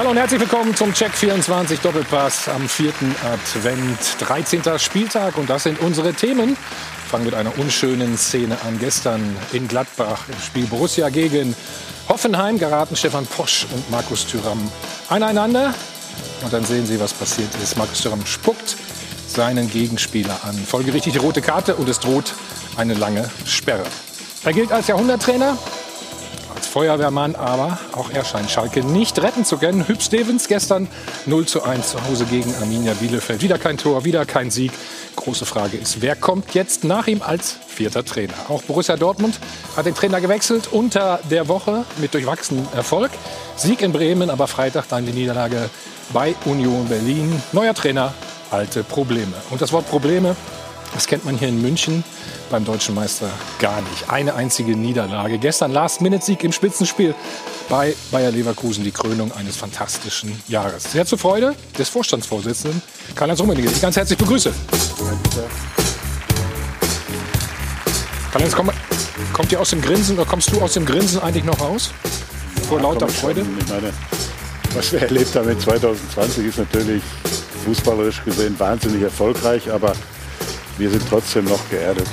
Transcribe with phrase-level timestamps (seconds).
[0.00, 4.62] Hallo und herzlich willkommen zum Check 24 Doppelpass am vierten Advent, 13.
[4.78, 6.56] Spieltag und das sind unsere Themen.
[6.56, 8.78] Wir fangen mit einer unschönen Szene an.
[8.78, 11.54] Gestern in Gladbach im Spiel Borussia gegen
[12.08, 14.72] Hoffenheim geraten Stefan Posch und Markus Thüram
[15.10, 15.74] aneinander.
[16.44, 17.76] Und dann sehen Sie, was passiert ist.
[17.76, 18.76] Markus Thüram spuckt
[19.26, 20.54] seinen Gegenspieler an.
[20.54, 22.32] Folgerichtig die rote Karte und es droht
[22.78, 23.84] eine lange Sperre.
[24.44, 25.58] Er gilt als Jahrhunderttrainer,
[26.70, 29.88] Feuerwehrmann, aber auch er scheint Schalke nicht retten zu können.
[29.88, 30.86] Hüb Stevens gestern
[31.26, 33.42] 0 zu 1 zu Hause gegen Arminia Bielefeld.
[33.42, 34.70] Wieder kein Tor, wieder kein Sieg.
[35.16, 38.34] Große Frage ist, wer kommt jetzt nach ihm als vierter Trainer?
[38.48, 39.40] Auch Borussia Dortmund
[39.76, 43.10] hat den Trainer gewechselt unter der Woche mit durchwachsenem Erfolg.
[43.56, 45.68] Sieg in Bremen, aber Freitag dann die Niederlage
[46.12, 47.42] bei Union Berlin.
[47.50, 48.14] Neuer Trainer,
[48.52, 49.34] alte Probleme.
[49.50, 50.36] Und das Wort Probleme,
[50.94, 52.04] das kennt man hier in München
[52.50, 54.10] beim deutschen Meister gar nicht.
[54.10, 55.38] Eine einzige Niederlage.
[55.38, 57.14] Gestern Last-Minute-Sieg im Spitzenspiel
[57.68, 60.92] bei Bayer Leverkusen, die Krönung eines fantastischen Jahres.
[60.92, 62.82] Sehr zur Freude des Vorstandsvorsitzenden
[63.14, 64.52] Karl-Heinz Rummenigge, ich ganz herzlich begrüße.
[68.32, 68.70] Karl-Heinz, komm,
[69.32, 71.92] kommt ihr aus dem Grinsen oder kommst du aus dem Grinsen eigentlich noch raus?
[72.68, 73.08] Vor Ja, lauter.
[73.08, 73.46] Freude?
[73.58, 73.92] Ich meine,
[74.74, 77.02] was wir erlebt haben in 2020 ist natürlich
[77.64, 79.92] fußballerisch gesehen wahnsinnig erfolgreich, aber
[80.78, 82.06] wir sind trotzdem noch geerdet.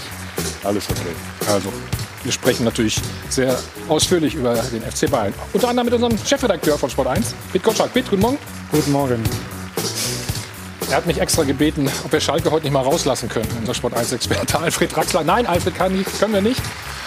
[0.67, 1.15] Alles okay.
[1.49, 1.71] Also,
[2.23, 5.33] wir sprechen natürlich sehr ausführlich über den FC Bayern.
[5.53, 7.93] Unter anderem mit unserem Chefredakteur von Sport 1, Pit Gottschalk.
[7.93, 8.37] Pit, guten Morgen.
[8.69, 9.23] Guten Morgen.
[10.89, 13.47] Er hat mich extra gebeten, ob wir Schalke heute nicht mal rauslassen können.
[13.61, 15.23] Unser Sport 1-Experte Alfred Draxler.
[15.23, 16.61] Nein, Alfred kann nicht, können wir nicht.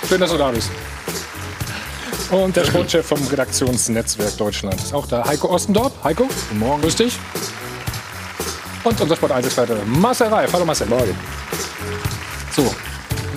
[0.09, 0.71] Schön, dass du da bist.
[2.31, 5.27] Und der Sportchef vom Redaktionsnetzwerk Deutschland ist auch da.
[5.27, 5.93] Heiko Ostendorp.
[6.03, 6.81] Heiko, guten Morgen.
[6.81, 7.19] Grüß dich.
[8.85, 10.51] Und unser Sport 1-Experte Marcel Reif.
[10.51, 10.87] Hallo Marcel.
[10.87, 11.15] Morgen.
[12.57, 12.75] So,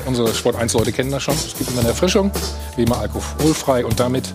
[0.06, 1.36] unsere Sport 1-Leute kennen das schon.
[1.36, 2.32] Es gibt immer eine Erfrischung,
[2.76, 3.86] wie immer alkoholfrei.
[3.86, 4.34] Und damit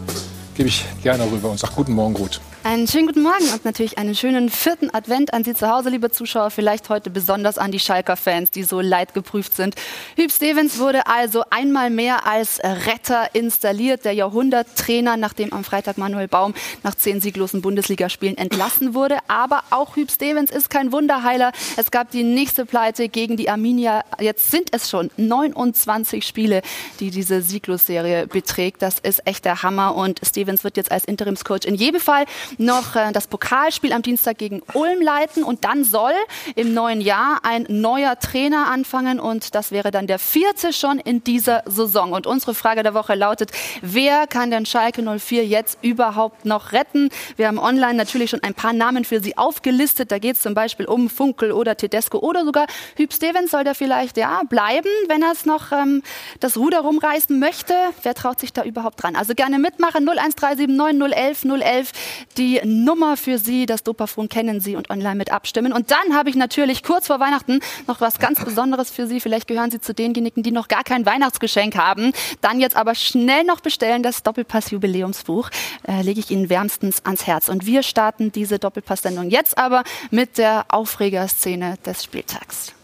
[0.58, 2.40] gebe ich gerne rüber und sage guten Morgen, gut.
[2.64, 6.10] Einen schönen guten Morgen und natürlich einen schönen vierten Advent an Sie zu Hause, liebe
[6.10, 6.50] Zuschauer.
[6.50, 9.76] Vielleicht heute besonders an die Schalker-Fans, die so leidgeprüft sind.
[10.16, 14.04] Hüb Stevens wurde also einmal mehr als Retter installiert.
[14.04, 16.52] Der Jahrhunderttrainer, nachdem am Freitag Manuel Baum
[16.82, 19.18] nach zehn sieglosen Bundesligaspielen entlassen wurde.
[19.28, 21.52] Aber auch Hüb Stevens ist kein Wunderheiler.
[21.76, 24.04] Es gab die nächste Pleite gegen die Arminia.
[24.20, 26.60] Jetzt sind es schon 29 Spiele,
[26.98, 28.82] die diese Sieglosserie beträgt.
[28.82, 29.94] Das ist echt der Hammer.
[29.94, 32.24] Und Stevens wird jetzt als Interimscoach in jedem Fall
[32.56, 36.12] noch äh, das Pokalspiel am Dienstag gegen Ulm leiten und dann soll
[36.54, 41.24] im neuen Jahr ein neuer Trainer anfangen und das wäre dann der vierte schon in
[41.24, 42.12] dieser Saison.
[42.12, 43.50] Und unsere Frage der Woche lautet,
[43.82, 47.10] wer kann denn Schalke 04 jetzt überhaupt noch retten?
[47.36, 50.10] Wir haben online natürlich schon ein paar Namen für Sie aufgelistet.
[50.12, 52.66] Da geht es zum Beispiel um Funkel oder Tedesco oder sogar
[52.96, 56.02] Hüb Stevens soll der vielleicht ja bleiben, wenn er es noch ähm,
[56.40, 57.74] das Ruder rumreißen möchte.
[58.02, 59.16] Wer traut sich da überhaupt dran?
[59.16, 60.04] Also gerne mitmachen
[60.42, 61.18] 01379
[61.48, 61.92] 011 011
[62.36, 63.66] die Nummer für Sie.
[63.66, 65.72] Das Dopafon kennen Sie und online mit abstimmen.
[65.72, 69.20] Und dann habe ich natürlich kurz vor Weihnachten noch was ganz Besonderes für Sie.
[69.20, 72.12] Vielleicht gehören Sie zu denjenigen, die noch gar kein Weihnachtsgeschenk haben.
[72.40, 74.02] Dann jetzt aber schnell noch bestellen.
[74.02, 75.50] Das Doppelpass-Jubiläumsbuch
[75.86, 77.48] äh, lege ich Ihnen wärmstens ans Herz.
[77.48, 82.77] Und wir starten diese Doppelpass-Sendung jetzt aber mit der Aufregerszene des Spieltags.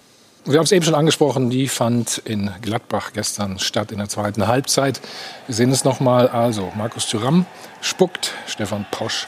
[0.47, 4.47] Wir haben es eben schon angesprochen, die fand in Gladbach gestern statt in der zweiten
[4.47, 5.00] Halbzeit.
[5.47, 6.28] Wir sehen es nochmal.
[6.28, 7.47] Also, Markus Thüram
[7.81, 9.27] spuckt Stefan Posch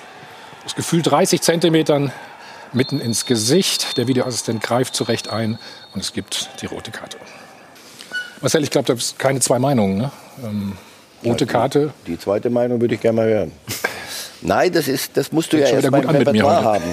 [0.66, 2.12] aus gefühlt 30 Zentimetern
[2.75, 3.97] mitten ins Gesicht.
[3.97, 5.59] Der Videoassistent greift zurecht ein
[5.94, 7.16] und es gibt die rote Karte.
[8.43, 9.97] Marcel, ich glaube, da gibt es keine zwei Meinungen.
[9.97, 10.10] Ne?
[10.44, 10.77] Ähm,
[11.25, 11.94] rote Karte.
[12.06, 13.53] Die zweite Meinung würde ich gerne mal hören.
[14.43, 16.85] Nein, das, ist, das musst du ja Fängt schon erst mit mir Repertoire haben.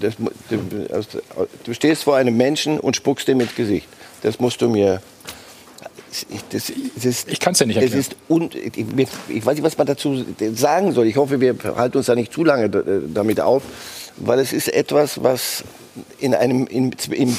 [0.00, 0.14] Das,
[0.48, 1.06] du, aus-
[1.64, 3.88] du stehst vor einem Menschen und spuckst ihm ins Gesicht.
[4.22, 5.02] Das musst du mir.
[6.50, 8.00] Das, das ist, Ich kann's ja nicht Es erklären.
[8.00, 11.06] ist un, ich, ich weiß nicht, was man dazu sagen soll.
[11.06, 12.82] Ich hoffe, wir halten uns da nicht zu lange da-
[13.12, 13.62] damit auf,
[14.16, 15.62] weil es ist etwas, was
[16.18, 17.36] in einem im, im,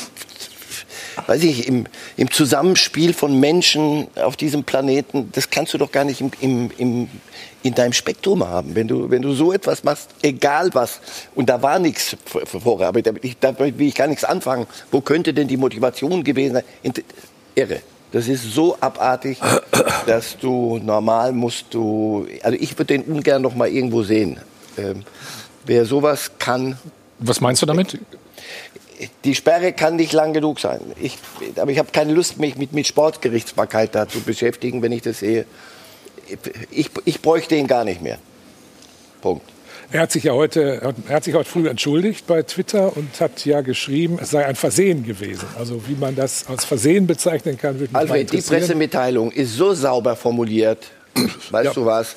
[1.27, 1.85] weiß ich, im,
[2.17, 6.71] im Zusammenspiel von Menschen auf diesem Planeten, das kannst du doch gar nicht im, im,
[6.77, 7.07] im,
[7.63, 8.75] in deinem Spektrum haben.
[8.75, 10.99] Wenn du, wenn du so etwas machst, egal was,
[11.35, 14.67] und da war nichts vor- vorher, aber damit, ich, damit will ich gar nichts anfangen.
[14.91, 16.93] Wo könnte denn die Motivation gewesen sein?
[17.55, 17.81] Irre.
[18.13, 19.37] Das ist so abartig,
[20.05, 24.37] dass du normal musst du, also ich würde den ungern noch mal irgendwo sehen.
[24.77, 25.03] Ähm,
[25.65, 26.77] wer sowas kann,
[27.19, 27.99] Was meinst du damit?
[29.23, 30.79] Die Sperre kann nicht lang genug sein.
[31.01, 31.17] Ich,
[31.57, 35.19] aber ich habe keine Lust, mich mit, mit Sportgerichtsbarkeit da zu beschäftigen, wenn ich das
[35.19, 35.45] sehe.
[36.69, 38.17] Ich, ich bräuchte ihn gar nicht mehr.
[39.21, 39.43] Punkt.
[39.93, 43.43] Er hat sich ja heute, er hat sich heute früh entschuldigt bei Twitter und hat
[43.45, 45.45] ja geschrieben, es sei ein Versehen gewesen.
[45.59, 48.37] Also wie man das als Versehen bezeichnen kann, würde mich mal Alfred, die.
[48.41, 50.87] Pressemitteilung ist so sauber formuliert.
[51.49, 51.73] Weißt Ja.
[51.73, 52.15] du was?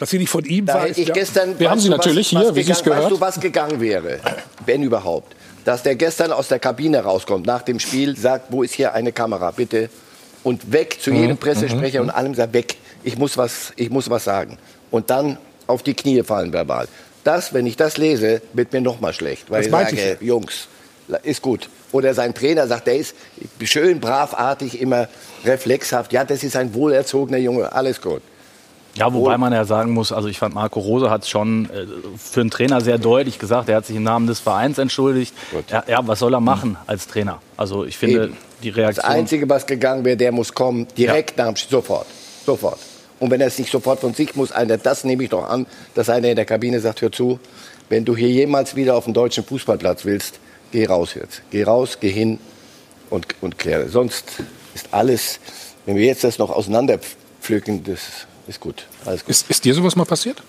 [0.00, 2.40] Dass sie nicht von ihm Da war, ich ja- gestern, Wir haben sie natürlich was,
[2.40, 3.12] hier, was wie Sie es gegangen- gehört.
[3.12, 4.18] Weißt du, was gegangen wäre,
[4.66, 5.35] wenn überhaupt?
[5.66, 9.10] Dass der gestern aus der Kabine rauskommt, nach dem Spiel, sagt, wo ist hier eine
[9.10, 9.90] Kamera, bitte?
[10.44, 11.16] Und weg zu Mhm.
[11.16, 14.58] jedem Pressesprecher und allem sagt, weg, ich muss, was, ich muss was sagen.
[14.92, 16.86] Und dann auf die Knie fallen verbal.
[17.24, 19.50] Das, wenn ich das lese, wird mir noch mal schlecht.
[19.50, 20.68] Weil Das ich sage, Jungs,
[21.24, 21.68] ist gut.
[21.90, 23.16] Oder sein Trainer sagt, der ist
[23.64, 25.08] schön bravartig, immer
[25.44, 26.12] reflexhaft.
[26.12, 28.22] Ja, das ist ein wohlerzogener Junge, alles gut.
[28.96, 32.40] Ja, wobei man ja sagen muss, also ich fand Marco Rose hat schon äh, für
[32.40, 35.34] einen Trainer sehr deutlich gesagt, er hat sich im Namen des Vereins entschuldigt.
[35.68, 37.40] Ja, ja, was soll er machen als Trainer?
[37.56, 38.36] Also ich finde Eben.
[38.62, 39.04] die Das Reaktion.
[39.04, 42.06] Einzige, was gegangen wäre, der muss kommen, direkt nach dem Spiel, sofort.
[42.44, 42.78] Sofort.
[43.18, 45.66] Und wenn er es nicht sofort von sich muss, einer, das nehme ich doch an,
[45.94, 47.38] dass einer in der Kabine sagt, hör zu,
[47.88, 50.38] wenn du hier jemals wieder auf den deutschen Fußballplatz willst,
[50.72, 51.42] geh raus jetzt.
[51.50, 52.38] Geh raus, geh hin
[53.10, 53.88] und, und kläre.
[53.88, 54.24] Sonst
[54.74, 55.38] ist alles,
[55.84, 58.86] wenn wir jetzt das noch auseinanderpflücken, das ist gut.
[59.04, 59.30] Alles gut.
[59.30, 60.42] Ist, ist dir sowas mal passiert?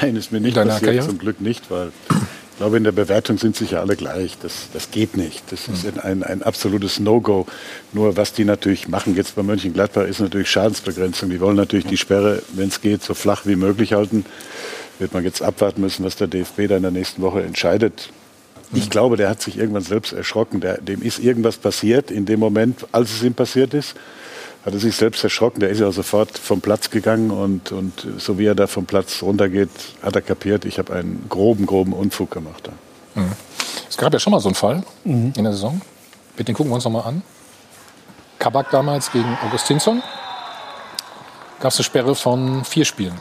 [0.00, 1.06] Nein, ist mir nicht passiert, Karriere?
[1.06, 1.92] zum Glück nicht, weil
[2.56, 4.38] ich glaube, in der Bewertung sind sich ja alle gleich.
[4.40, 5.52] Das, das geht nicht.
[5.52, 7.46] Das ist ein, ein absolutes No-Go.
[7.92, 11.28] Nur was die natürlich machen jetzt bei Mönchengladbach ist natürlich Schadensbegrenzung.
[11.28, 14.24] Die wollen natürlich die Sperre, wenn es geht, so flach wie möglich halten.
[14.98, 18.08] Wird man jetzt abwarten müssen, was der DFB da in der nächsten Woche entscheidet.
[18.72, 20.60] Ich glaube, der hat sich irgendwann selbst erschrocken.
[20.60, 23.94] Der, dem ist irgendwas passiert in dem Moment, als es ihm passiert ist.
[24.66, 25.60] Hat er sich selbst erschrocken.
[25.60, 29.22] Der ist ja sofort vom Platz gegangen und, und so wie er da vom Platz
[29.22, 29.70] runtergeht,
[30.02, 32.68] hat er kapiert, ich habe einen groben, groben Unfug gemacht.
[33.14, 33.22] Da.
[33.88, 35.80] Es gab ja schon mal so einen Fall in der Saison.
[36.36, 37.22] Bitte, den gucken wir uns noch mal an.
[38.40, 40.02] Kabak damals gegen Augustinsson.
[41.60, 43.18] Gab es eine Sperre von vier Spielen.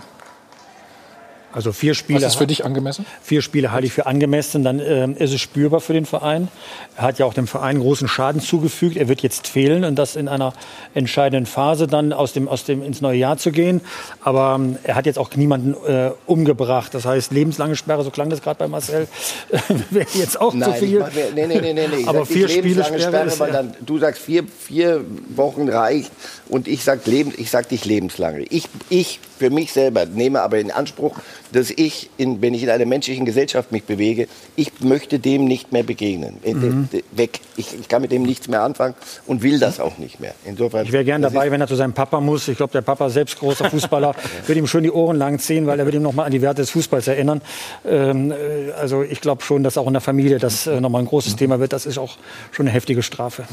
[1.56, 3.06] Also vier Was Spiele, ist für dich angemessen?
[3.24, 4.66] vier Spiele halte ich für angemessen.
[4.66, 6.50] Dann ähm, ist es spürbar für den Verein.
[6.98, 8.98] Er hat ja auch dem Verein großen Schaden zugefügt.
[8.98, 10.54] Er wird jetzt fehlen und das in einer
[10.94, 13.80] entscheidenden Phase dann aus dem, aus dem ins neue Jahr zu gehen.
[14.22, 16.94] Aber ähm, er hat jetzt auch niemanden äh, umgebracht.
[16.94, 19.08] Das heißt, lebenslange Sperre, so klang das gerade bei Marcel,
[19.92, 21.00] wäre jetzt auch zu Nein, ich viel.
[21.00, 24.44] mach nee, nee, nee, nee, Aber vier Spiele lebenslange Sperre ist dann, du sagst vier,
[24.44, 26.12] vier Wochen reicht
[26.50, 28.42] und ich sag, leben, ich sag nicht lebenslange.
[28.50, 31.19] Ich, ich für mich selber nehme aber in Anspruch,
[31.52, 35.72] dass ich, in, wenn ich in einer menschlichen Gesellschaft mich bewege, ich möchte dem nicht
[35.72, 36.38] mehr begegnen.
[36.44, 36.90] Äh, Mhm.
[36.92, 37.40] de- Weg.
[37.58, 38.96] Ich, ich kann mit dem nichts mehr anfangen
[39.26, 40.34] und will das auch nicht mehr.
[40.46, 40.86] Insofern.
[40.86, 42.48] Ich wäre gern das dabei, wenn er zu seinem Papa muss.
[42.48, 44.14] Ich glaube, der Papa, selbst großer Fußballer,
[44.48, 46.42] wird ihm schön die Ohren lang ziehen, weil er wird ihm noch mal an die
[46.42, 47.42] Werte des Fußballs erinnern.
[47.86, 51.00] Ähm, äh, also ich glaube schon, dass auch in der Familie das äh, noch mal
[51.00, 51.74] ein großes Thema wird.
[51.74, 52.18] Das ist auch
[52.52, 53.44] schon eine heftige Strafe.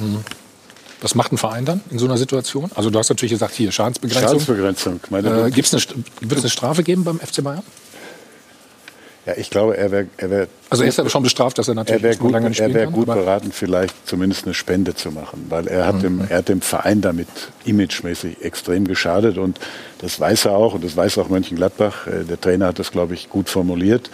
[1.02, 2.70] Was macht ein Verein dann in so einer Situation?
[2.74, 4.28] Also du hast natürlich gesagt, hier Schadensbegrenzung.
[4.28, 5.00] Schadensbegrenzung.
[5.10, 5.82] Meine, Äh, gibt's eine,
[6.20, 7.62] wird es eine Strafe geben beim FC Bayern?
[9.26, 11.74] ja, ich glaube, er wäre er wär, Also er ist ja schon bestraft, dass er
[11.74, 12.92] natürlich er wär gut, lange nicht er spielen wär kann.
[12.94, 16.48] gut aber- beraten, vielleicht zumindest eine Spende zu machen, weil er hat, dem, er hat
[16.48, 17.28] dem Verein damit
[17.64, 19.58] imagemäßig extrem geschadet und
[19.98, 22.06] das weiß er auch und das weiß auch Mönchengladbach.
[22.08, 24.10] Äh, Der Trainer hat das, glaube ich, gut formuliert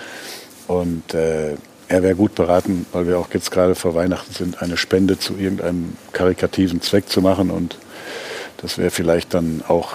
[0.66, 1.56] und äh,
[1.88, 5.36] er wäre gut beraten, weil wir auch jetzt gerade vor Weihnachten sind, eine Spende zu
[5.36, 7.78] irgendeinem karikativen Zweck zu machen und
[8.58, 9.94] das wäre vielleicht dann auch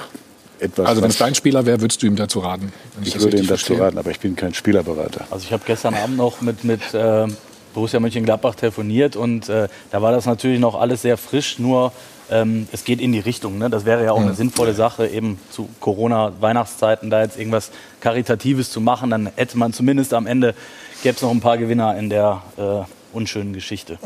[0.59, 0.87] etwas.
[0.87, 2.71] also wenn es dein Spieler wäre, würdest du ihm dazu raten?
[3.03, 3.79] ich das würde ihm dazu verstehe.
[3.79, 5.25] raten, aber ich bin kein Spielerberater.
[5.29, 7.27] Also ich habe gestern Abend noch mit, mit äh,
[7.73, 11.91] Borussia Mönchengladbach telefoniert und äh, da war das natürlich noch alles sehr frisch, nur
[12.31, 13.57] ähm, es geht in die Richtung.
[13.57, 13.69] Ne?
[13.69, 18.79] Das wäre ja auch eine sinnvolle Sache, eben zu Corona-Weihnachtszeiten da jetzt irgendwas Karitatives zu
[18.79, 19.09] machen.
[19.09, 20.55] Dann hätte man zumindest am Ende,
[21.03, 23.99] gäbe es noch ein paar Gewinner in der äh, unschönen Geschichte.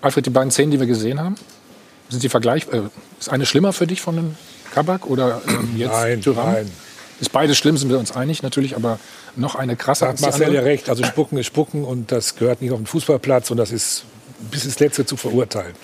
[0.00, 1.34] Alfred, die beiden Szenen, die wir gesehen haben,
[2.08, 2.66] sind die vergleich?
[2.72, 2.82] Äh,
[3.18, 4.36] ist eine schlimmer für dich von dem
[4.72, 6.52] Kabak oder ähm, jetzt Nein, Thuram?
[6.52, 6.70] nein.
[7.20, 8.98] Ist beides schlimm, sind wir uns einig natürlich, aber
[9.36, 10.88] noch eine krasser Da hat Marcel ja recht.
[10.88, 14.04] Also Spucken ist Spucken und das gehört nicht auf den Fußballplatz und das ist
[14.50, 15.74] bis ins Letzte zu verurteilen.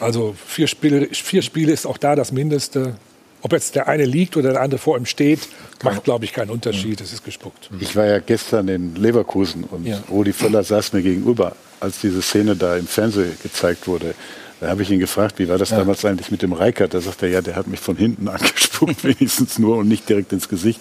[0.00, 2.94] Also vier Spiele, vier Spiele ist auch da das Mindeste.
[3.42, 5.48] Ob jetzt der eine liegt oder der andere vor ihm steht,
[5.82, 7.00] macht, glaube ich, keinen Unterschied.
[7.00, 7.70] Es ist gespuckt.
[7.78, 10.02] Ich war ja gestern in Leverkusen und Ja.
[10.10, 14.14] Rudi Völler saß mir gegenüber, als diese Szene da im Fernsehen gezeigt wurde.
[14.60, 16.92] Da habe ich ihn gefragt, wie war das damals eigentlich mit dem Reikert?
[16.92, 20.32] Da sagt er, ja, der hat mich von hinten angespuckt, wenigstens nur und nicht direkt
[20.32, 20.80] ins Gesicht.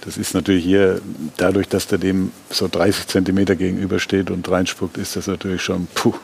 [0.00, 1.00] Das ist natürlich hier,
[1.36, 6.14] dadurch, dass der dem so 30 Zentimeter gegenübersteht und reinspuckt, ist das natürlich schon, puh.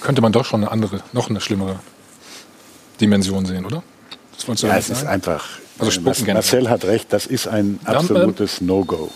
[0.00, 1.78] Könnte man doch schon eine andere, noch eine schlimmere
[3.00, 3.84] Dimension sehen, oder?
[4.36, 5.44] Das Ja, es ist einfach,
[5.78, 6.34] Also äh, spucken generell.
[6.34, 9.10] Marcel hat recht, das ist ein ähm, absolutes No-Go.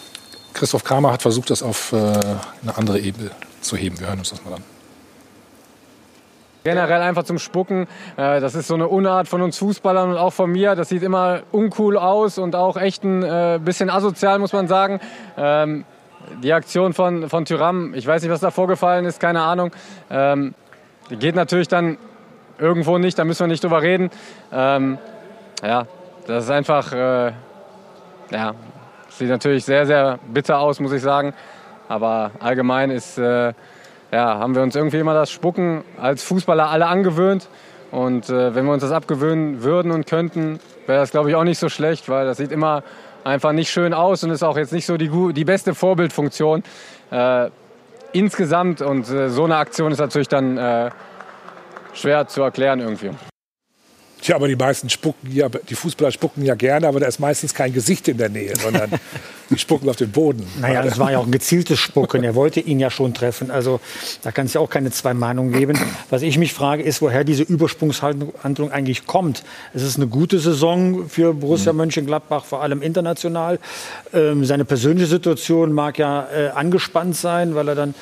[0.55, 3.99] Christoph Kramer hat versucht, das auf äh, eine andere Ebene zu heben.
[4.01, 4.65] Wir hören uns das mal an.
[6.63, 7.87] Generell einfach zum Spucken.
[8.17, 10.75] Äh, Das ist so eine Unart von uns Fußballern und auch von mir.
[10.75, 15.01] Das sieht immer uncool aus und auch echt ein äh, bisschen asozial, muss man sagen.
[15.39, 15.85] Ähm,
[16.43, 19.71] Die Aktion von, von Tyram, ich weiß nicht, was da vorgefallen ist, keine Ahnung.
[20.11, 20.55] Ähm,
[21.09, 21.97] Die geht natürlich dann
[22.59, 24.11] irgendwo nicht, da müssen wir nicht drüber reden.
[25.63, 25.87] Ja,
[26.27, 27.33] das ist einfach äh,
[28.31, 28.55] ja,
[29.09, 31.35] sieht natürlich sehr, sehr bitter aus, muss ich sagen.
[31.89, 33.53] Aber allgemein ist, äh,
[34.13, 37.49] ja, haben wir uns irgendwie immer das Spucken als Fußballer alle angewöhnt.
[37.91, 41.45] Und äh, wenn wir uns das abgewöhnen würden und könnten, wäre das, glaube ich, auch
[41.45, 42.85] nicht so schlecht, weil das sieht immer
[43.25, 46.63] einfach nicht schön aus und ist auch jetzt nicht so die, die beste Vorbildfunktion
[47.11, 47.51] äh,
[48.13, 48.81] insgesamt.
[48.81, 50.91] Und äh, so eine Aktion ist natürlich dann äh,
[51.93, 53.11] schwer zu erklären irgendwie.
[54.21, 57.55] Tja, aber die meisten spucken ja, die Fußballer spucken ja gerne, aber da ist meistens
[57.55, 58.91] kein Gesicht in der Nähe, sondern
[59.51, 60.47] die spucken auf den Boden.
[60.61, 62.23] Naja, das war ja auch ein gezieltes Spucken.
[62.23, 63.51] Er wollte ihn ja schon treffen.
[63.51, 63.81] Also
[64.23, 65.79] da kann es ja auch keine zwei Meinungen geben.
[66.11, 69.43] Was ich mich frage, ist, woher diese Übersprungshandlung eigentlich kommt.
[69.75, 71.79] Es ist eine gute Saison für Borussia mhm.
[71.79, 73.59] Mönchengladbach, vor allem international.
[74.13, 77.95] Ähm, seine persönliche Situation mag ja äh, angespannt sein, weil er dann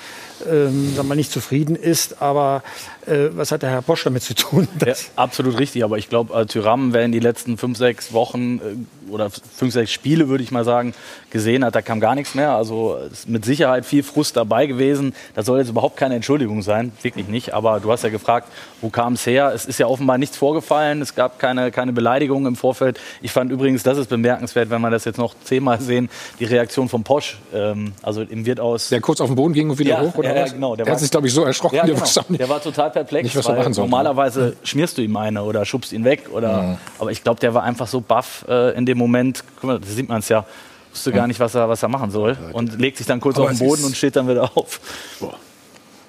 [0.46, 2.20] ähm, sagen wir, nicht zufrieden ist.
[2.22, 2.62] Aber
[3.06, 4.68] äh, was hat der Herr Bosch damit zu tun?
[4.84, 5.84] Ja, absolut richtig.
[5.84, 9.72] Aber ich glaube, äh, Tyram, wer in die letzten fünf, sechs Wochen äh, oder fünf,
[9.72, 10.94] sechs Spiele, würde ich mal sagen,
[11.30, 12.52] gesehen hat, da kam gar nichts mehr.
[12.52, 15.14] Also ist mit Sicherheit viel Frust dabei gewesen.
[15.34, 17.54] Das soll jetzt überhaupt keine Entschuldigung sein, wirklich nicht.
[17.54, 18.48] Aber du hast ja gefragt,
[18.80, 19.52] wo kam es her?
[19.54, 21.02] Es ist ja offenbar nichts vorgefallen.
[21.02, 22.98] Es gab keine, keine Beleidigung im Vorfeld.
[23.20, 26.08] Ich fand übrigens, das ist bemerkenswert, wenn wir das jetzt noch zehnmal sehen,
[26.40, 27.38] die Reaktion von Posch.
[27.54, 28.88] Ähm, also im Wirt aus.
[28.88, 30.52] Der kurz auf den Boden ging und wieder ja, hoch, oder ja, was?
[30.52, 30.76] genau.
[30.76, 31.76] Der, der hat sich, glaube ich, so erschrocken.
[31.76, 32.04] Ja, genau.
[32.28, 33.90] Der war total perplex, nicht, was er machen sollte.
[33.90, 36.28] normalerweise schmierst du ihm eine oder schubst ihn weg.
[36.32, 36.76] Oder, mhm.
[36.98, 39.44] Aber ich glaube, der war einfach so baff äh, in dem Moment.
[39.60, 40.44] Guck mal, da sieht man es ja.
[40.92, 42.36] Wusste gar nicht, was er, was er machen soll.
[42.52, 44.80] Und legt sich dann kurz aber auf den Boden und steht dann wieder auf.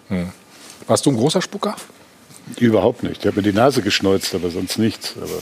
[0.08, 0.30] Hm.
[0.88, 1.76] Warst du ein großer Spucker?
[2.58, 3.20] Überhaupt nicht.
[3.20, 5.14] Ich habe mir die Nase geschneuzt, aber sonst nichts.
[5.18, 5.42] Aber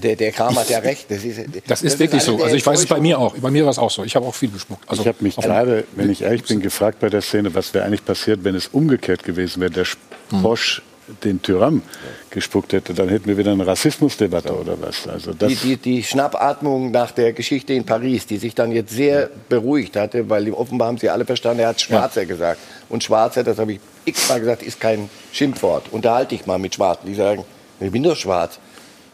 [0.00, 1.10] der, der Kram hat ja recht.
[1.10, 2.42] Das ist, das, das ist wirklich so.
[2.42, 3.36] Also ich weiß es bei mir auch.
[3.36, 4.04] Bei mir war es auch so.
[4.04, 4.88] Ich habe auch viel gespuckt.
[4.88, 7.84] Also ich habe mich gerade, wenn ich ehrlich bin, gefragt bei der Szene, was wäre
[7.84, 9.70] eigentlich passiert, wenn es umgekehrt gewesen wäre.
[9.70, 9.86] Der
[10.30, 10.82] Bosch
[11.24, 11.82] den Tyram
[12.30, 15.08] gespuckt hätte, dann hätten wir wieder eine Rassismusdebatte oder was.
[15.08, 19.30] Also die, die, die, Schnappatmung nach der Geschichte in Paris, die sich dann jetzt sehr
[19.48, 22.28] beruhigt hatte, weil offenbar haben sie alle verstanden, er hat Schwarzer ja.
[22.28, 22.60] gesagt.
[22.88, 25.84] Und Schwarzer, das habe ich x-mal gesagt, ist kein Schimpfwort.
[25.90, 27.44] Unterhalte dich mal mit Schwarzen, die sagen,
[27.80, 28.58] ich bin doch schwarz.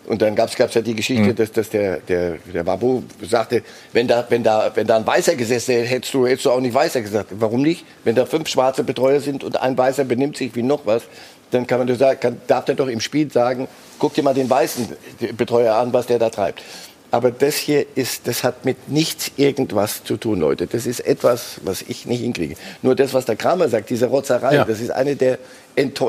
[0.07, 1.35] Und dann gab es ja die Geschichte, mhm.
[1.35, 5.35] dass, dass der, der, der Babu sagte, wenn da, wenn, da, wenn da ein Weißer
[5.35, 7.29] gesessen hätte, hättest du, hättest du auch nicht Weißer gesagt.
[7.31, 7.87] Warum nicht?
[8.05, 11.05] Wenn da fünf schwarze Betreuer sind und ein Weißer benimmt sich wie noch was,
[11.55, 13.69] dann kann man doch sagen, kann, darf der doch im Spiel sagen,
[13.99, 14.89] guck dir mal den weißen
[15.37, 16.63] Betreuer an, was der da treibt.
[17.11, 20.67] Aber das hier ist, das hat mit nichts irgendwas zu tun, Leute.
[20.67, 22.57] Das ist etwas, was ich nicht hinkriege.
[22.83, 24.65] Nur das, was der Kramer sagt, diese Rotzerei, ja.
[24.65, 25.39] das ist eine der,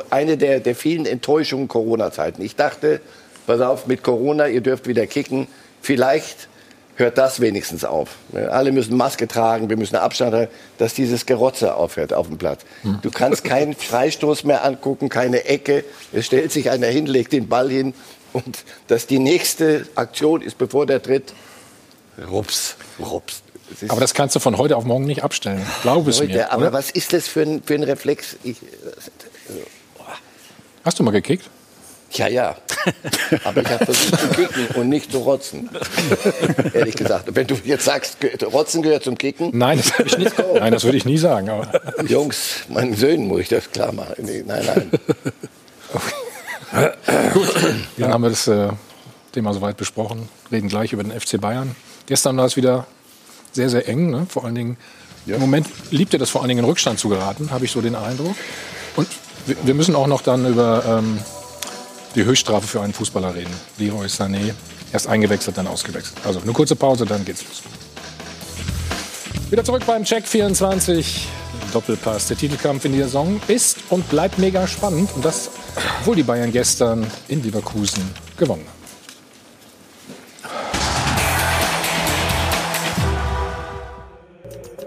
[0.10, 2.42] eine der, der vielen Enttäuschungen Corona-Zeiten.
[2.42, 3.02] Ich dachte,
[3.46, 5.48] pass auf, mit Corona, ihr dürft wieder kicken.
[5.80, 6.48] Vielleicht
[6.96, 8.10] hört das wenigstens auf.
[8.34, 10.48] Alle müssen Maske tragen, wir müssen Abstand haben,
[10.78, 12.62] dass dieses Gerotze aufhört auf dem Platz.
[13.02, 15.84] Du kannst keinen Freistoß mehr angucken, keine Ecke.
[16.14, 17.94] Es stellt sich einer hin, legt den Ball hin
[18.34, 21.34] und dass die nächste Aktion ist, bevor der tritt,
[22.30, 23.42] rups, rups.
[23.88, 25.66] Aber das kannst du von heute auf morgen nicht abstellen.
[25.82, 26.52] Glaube es mir.
[26.52, 26.74] Aber oder?
[26.74, 28.38] was ist das für ein, für ein Reflex?
[28.44, 28.58] Ich,
[30.84, 31.50] Hast du mal gekickt?
[32.16, 32.56] Ja, ja.
[33.44, 35.70] Aber ich habe versucht zu kicken und nicht zu rotzen.
[36.74, 37.36] Ehrlich gesagt.
[37.36, 39.52] Wenn du jetzt sagst, rotzen gehört zum Kicken.
[39.54, 41.50] Nein, das würde ich, nicht, nein, das würde ich nie sagen.
[42.08, 44.16] Jungs, meinen Söhnen muss ich das klar machen.
[44.20, 44.92] Nee, nein, nein.
[47.34, 47.54] Gut,
[47.98, 48.70] dann haben wir das äh,
[49.32, 50.30] Thema soweit besprochen.
[50.52, 51.76] Reden gleich über den FC Bayern.
[52.06, 52.86] Gestern war es wieder
[53.52, 54.10] sehr, sehr eng.
[54.10, 54.28] Ne?
[54.30, 54.78] Vor allen Dingen,
[55.26, 55.36] ja.
[55.36, 57.82] im Moment liebt er das vor allen Dingen in Rückstand zu geraten, habe ich so
[57.82, 58.36] den Eindruck.
[58.96, 59.08] Und
[59.46, 61.20] wir, wir müssen auch noch dann über ähm,
[62.16, 63.54] die Höchststrafe für einen Fußballer reden.
[63.78, 64.54] Leroy Sané,
[64.92, 66.18] erst eingewechselt, dann ausgewechselt.
[66.26, 67.64] Also eine kurze Pause, dann geht's los.
[69.50, 71.28] Wieder zurück beim Check 24.
[71.74, 72.28] Doppelpass.
[72.28, 75.10] Der Titelkampf in dieser Saison ist und bleibt mega spannend.
[75.16, 75.50] Und das,
[76.00, 78.02] obwohl die Bayern gestern in Leverkusen
[78.38, 78.76] gewonnen haben.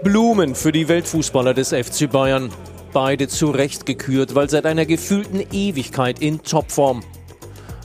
[0.03, 2.51] Blumen für die Weltfußballer des FC Bayern.
[2.91, 7.03] Beide zu Recht gekürt, weil seit einer gefühlten Ewigkeit in Topform.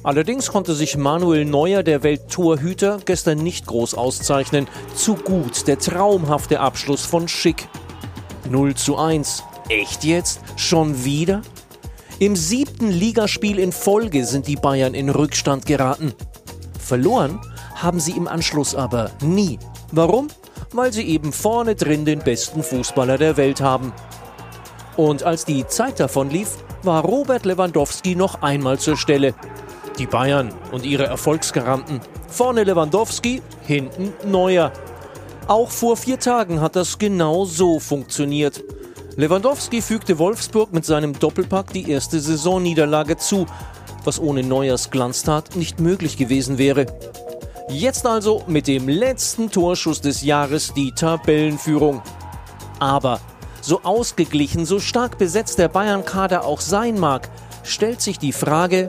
[0.05, 4.69] Allerdings konnte sich Manuel Neuer, der Welttorhüter, gestern nicht groß auszeichnen.
[4.95, 7.67] Zu gut der traumhafte Abschluss von Schick.
[8.51, 9.43] 0 zu 1.
[9.71, 10.41] Echt jetzt?
[10.57, 11.41] Schon wieder?
[12.19, 16.13] Im siebten Ligaspiel in Folge sind die Bayern in Rückstand geraten.
[16.79, 17.41] Verloren
[17.75, 19.59] haben sie im Anschluss aber nie.
[19.91, 20.29] Warum?
[20.73, 23.95] Weil sie eben vorne drin den besten Fußballer der Welt haben.
[24.99, 29.35] Und als die Zeit davon lief, war Robert Lewandowski noch einmal zur Stelle.
[29.99, 32.01] Die Bayern und ihre Erfolgsgaranten.
[32.29, 34.73] Vorne Lewandowski, hinten Neuer.
[35.47, 38.65] Auch vor vier Tagen hat das genau so funktioniert.
[39.17, 43.47] Lewandowski fügte Wolfsburg mit seinem Doppelpack die erste Saisonniederlage zu,
[44.03, 46.87] was ohne Neuers Glanztat nicht möglich gewesen wäre.
[47.69, 52.03] Jetzt also mit dem letzten Torschuss des Jahres die Tabellenführung.
[52.81, 53.21] Aber
[53.61, 57.31] so ausgeglichen, so stark besetzt der Bayern-Kader auch sein mag,
[57.63, 58.89] stellt sich die Frage,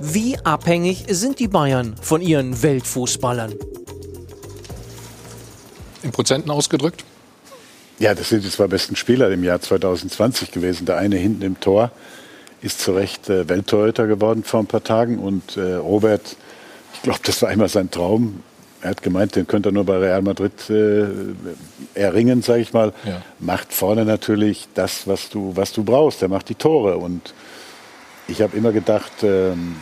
[0.00, 3.54] wie abhängig sind die Bayern von ihren Weltfußballern?
[6.02, 7.04] In Prozenten ausgedrückt?
[7.98, 10.86] Ja, das sind die zwei besten Spieler im Jahr 2020 gewesen.
[10.86, 11.90] Der eine hinten im Tor
[12.62, 15.18] ist zu Recht äh, Welttorhüter geworden vor ein paar Tagen.
[15.18, 16.36] Und äh, Robert,
[16.94, 18.42] ich glaube, das war immer sein Traum.
[18.80, 21.04] Er hat gemeint, den könnte er nur bei Real Madrid äh,
[21.94, 22.94] erringen, sage ich mal.
[23.04, 23.20] Ja.
[23.38, 26.22] Macht vorne natürlich das, was du, was du brauchst.
[26.22, 26.96] Er macht die Tore.
[26.96, 27.34] Und
[28.30, 29.76] ich habe immer gedacht, ähm,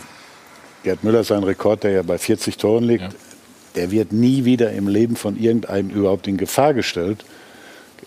[0.84, 3.08] Gerd Müller, sein Rekord, der ja bei 40 Toren liegt, Ja.
[3.74, 7.24] der wird nie wieder im Leben von irgendeinem überhaupt in Gefahr gestellt.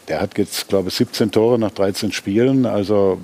[0.08, 2.66] Der hat jetzt, glaube ich, 17 Tore nach 13 Spielen.
[2.66, 3.20] Also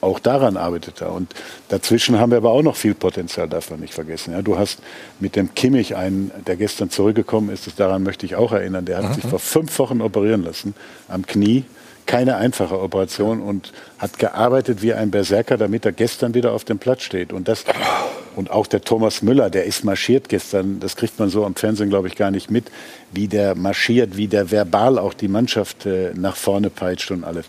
[0.00, 1.12] auch daran arbeitet er.
[1.12, 1.34] Und
[1.68, 4.32] dazwischen haben wir aber auch noch viel Potenzial, darf man nicht vergessen.
[4.32, 4.80] Ja, du hast
[5.18, 9.14] mit dem Kimmich einen, der gestern zurückgekommen ist, daran möchte ich auch erinnern, der hat
[9.14, 10.74] sich vor fünf Wochen operieren lassen
[11.08, 11.64] am Knie.
[12.10, 16.80] Keine einfache Operation und hat gearbeitet wie ein Berserker, damit er gestern wieder auf dem
[16.80, 17.32] Platz steht.
[17.32, 17.64] Und, das,
[18.34, 21.88] und auch der Thomas Müller, der ist marschiert gestern, das kriegt man so am Fernsehen,
[21.88, 22.64] glaube ich, gar nicht mit,
[23.12, 27.46] wie der marschiert, wie der verbal auch die Mannschaft äh, nach vorne peitscht und alles.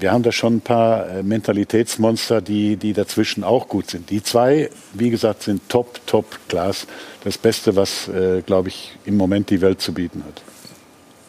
[0.00, 4.10] Wir haben da schon ein paar äh, Mentalitätsmonster, die, die dazwischen auch gut sind.
[4.10, 6.88] Die zwei, wie gesagt, sind top, top Class.
[7.22, 10.42] Das Beste, was, äh, glaube ich, im Moment die Welt zu bieten hat.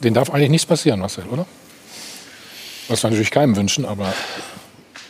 [0.04, 1.46] Den darf eigentlich nichts passieren, Marcel, oder?
[2.88, 4.14] Was wir natürlich keinem wünschen, aber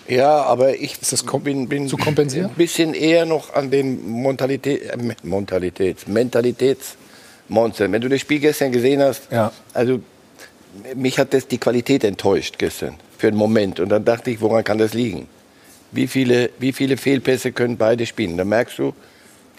[0.08, 0.96] Ja, aber ich
[1.44, 2.48] bin, bin zu kompensieren?
[2.52, 7.92] ein bisschen eher noch an den Montalität, äh, Montalitäts, Mentalitätsmonster.
[7.92, 9.52] Wenn du das Spiel gestern gesehen hast, Ja.
[9.74, 10.00] also
[10.96, 13.80] mich hat das die Qualität enttäuscht gestern für einen Moment.
[13.80, 15.28] Und dann dachte ich, woran kann das liegen?
[15.92, 18.38] Wie viele, wie viele Fehlpässe können beide spielen?
[18.38, 18.94] Da merkst du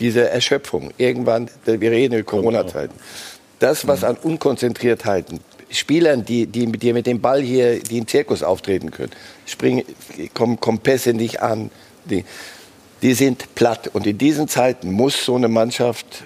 [0.01, 0.91] diese Erschöpfung.
[0.97, 2.95] Irgendwann, wir reden über Corona-Zeiten.
[3.59, 5.41] Das, was an Unkonzentriertheiten,
[5.73, 9.13] Spielern, die, die, die mit dem Ball hier, die im Zirkus auftreten können,
[9.47, 9.85] springen,
[10.35, 11.71] kommen, kommen Pässe nicht an,
[12.05, 12.25] die,
[13.03, 13.91] die sind platt.
[13.93, 16.25] Und in diesen Zeiten muss so eine Mannschaft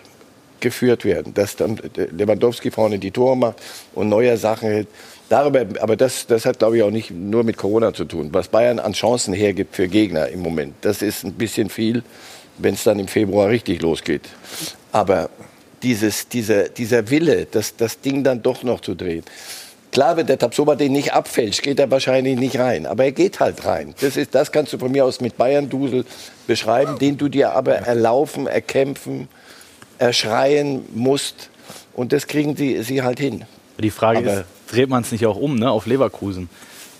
[0.61, 3.57] geführt werden, dass dann Lewandowski vorne die Tore macht
[3.95, 4.89] und neue Sachen hält.
[5.29, 8.29] Darüber, aber das, das hat, glaube ich, auch nicht nur mit Corona zu tun.
[8.33, 12.05] Was Bayern an Chancen hergibt für Gegner im Moment, das ist ein bisschen viel,
[12.59, 14.23] wenn es dann im Februar richtig losgeht.
[14.93, 15.31] Aber
[15.83, 19.25] dieses, dieser, dieser Wille, das, das Ding dann doch noch zu drehen.
[19.93, 22.87] Klar, wenn der Tabsoba den nicht abfälscht, geht er wahrscheinlich nicht rein.
[22.87, 23.95] Aber er geht halt rein.
[24.01, 26.05] Das, ist, das kannst du von mir aus mit Bayern-Dusel
[26.47, 29.29] beschreiben, den du dir aber erlaufen, erkämpfen,
[29.99, 31.49] erschreien musst.
[31.95, 33.45] Und das kriegen sie, sie halt hin.
[33.79, 36.51] Die Frage Aber- ist, dreht man es nicht auch um ne, auf Leverkusen?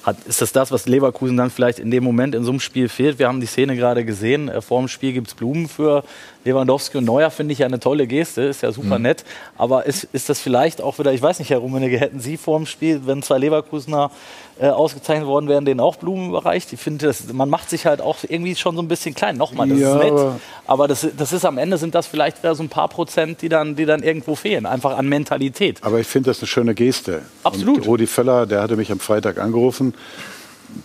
[0.03, 2.89] Hat, ist das das, was Leverkusen dann vielleicht in dem Moment in so einem Spiel
[2.89, 3.19] fehlt?
[3.19, 4.49] Wir haben die Szene gerade gesehen.
[4.49, 6.05] Äh, vor dem Spiel gibt es Blumen für
[6.47, 9.25] Lewandowski und Neuer, finde ich ja eine tolle Geste, ist ja super nett.
[9.59, 12.57] Aber ist, ist das vielleicht auch wieder, ich weiß nicht, Herr Rummenigge, hätten Sie vor
[12.59, 14.11] dem Spiel, wenn zwei Leverkusener
[14.59, 16.73] äh, ausgezeichnet worden wären, denen auch Blumen überreicht?
[16.73, 19.37] Ich finde, das- man macht sich halt auch irgendwie schon so ein bisschen klein.
[19.37, 20.13] Nochmal, das Ja, ist nett.
[20.13, 23.43] aber- Aber das, das ist am Ende sind das vielleicht wieder so ein paar Prozent,
[23.43, 25.79] die dann, die dann irgendwo fehlen, einfach an Mentalität.
[25.83, 27.23] Aber ich finde das eine schöne Geste.
[27.43, 27.79] Absolut.
[27.79, 29.95] Und Rudi Völler, der hatte mich am Freitag angerufen.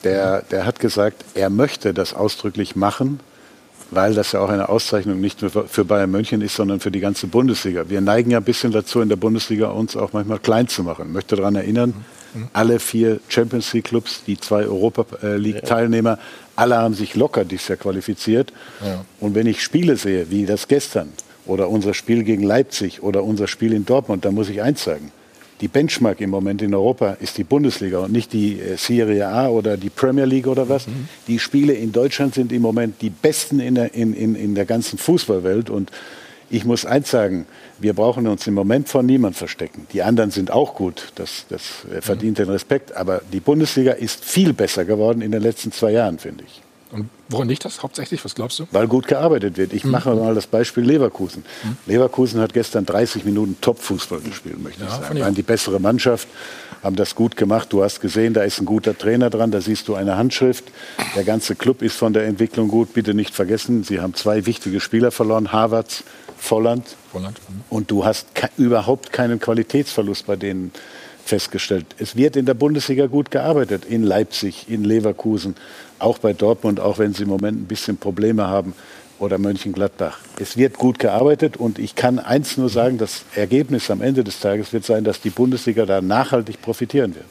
[0.04, 3.19] Der, der hat gesagt, er möchte das ausdrücklich machen,
[3.91, 7.01] weil das ja auch eine Auszeichnung nicht nur für Bayern München ist, sondern für die
[7.01, 7.89] ganze Bundesliga.
[7.89, 11.08] Wir neigen ja ein bisschen dazu, in der Bundesliga uns auch manchmal klein zu machen.
[11.08, 11.93] Ich möchte daran erinnern,
[12.54, 16.17] alle vier Champions League Clubs, die zwei Europa äh, League Teilnehmer,
[16.56, 18.54] alle haben sich locker dieses Jahr qualifiziert.
[19.19, 21.10] Und wenn ich Spiele sehe, wie das gestern
[21.45, 25.12] oder unser Spiel gegen Leipzig oder unser Spiel in Dortmund, dann muss ich eins sagen.
[25.62, 29.47] Die Benchmark im Moment in Europa ist die Bundesliga und nicht die äh, Serie A
[29.47, 30.88] oder die Premier League oder was.
[31.28, 34.65] Die Spiele in Deutschland sind im Moment die besten in der, in, in, in der
[34.65, 35.69] ganzen Fußballwelt.
[35.69, 35.91] Und
[36.50, 37.45] ich muss eins sagen,
[37.80, 39.86] wir brauchen uns im Moment vor niemand verstecken.
[39.93, 42.95] Die anderen sind auch gut, das, das äh, verdient den Respekt.
[42.95, 46.62] Aber die Bundesliga ist viel besser geworden in den letzten zwei Jahren, finde ich.
[46.91, 48.23] Und woran liegt das hauptsächlich?
[48.25, 48.67] Was glaubst du?
[48.71, 49.73] Weil gut gearbeitet wird.
[49.73, 51.43] Ich mache mal das Beispiel Leverkusen.
[51.86, 55.15] Leverkusen hat gestern 30 Minuten Top-Fußball gespielt, möchte ich Ja, sagen.
[55.17, 56.27] ich Waren die bessere Mannschaft,
[56.84, 57.71] haben das gut gemacht.
[57.71, 60.65] Du hast gesehen, da ist ein guter Trainer dran, da siehst du eine Handschrift.
[61.15, 62.93] Der ganze Club ist von der Entwicklung gut.
[62.93, 66.04] Bitte nicht vergessen, sie haben zwei wichtige Spieler verloren, Havertz,
[66.38, 66.95] Volland.
[67.12, 67.39] Volland.
[67.69, 70.71] Und du hast ke überhaupt keinen Qualitätsverlust bei denen
[71.23, 71.86] festgestellt.
[71.99, 75.56] Es wird in der Bundesliga gut gearbeitet, in Leipzig, in Leverkusen,
[76.01, 78.73] auch bei Dortmund, auch wenn sie im Moment ein bisschen Probleme haben,
[79.21, 80.17] oder Mönchengladbach.
[80.39, 84.39] Es wird gut gearbeitet und ich kann eins nur sagen, das Ergebnis am Ende des
[84.39, 87.27] Tages wird sein, dass die Bundesliga da nachhaltig profitieren wird.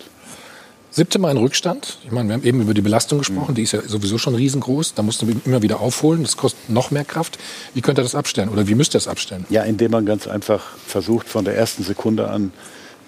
[0.92, 1.98] Siebte Mal in Rückstand.
[2.04, 3.54] Ich meine, wir haben eben über die Belastung gesprochen.
[3.54, 4.94] Die ist ja sowieso schon riesengroß.
[4.94, 6.22] Da musst du immer wieder aufholen.
[6.22, 7.38] Das kostet noch mehr Kraft.
[7.74, 8.48] Wie könnt ihr das abstellen?
[8.48, 9.46] Oder wie müsst ihr das abstellen?
[9.50, 12.52] Ja, indem man ganz einfach versucht, von der ersten Sekunde an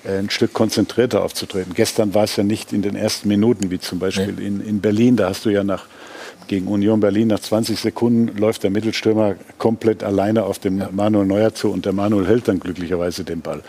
[0.04, 1.74] ein Stück konzentrierter aufzutreten.
[1.74, 4.46] Gestern war es ja nicht in den ersten Minuten, wie zum Beispiel nee.
[4.46, 5.16] in, in Berlin.
[5.16, 5.86] Da hast du ja nach
[6.48, 11.54] gegen Union Berlin nach 20 Sekunden läuft der Mittelstürmer komplett alleine auf den Manuel Neuer
[11.54, 13.62] zu und der Manuel hält dann glücklicherweise den Ball.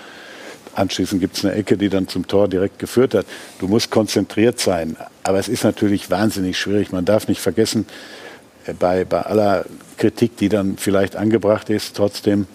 [0.75, 3.27] Anschließend gibt es eine Ecke, die dann zum Tor direkt geführt hat.
[3.59, 4.97] Du musst konzentriert sein.
[5.21, 6.91] Aber es ist natürlich wahnsinnig schwierig.
[6.91, 7.85] Man darf nicht vergessen,
[8.65, 9.65] äh, bei, bei aller
[9.97, 12.47] Kritik, die dann vielleicht angebracht ist, trotzdem,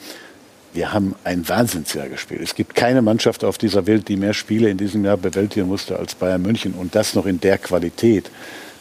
[0.79, 2.41] wir haben ein Wahnsinnsjahr gespielt.
[2.41, 5.99] Es gibt keine Mannschaft auf dieser Welt, die mehr Spiele in diesem Jahr bewältigen musste
[5.99, 8.31] als Bayern München und das noch in der Qualität.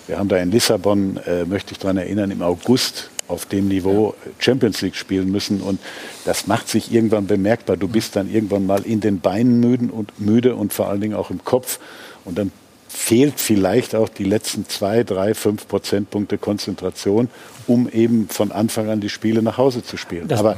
[0.06, 4.14] Wir haben da in Lissabon, äh, möchte ich daran erinnern, im August auf dem Niveau
[4.38, 5.60] Champions League spielen müssen.
[5.60, 5.80] Und
[6.24, 7.78] das macht sich irgendwann bemerkbar.
[7.78, 11.16] Du bist dann irgendwann mal in den Beinen müde und, müde und vor allen Dingen
[11.16, 11.80] auch im Kopf.
[12.26, 12.52] Und dann
[12.88, 17.28] fehlt vielleicht auch die letzten zwei, drei, fünf Prozentpunkte Konzentration,
[17.66, 20.28] um eben von Anfang an die Spiele nach Hause zu spielen.
[20.28, 20.58] Das Aber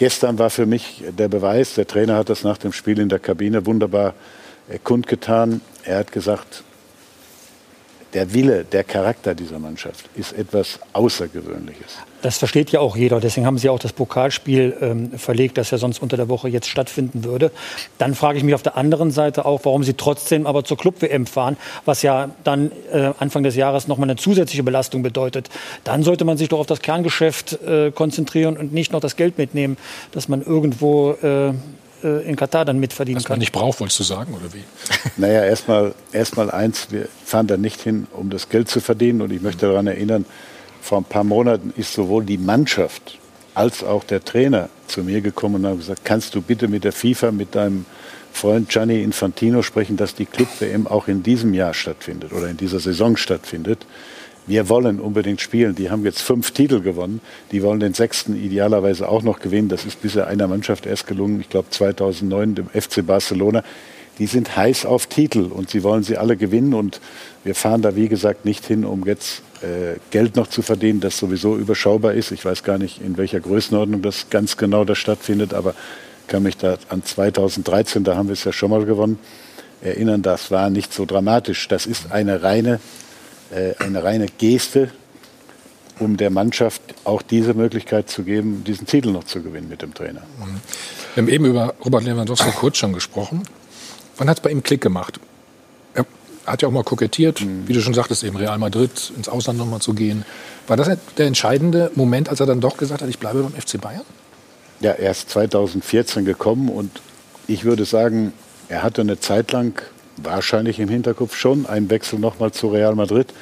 [0.00, 3.18] gestern war für mich der Beweis, der Trainer hat das nach dem Spiel in der
[3.18, 4.14] Kabine wunderbar
[4.82, 5.60] kundgetan.
[5.84, 6.64] Er hat gesagt,
[8.12, 11.98] der Wille, der Charakter dieser Mannschaft ist etwas Außergewöhnliches.
[12.22, 13.20] Das versteht ja auch jeder.
[13.20, 16.68] Deswegen haben Sie auch das Pokalspiel ähm, verlegt, das ja sonst unter der Woche jetzt
[16.68, 17.50] stattfinden würde.
[17.98, 21.26] Dann frage ich mich auf der anderen Seite auch, warum Sie trotzdem aber zur Club-WM
[21.26, 25.48] fahren, was ja dann äh, Anfang des Jahres nochmal eine zusätzliche Belastung bedeutet.
[25.84, 29.38] Dann sollte man sich doch auf das Kerngeschäft äh, konzentrieren und nicht noch das Geld
[29.38, 29.78] mitnehmen,
[30.12, 31.54] dass man irgendwo äh,
[32.02, 33.34] äh, in Katar dann mitverdienen Was kann.
[33.34, 34.64] man nicht braucht, wolltest du sagen, oder wie?
[35.16, 39.20] Naja, erstmal erst mal eins, wir fahren da nicht hin, um das Geld zu verdienen.
[39.22, 40.24] Und ich möchte daran erinnern,
[40.80, 43.18] vor ein paar Monaten ist sowohl die Mannschaft
[43.54, 46.92] als auch der Trainer zu mir gekommen und haben gesagt, kannst du bitte mit der
[46.92, 47.84] FIFA, mit deinem
[48.32, 52.80] Freund Gianni Infantino sprechen, dass die Club-WM auch in diesem Jahr stattfindet oder in dieser
[52.80, 53.86] Saison stattfindet
[54.50, 55.76] wir wollen unbedingt spielen.
[55.76, 57.20] Die haben jetzt fünf Titel gewonnen.
[57.52, 59.68] Die wollen den sechsten idealerweise auch noch gewinnen.
[59.68, 63.62] Das ist bisher einer Mannschaft erst gelungen, ich glaube 2009, dem FC Barcelona.
[64.18, 66.74] Die sind heiß auf Titel und sie wollen sie alle gewinnen.
[66.74, 67.00] Und
[67.44, 71.16] wir fahren da, wie gesagt, nicht hin, um jetzt äh, Geld noch zu verdienen, das
[71.16, 72.32] sowieso überschaubar ist.
[72.32, 75.76] Ich weiß gar nicht, in welcher Größenordnung das ganz genau da stattfindet, aber
[76.26, 79.20] kann mich da an 2013, da haben wir es ja schon mal gewonnen,
[79.80, 81.68] erinnern, das war nicht so dramatisch.
[81.68, 82.80] Das ist eine reine
[83.50, 84.90] eine reine Geste,
[85.98, 89.94] um der Mannschaft auch diese Möglichkeit zu geben, diesen Titel noch zu gewinnen mit dem
[89.94, 90.22] Trainer.
[91.14, 93.42] Wir haben eben über Robert Lewandowski kurz schon gesprochen.
[94.16, 95.20] Wann hat es bei ihm Klick gemacht?
[95.94, 96.06] Er
[96.46, 97.68] hat ja auch mal kokettiert, mhm.
[97.68, 100.24] wie du schon sagtest, eben Real Madrid, ins Ausland nochmal zu gehen.
[100.66, 103.80] War das der entscheidende Moment, als er dann doch gesagt hat, ich bleibe beim FC
[103.80, 104.04] Bayern?
[104.80, 107.02] Ja, er ist 2014 gekommen und
[107.46, 108.32] ich würde sagen,
[108.68, 109.82] er hatte eine Zeit lang
[110.22, 113.32] wahrscheinlich im Hinterkopf schon ein Wechsel nochmal zu Real Madrid,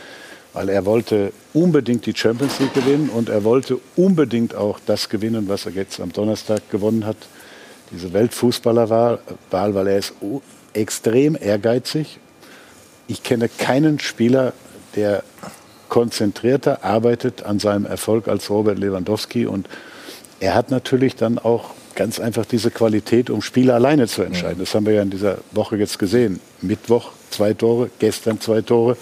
[0.53, 5.49] weil er wollte unbedingt die Champions League gewinnen und er wollte unbedingt auch das gewinnen,
[5.49, 7.17] was er jetzt am Donnerstag gewonnen hat,
[7.91, 9.19] diese Weltfußballerwahl,
[9.51, 10.15] weil er ist
[10.73, 12.19] extrem ehrgeizig.
[13.07, 14.53] Ich kenne keinen Spieler,
[14.95, 15.23] der
[15.89, 19.69] konzentrierter arbeitet an seinem Erfolg als Robert Lewandowski und
[20.41, 24.61] er hat natürlich dann auch ganz einfach diese Qualität, um Spiele alleine zu entscheiden.
[24.61, 26.39] Das haben wir ja in dieser Woche jetzt gesehen.
[26.63, 28.97] Mittwoch zwei Tore, gestern zwei Tore,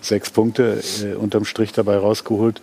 [0.00, 2.62] sechs Punkte äh, unterm Strich dabei rausgeholt.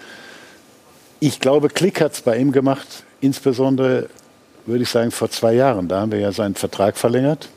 [1.19, 4.09] Ich glaube, Klick hat es bei ihm gemacht, insbesondere
[4.65, 5.87] würde ich sagen vor zwei Jahren.
[5.87, 7.49] Da haben wir ja seinen Vertrag verlängert.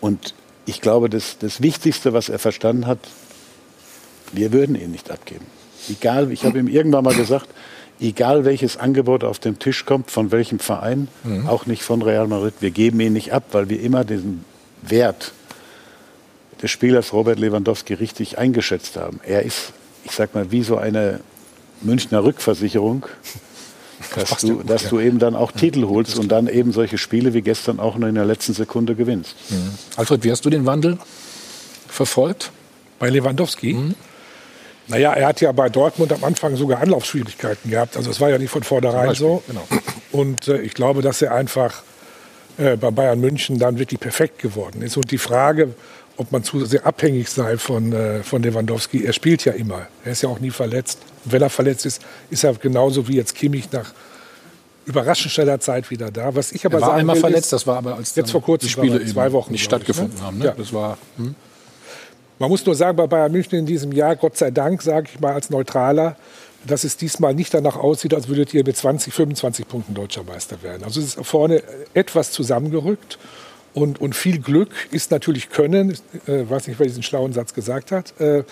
[0.00, 2.98] Und ich glaube, das, das Wichtigste, was er verstanden hat,
[4.32, 5.44] wir würden ihn nicht abgeben.
[5.90, 7.48] Egal, ich habe ihm irgendwann mal gesagt,
[8.02, 11.46] egal welches Angebot auf den Tisch kommt, von welchem Verein, mhm.
[11.46, 14.44] auch nicht von Real Madrid, wir geben ihn nicht ab, weil wir immer diesen
[14.82, 15.32] Wert
[16.60, 19.20] des Spielers Robert Lewandowski richtig eingeschätzt haben.
[19.24, 19.72] Er ist,
[20.04, 21.20] ich sag mal, wie so eine
[21.80, 23.06] Münchner Rückversicherung,
[24.14, 27.34] das dass, du, dass du eben dann auch Titel holst und dann eben solche Spiele
[27.34, 29.36] wie gestern auch nur in der letzten Sekunde gewinnst.
[29.50, 29.70] Mhm.
[29.96, 30.98] Alfred, wie hast du den Wandel
[31.88, 32.50] verfolgt?
[32.98, 33.74] Bei Lewandowski?
[33.74, 33.94] Mhm.
[34.88, 37.96] Naja, er hat ja bei Dortmund am Anfang sogar Anlaufschwierigkeiten gehabt.
[37.96, 39.42] Also es war ja nicht von vornherein so.
[39.46, 39.66] Genau.
[40.10, 41.82] Und äh, ich glaube, dass er einfach
[42.58, 44.96] äh, bei Bayern München dann wirklich perfekt geworden ist.
[44.96, 45.74] Und die Frage,
[46.16, 49.86] ob man zu sehr abhängig sei von, äh, von Lewandowski, er spielt ja immer.
[50.04, 50.98] Er ist ja auch nie verletzt.
[51.24, 53.92] Und wenn er verletzt ist, ist er genauso wie jetzt Kimmich nach
[54.84, 56.34] überraschend schneller Zeit wieder da.
[56.34, 58.42] Was ich aber er war einmal will, verletzt, ist, das war aber als jetzt vor
[58.42, 60.24] kurzem die Spiele zwei Wochen nicht ich, stattgefunden ne?
[60.24, 60.38] haben.
[60.38, 60.44] Ne?
[60.46, 60.54] Ja.
[60.56, 61.34] Das war hm?
[62.42, 65.20] Man muss nur sagen, bei Bayern München in diesem Jahr, Gott sei Dank, sage ich
[65.20, 66.16] mal als Neutraler,
[66.66, 70.60] dass es diesmal nicht danach aussieht, als würdet ihr mit 20, 25 Punkten deutscher Meister
[70.60, 70.82] werden.
[70.82, 71.62] Also es ist vorne
[71.94, 73.20] etwas zusammengerückt.
[73.74, 75.92] Und, und viel Glück ist natürlich Können.
[75.92, 78.20] Ich äh, weiß nicht, wer diesen schlauen Satz gesagt hat.
[78.20, 78.42] Äh,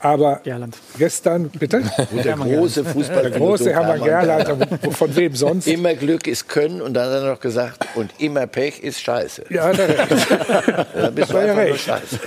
[0.00, 0.76] aber Gerland.
[0.98, 1.82] gestern, bitte?
[2.10, 3.30] Und der große Fußballer.
[3.30, 5.66] Der große Hermann Gerland, von wem sonst?
[5.66, 9.44] Immer Glück ist Können und dann hat er noch gesagt, und immer Pech ist Scheiße.
[9.50, 10.26] Ja, hat er recht.
[10.94, 11.80] Dann bist du war ja recht.
[11.84, 12.18] Scheiße.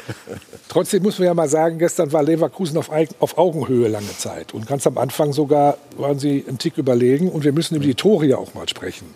[0.67, 4.53] Trotzdem muss man ja mal sagen, gestern war Leverkusen auf, auf Augenhöhe lange Zeit.
[4.53, 7.29] Und ganz am Anfang sogar waren sie einen Tick überlegen.
[7.29, 9.07] Und wir müssen über die Tore ja auch mal sprechen.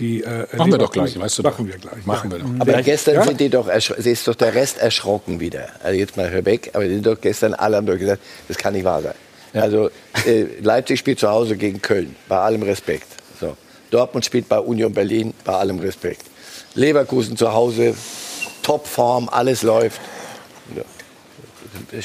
[0.00, 1.50] Die, äh, Machen wir doch gleich, weißt du doch.
[1.52, 2.06] Machen wir gleich.
[2.06, 2.48] Machen wir doch.
[2.58, 3.24] Aber gestern Ja?
[3.24, 5.68] sind die doch, ist doch der Rest erschrocken wieder.
[5.82, 8.56] Also jetzt mal hör weg, aber die sind doch gestern alle haben doch gesagt, das
[8.56, 9.14] kann nicht wahr sein.
[9.52, 9.90] Also
[10.26, 13.06] äh, Leipzig spielt zu Hause gegen Köln, bei allem Respekt.
[13.40, 13.56] So.
[13.90, 16.22] Dortmund spielt bei Union Berlin, bei allem Respekt.
[16.74, 17.94] Leverkusen zu Hause,
[18.62, 20.00] Topform, alles läuft.
[20.76, 20.82] Ja.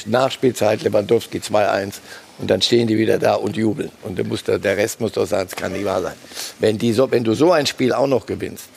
[0.06, 1.94] Nachspielzeit, Lewandowski 2-1
[2.38, 3.90] und dann stehen die wieder da und jubeln.
[4.02, 6.14] Und dann muss der, der Rest muss doch sagen, es kann nicht wahr sein.
[6.58, 8.68] Wenn, die so, wenn du so ein Spiel auch noch gewinnst,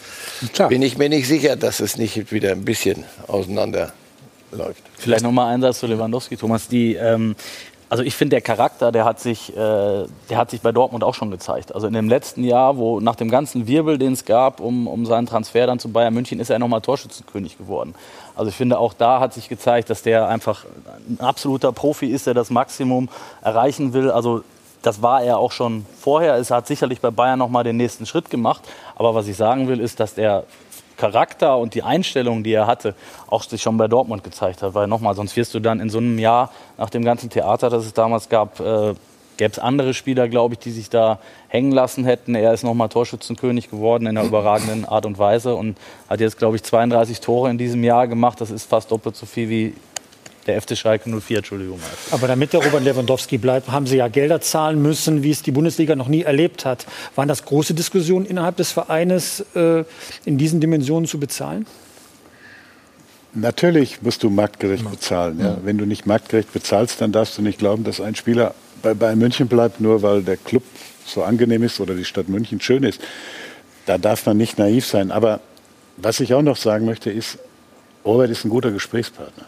[0.54, 0.70] Klar.
[0.70, 3.92] bin ich mir nicht sicher, dass es nicht wieder ein bisschen auseinander
[4.52, 4.82] läuft.
[4.98, 6.68] Vielleicht noch mal ein Satz zu Lewandowski, Thomas.
[6.68, 7.36] Die, ähm,
[7.90, 11.16] also ich finde, der Charakter, der hat, sich, äh, der hat sich bei Dortmund auch
[11.16, 11.74] schon gezeigt.
[11.74, 15.06] Also in dem letzten Jahr, wo nach dem ganzen Wirbel, den es gab, um, um
[15.06, 17.96] seinen Transfer dann zu Bayern München, ist er noch mal Torschützenkönig geworden.
[18.40, 20.64] Also ich finde, auch da hat sich gezeigt, dass der einfach
[21.10, 23.10] ein absoluter Profi ist, der das Maximum
[23.42, 24.10] erreichen will.
[24.10, 24.46] Also
[24.82, 26.36] das war er auch schon vorher.
[26.36, 28.62] Es hat sicherlich bei Bayern noch mal den nächsten Schritt gemacht.
[28.96, 30.46] Aber was ich sagen will, ist, dass der
[30.96, 32.96] Charakter und die Einstellung, die er hatte,
[33.28, 34.74] auch sich schon bei Dortmund gezeigt hat.
[34.74, 37.86] Weil nochmal, sonst wirst du dann in so einem Jahr nach dem ganzen Theater, das
[37.86, 38.94] es damals gab, äh,
[39.40, 42.36] gäbe es andere Spieler, glaube ich, die sich da hängen lassen hätten.
[42.36, 45.78] Er ist nochmal Torschützenkönig geworden in einer überragenden Art und Weise und
[46.10, 48.42] hat jetzt, glaube ich, 32 Tore in diesem Jahr gemacht.
[48.42, 49.74] Das ist fast doppelt so viel wie
[50.46, 51.80] der FC Schalke 04, Entschuldigung.
[52.12, 55.52] Aber damit der Robert Lewandowski bleibt, haben sie ja Gelder zahlen müssen, wie es die
[55.52, 56.86] Bundesliga noch nie erlebt hat.
[57.16, 59.86] Waren das große Diskussionen innerhalb des Vereines, äh,
[60.26, 61.66] in diesen Dimensionen zu bezahlen?
[63.34, 65.40] Natürlich musst du marktgerecht bezahlen.
[65.40, 65.58] Ja.
[65.64, 69.20] Wenn du nicht marktgerecht bezahlst, dann darfst du nicht glauben, dass ein Spieler bei Bayern
[69.20, 70.64] München bleibt, nur weil der Club
[71.06, 73.02] so angenehm ist oder die Stadt München schön ist.
[73.86, 75.12] Da darf man nicht naiv sein.
[75.12, 75.40] Aber
[75.98, 77.40] was ich auch noch sagen möchte, ist,
[78.06, 79.46] Robert ist ein guter Gesprächspartner.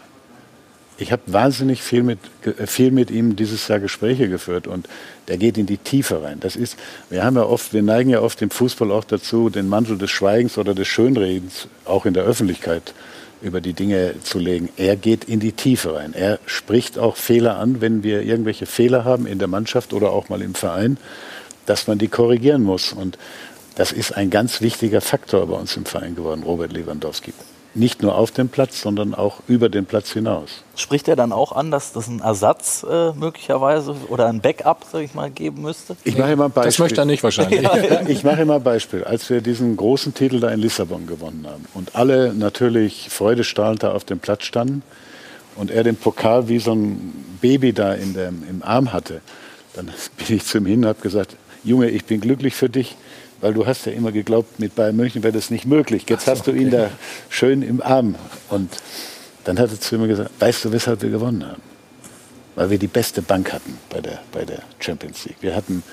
[0.98, 4.88] Ich habe wahnsinnig viel mit, ge- viel mit ihm dieses Jahr Gespräche geführt und
[5.30, 6.40] der geht in die Tiefe rein.
[6.40, 6.78] Das ist,
[7.10, 10.12] wir haben ja oft, wir neigen ja oft im Fußball auch dazu, den Mantel des
[10.12, 12.94] Schweigens oder des Schönredens auch in der Öffentlichkeit
[13.42, 14.70] über die Dinge zu legen.
[14.78, 16.14] Er geht in die Tiefe rein.
[16.14, 20.30] Er spricht auch Fehler an, wenn wir irgendwelche Fehler haben in der Mannschaft oder auch
[20.30, 20.98] mal im Verein,
[21.66, 22.94] dass man die korrigieren muss.
[22.94, 23.18] Und
[23.76, 27.34] das ist ein ganz wichtiger Faktor bei uns im Verein geworden, Robert Lewandowski.
[27.74, 30.64] Nicht nur auf dem Platz, sondern auch über den Platz hinaus.
[30.76, 35.02] Spricht er dann auch an, dass das einen Ersatz äh, möglicherweise oder ein Backup, sag
[35.04, 35.96] ich mal, geben müsste?
[36.04, 36.68] Ich mache immer ein Beispiel.
[36.70, 37.62] Das möchte er nicht wahrscheinlich.
[38.08, 39.06] Ich mache immer ein Beispiel.
[39.06, 43.94] Als wir diesen großen Titel da in Lissabon gewonnen haben und alle natürlich freudestrahlend da
[43.94, 44.84] auf dem Platz standen
[45.56, 49.22] und er den Pokal wie so ein Baby da in dem, im Arm hatte,
[49.76, 49.86] dann
[50.18, 52.98] bin ich zu ihm hin und habe gesagt, Junge, ich bin glücklich für dich,
[53.42, 56.06] weil du hast ja immer geglaubt, mit Bayern München wäre das nicht möglich.
[56.08, 56.90] Jetzt hast du ihn da
[57.30, 58.16] schön im Arm.
[58.50, 58.70] Und
[59.44, 61.62] dann hat er zu mir gesagt, weißt du, weshalb wir gewonnen haben?
[62.56, 65.38] Weil wir die beste Bank hatten bei der, bei der Champions League.
[65.42, 65.84] Wir hatten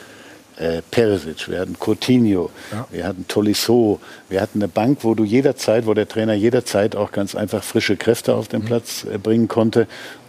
[0.58, 2.50] äh, Perisic, wir hatten Coutinho,
[2.90, 7.12] wir hatten Tolisso, wir hatten eine Bank, wo du jederzeit, wo der Trainer jederzeit auch
[7.12, 9.86] ganz einfach frische Kräfte auf den Platz äh, bringen konnte.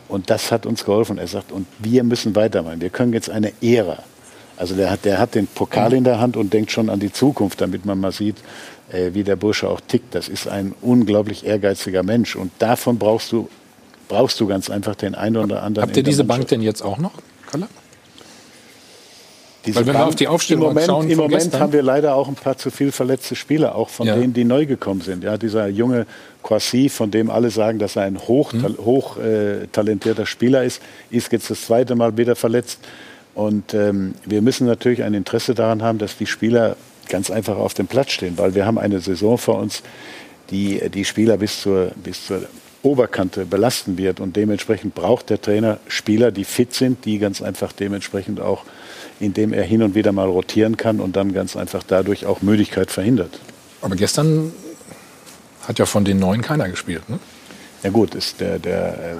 [0.07, 1.17] Und das hat uns geholfen.
[1.17, 2.81] Er sagt, und wir müssen weitermachen.
[2.81, 4.03] Wir können jetzt eine Ära.
[4.59, 7.11] Also der hat, der hat den Pokal in der Hand und denkt schon an die
[7.13, 8.35] Zukunft, damit man mal sieht,
[8.91, 10.13] äh, wie der Bursche auch tickt.
[10.13, 12.35] Das ist ein unglaublich ehrgeiziger Mensch.
[12.35, 13.47] Und davon brauchst du,
[14.09, 15.87] brauchst du ganz einfach den einen oder anderen.
[15.87, 17.13] Habt ihr diese Bank denn jetzt auch noch,
[17.49, 17.67] Kalle?
[19.65, 21.83] Diese Weil wenn wir auf die Aufstellung im Moment, schauen im Moment gestern- haben wir
[21.83, 24.15] leider auch ein paar zu viel verletzte Spieler, auch von Ja.
[24.15, 25.23] denen, die neu gekommen sind.
[25.23, 26.05] Ja, dieser junge
[26.43, 28.77] Kwasi, von dem alle sagen, dass er ein hoch, Hm.
[28.83, 29.67] hoch äh,
[30.25, 32.79] Spieler ist, ist jetzt das zweite Mal wieder verletzt.
[33.39, 36.75] Und ähm, wir müssen natürlich ein Interesse daran haben, dass die Spieler
[37.07, 39.81] ganz einfach auf dem Platz stehen, weil wir haben eine Saison vor uns,
[40.51, 42.41] die die Spieler bis zur, bis zur
[42.83, 44.19] Oberkante belasten wird.
[44.19, 48.65] Und dementsprechend braucht der Trainer Spieler, die fit sind, die ganz einfach dementsprechend auch,
[49.21, 52.91] indem er hin und wieder mal rotieren kann und dann ganz einfach dadurch auch Müdigkeit
[52.91, 53.39] verhindert.
[53.81, 54.51] Aber gestern
[55.65, 57.09] hat ja von den Neuen keiner gespielt.
[57.09, 57.19] Ne?
[57.83, 59.15] Ja gut, ist der, der äh,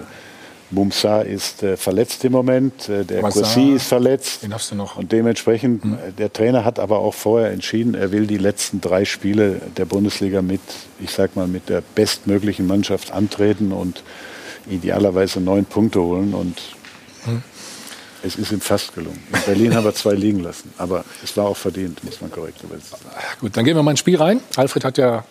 [0.71, 4.43] Mumsa ist äh, verletzt im Moment, äh, der Kursi ist verletzt.
[4.43, 4.97] Den hast du noch.
[4.97, 9.05] Und dementsprechend, äh, der Trainer hat aber auch vorher entschieden, er will die letzten drei
[9.05, 10.61] Spiele der Bundesliga mit,
[10.99, 14.03] ich sag mal, mit der bestmöglichen Mannschaft antreten und
[14.69, 16.33] idealerweise neun Punkte holen.
[16.33, 16.59] Und
[18.21, 19.23] es ist ihm fast gelungen.
[19.33, 22.81] In Berlin haben wir zwei liegen lassen, aber es war auch verdient, muss man korrekterweise
[22.81, 23.03] sagen.
[23.39, 24.41] Gut, dann gehen wir mal ins Spiel rein.
[24.55, 25.23] Alfred hat ja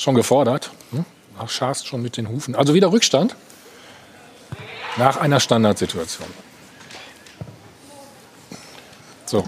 [0.00, 0.70] Schon gefordert.
[0.92, 1.04] Hm?
[1.38, 2.54] Ach, scharst schon mit den Hufen.
[2.54, 3.36] Also wieder Rückstand.
[5.00, 6.28] Nach einer Standardsituation.
[9.26, 9.44] So.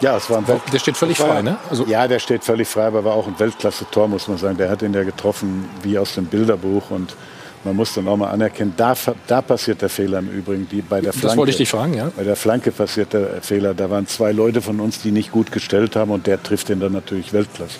[0.00, 1.56] Ja, es war ein Welt Der steht völlig es war- frei, ne?
[1.68, 4.56] Also ja, der steht völlig frei, aber war auch ein Weltklasse-Tor, muss man sagen.
[4.56, 7.14] Der hat ihn ja getroffen wie aus dem Bilderbuch und
[7.62, 8.94] man muss dann auch mal anerkennen, da,
[9.26, 11.26] da passiert der Fehler im Übrigen, die bei der Flanke.
[11.28, 12.10] das wollte ich dich fragen, ja.
[12.16, 13.74] Bei der Flanke passiert der Fehler.
[13.74, 16.80] Da waren zwei Leute von uns, die nicht gut gestellt haben und der trifft den
[16.80, 17.76] dann natürlich Weltklasse.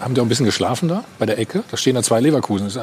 [0.00, 1.62] Haben die auch ein bisschen geschlafen da bei der Ecke?
[1.70, 2.66] Da stehen da zwei Leverkusen.
[2.66, 2.78] Ist-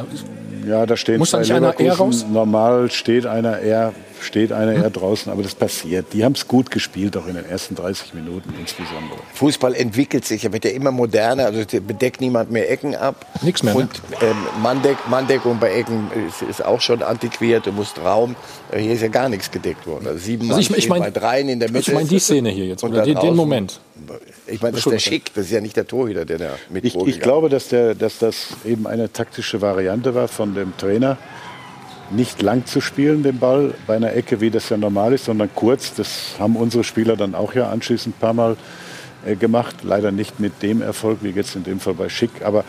[0.68, 2.22] Ja, da stehen Muss da zwei nicht einer eher Leverkusen.
[2.24, 2.32] raus?
[2.34, 3.94] Normal steht einer eher,
[4.24, 6.08] steht einer eher draußen, aber das passiert.
[6.14, 9.18] Die haben es gut gespielt, auch in den ersten 30 Minuten insbesondere.
[9.34, 13.26] Fußball entwickelt sich, er wird ja immer moderner, also es bedeckt niemand mehr Ecken ab.
[13.42, 13.82] Nix mehr, ne?
[13.82, 13.90] Und
[14.22, 18.36] ähm, Manndeck, Manndeckung bei Ecken ist, ist auch schon antiquiert, du musst Raum.
[18.72, 20.08] Äh, Hier ist ja gar nichts gedeckt worden.
[20.08, 21.92] Also sieben Also ich- Mann ich mein- bei dreien in der Mitte.
[21.92, 23.80] Ich meine die Szene hier jetzt, oder den, den Moment.
[24.48, 26.84] Ich meine, das ist der Schick, das ist ja nicht der Torhüter, der da mit
[26.84, 31.18] Ich, ich glaube, dass, der, dass das eben eine taktische Variante war von dem Trainer,
[32.16, 35.50] nicht lang zu spielen, den Ball bei einer Ecke, wie das ja normal ist, sondern
[35.54, 35.94] kurz.
[35.94, 38.58] Das haben unsere Spieler dann auch ja anschließend ein paar Mal
[39.26, 39.78] äh, gemacht.
[39.84, 42.44] Leider nicht mit dem Erfolg, wie jetzt in dem Fall bei Schick.
[42.44, 42.64] Aber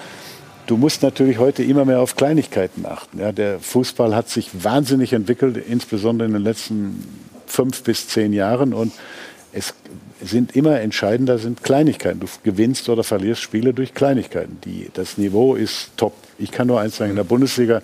[0.66, 3.20] du musst natürlich heute immer mehr auf Kleinigkeiten achten.
[3.20, 7.02] Ja, der Fußball hat sich wahnsinnig entwickelt, insbesondere in den letzten
[7.46, 8.72] fünf bis zehn Jahren.
[8.72, 8.92] Und
[9.52, 9.74] es
[10.20, 12.20] sind immer entscheidender sind Kleinigkeiten.
[12.20, 14.58] Du gewinnst oder verlierst Spiele durch Kleinigkeiten.
[14.64, 16.14] Die, das Niveau ist top.
[16.38, 17.82] Ich kann nur eins sagen, in der Bundesliga,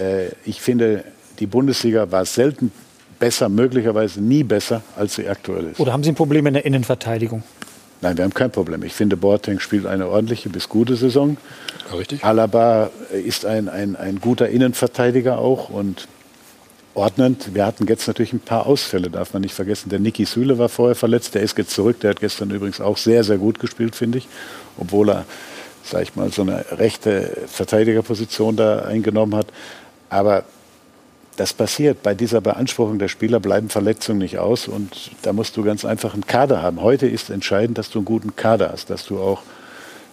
[0.00, 1.04] äh, ich finde,
[1.38, 2.72] die Bundesliga war selten
[3.18, 5.80] besser, möglicherweise nie besser, als sie aktuell ist.
[5.80, 7.42] Oder haben Sie ein Problem in der Innenverteidigung?
[8.00, 8.82] Nein, wir haben kein Problem.
[8.84, 11.36] Ich finde, Boateng spielt eine ordentliche bis gute Saison.
[11.90, 12.24] Ja, richtig.
[12.24, 16.06] Alaba ist ein, ein, ein guter Innenverteidiger auch und
[16.94, 17.54] ordnend.
[17.54, 19.88] Wir hatten jetzt natürlich ein paar Ausfälle, darf man nicht vergessen.
[19.88, 22.00] Der Niki Süle war vorher verletzt, der ist jetzt zurück.
[22.00, 24.28] Der hat gestern übrigens auch sehr, sehr gut gespielt, finde ich.
[24.78, 25.24] Obwohl er,
[25.82, 29.46] sag ich mal, so eine rechte Verteidigerposition da eingenommen hat.
[30.10, 30.44] Aber
[31.36, 32.02] das passiert.
[32.02, 34.68] Bei dieser Beanspruchung der Spieler bleiben Verletzungen nicht aus.
[34.68, 36.82] Und da musst du ganz einfach einen Kader haben.
[36.82, 39.42] Heute ist entscheidend, dass du einen guten Kader hast, dass du auch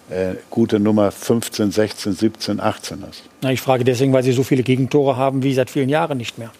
[0.08, 3.24] äh, gute Nummer 15, 16, 17, 18 hast.
[3.42, 6.38] Na, ich frage deswegen, weil Sie so viele Gegentore haben wie seit vielen Jahren nicht
[6.38, 6.52] mehr.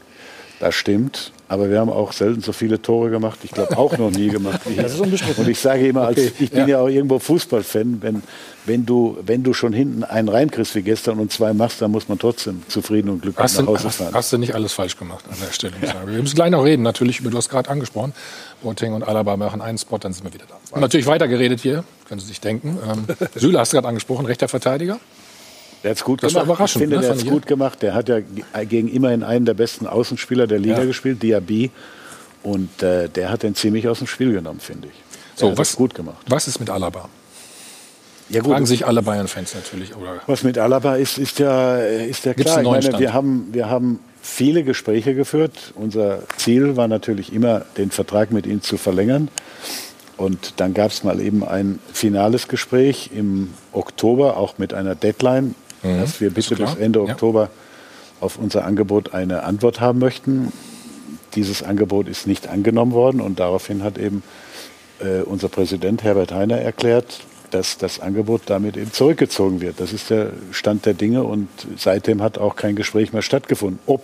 [0.58, 3.38] Das stimmt, aber wir haben auch selten so viele Tore gemacht.
[3.44, 5.44] Ich glaube auch noch nie gemacht Das ist unbestritten.
[5.44, 6.80] Und ich sage immer, als, ich bin ja.
[6.80, 8.22] auch irgendwo Fußballfan, wenn,
[8.64, 12.08] wenn, du, wenn du schon hinten einen reinkriegst wie gestern und zwei machst, dann muss
[12.08, 14.14] man trotzdem zufrieden und glücklich Hast nach Hause hast, fahren.
[14.14, 15.74] hast du nicht alles falsch gemacht an der Stelle.
[15.82, 16.10] sagen.
[16.10, 18.12] Wir müssen gleich noch reden, natürlich, über, du hast gerade angesprochen.
[18.62, 20.56] Boateng und Alaba machen einen Spot, dann sind wir wieder da.
[20.70, 22.78] Und natürlich weitergeredet hier, können Sie sich denken.
[22.84, 23.06] Ähm,
[23.36, 24.98] Süle hast du gerade angesprochen, rechter Verteidiger.
[25.86, 26.56] Der hat es gut Das war gemacht.
[26.56, 27.80] überraschend, Ich finde, ne, der hat es gut gemacht.
[27.80, 30.84] Der hat ja ge- gegen immerhin einen der besten Außenspieler der Liga Ja.
[30.84, 31.70] gespielt, Diaby.
[32.42, 34.94] Und äh, der hat den ziemlich aus dem Spiel genommen, finde ich.
[35.40, 36.16] Der So, was- gut gemacht.
[36.28, 37.08] Was ist mit Alaba?
[38.30, 39.94] Ja, Fragen sich alle Bayern-Fans natürlich.
[39.94, 42.62] Oder Was mit Alaba ist, ist ja, ist ja Gibt's klar.
[42.64, 42.98] Ich meine, Stand?
[42.98, 45.72] wir haben, wir haben viele Gespräche geführt.
[45.76, 49.28] Unser Ziel war natürlich immer, den Vertrag mit ihm zu verlängern.
[50.16, 55.54] Und dann gab es mal eben ein finales Gespräch im Oktober, auch mit einer Deadline,
[56.00, 56.58] dass wir bitte Mhm.
[56.58, 57.12] bis Ende Ja.
[57.12, 57.50] Oktober
[58.20, 60.52] auf unser Angebot eine Antwort haben möchten.
[61.34, 64.22] Dieses Angebot ist nicht angenommen worden und daraufhin hat eben
[65.00, 67.20] äh, unser Präsident Herbert Heiner erklärt,
[67.50, 69.78] dass das Angebot damit eben zurückgezogen wird.
[69.78, 73.78] Das ist der Stand der Dinge und seitdem hat auch kein Gespräch mehr stattgefunden.
[73.86, 74.02] Ob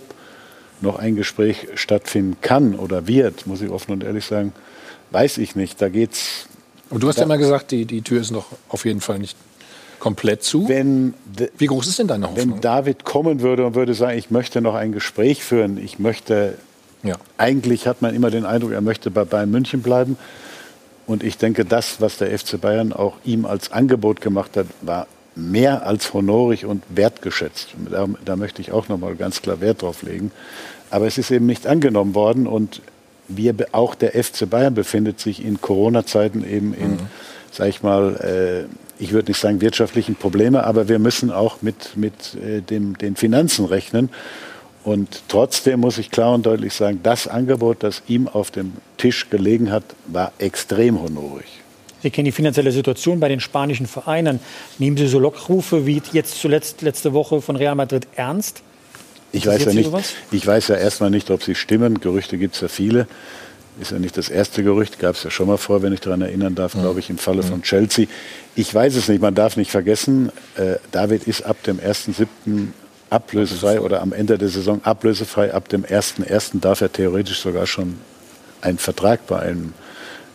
[0.82, 4.52] noch ein Gespräch stattfinden kann oder wird, muss ich offen und ehrlich sagen,
[5.12, 5.80] weiß ich nicht.
[5.80, 6.46] Da geht's,
[6.90, 9.36] Und du hast ja immer gesagt, die, die Tür ist noch auf jeden Fall nicht
[10.02, 10.68] komplett zu.
[10.68, 11.14] wenn,
[11.56, 12.54] Wie groß ist denn deine Hoffnung?
[12.54, 16.58] wenn David kommen würde und würde sagen, ich möchte noch ein Gespräch führen, ich möchte
[17.04, 17.14] ja.
[17.38, 20.18] eigentlich hat man immer den Eindruck, er möchte bei Bayern München bleiben.
[21.06, 25.06] Und ich denke, das, was der FC Bayern auch ihm als Angebot gemacht hat, war
[25.36, 27.68] mehr als honorig und wertgeschätzt.
[27.88, 30.32] Da, da möchte ich auch noch mal ganz klar Wert drauf legen.
[30.90, 32.82] Aber es ist eben nicht angenommen worden und
[33.28, 36.98] wir, auch der FC Bayern befindet sich in Corona-Zeiten eben in,
[37.52, 41.96] sag ich mal, äh, ich würde nicht sagen wirtschaftlichen Probleme, aber wir müssen auch mit,
[41.96, 44.10] mit äh, dem, den Finanzen rechnen.
[44.84, 49.30] Und trotzdem muss ich klar und deutlich sagen, das Angebot, das ihm auf dem Tisch
[49.30, 51.46] gelegen hat, war extrem honorig.
[52.02, 54.40] Sie kennen die finanzielle Situation bei den spanischen Vereinen.
[54.78, 58.62] Nehmen Sie so Lockrufe wie jetzt zuletzt letzte Woche von Real Madrid ernst?
[59.30, 59.90] Ich weiß, ja nicht,
[60.30, 62.00] ich weiß ja erstmal nicht, ob sie stimmen.
[62.00, 63.06] Gerüchte gibt es ja viele.
[63.82, 66.22] Ist ja nicht das erste Gerücht, gab es ja schon mal vor, wenn ich daran
[66.22, 68.06] erinnern darf, glaube ich, im Falle von Chelsea.
[68.54, 72.68] Ich weiß es nicht, man darf nicht vergessen, äh, David ist ab dem 1.7.
[73.10, 75.52] ablösefrei oder am Ende der Saison ablösefrei.
[75.52, 76.60] Ab dem 1.1.
[76.60, 77.98] darf er theoretisch sogar schon
[78.60, 79.74] einen Vertrag bei einem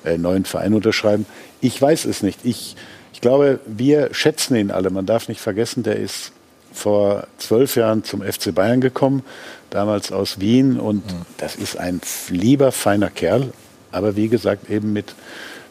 [0.04, 1.26] äh, neuen Verein unterschreiben.
[1.62, 2.42] Ich weiß es nicht.
[2.44, 2.76] Ich,
[3.14, 4.90] Ich glaube, wir schätzen ihn alle.
[4.90, 6.34] Man darf nicht vergessen, der ist
[6.78, 9.24] vor zwölf Jahren zum FC Bayern gekommen,
[9.70, 10.80] damals aus Wien.
[10.80, 11.04] Und
[11.38, 13.52] das ist ein lieber, feiner Kerl.
[13.92, 15.16] Aber wie gesagt, eben mit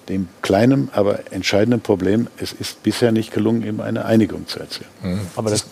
[0.08, 4.88] dem kleinen, aber entscheidenden Problem, es ist bisher nicht gelungen, ihm eine Einigung zu erzielen.
[5.34, 5.66] Aber das,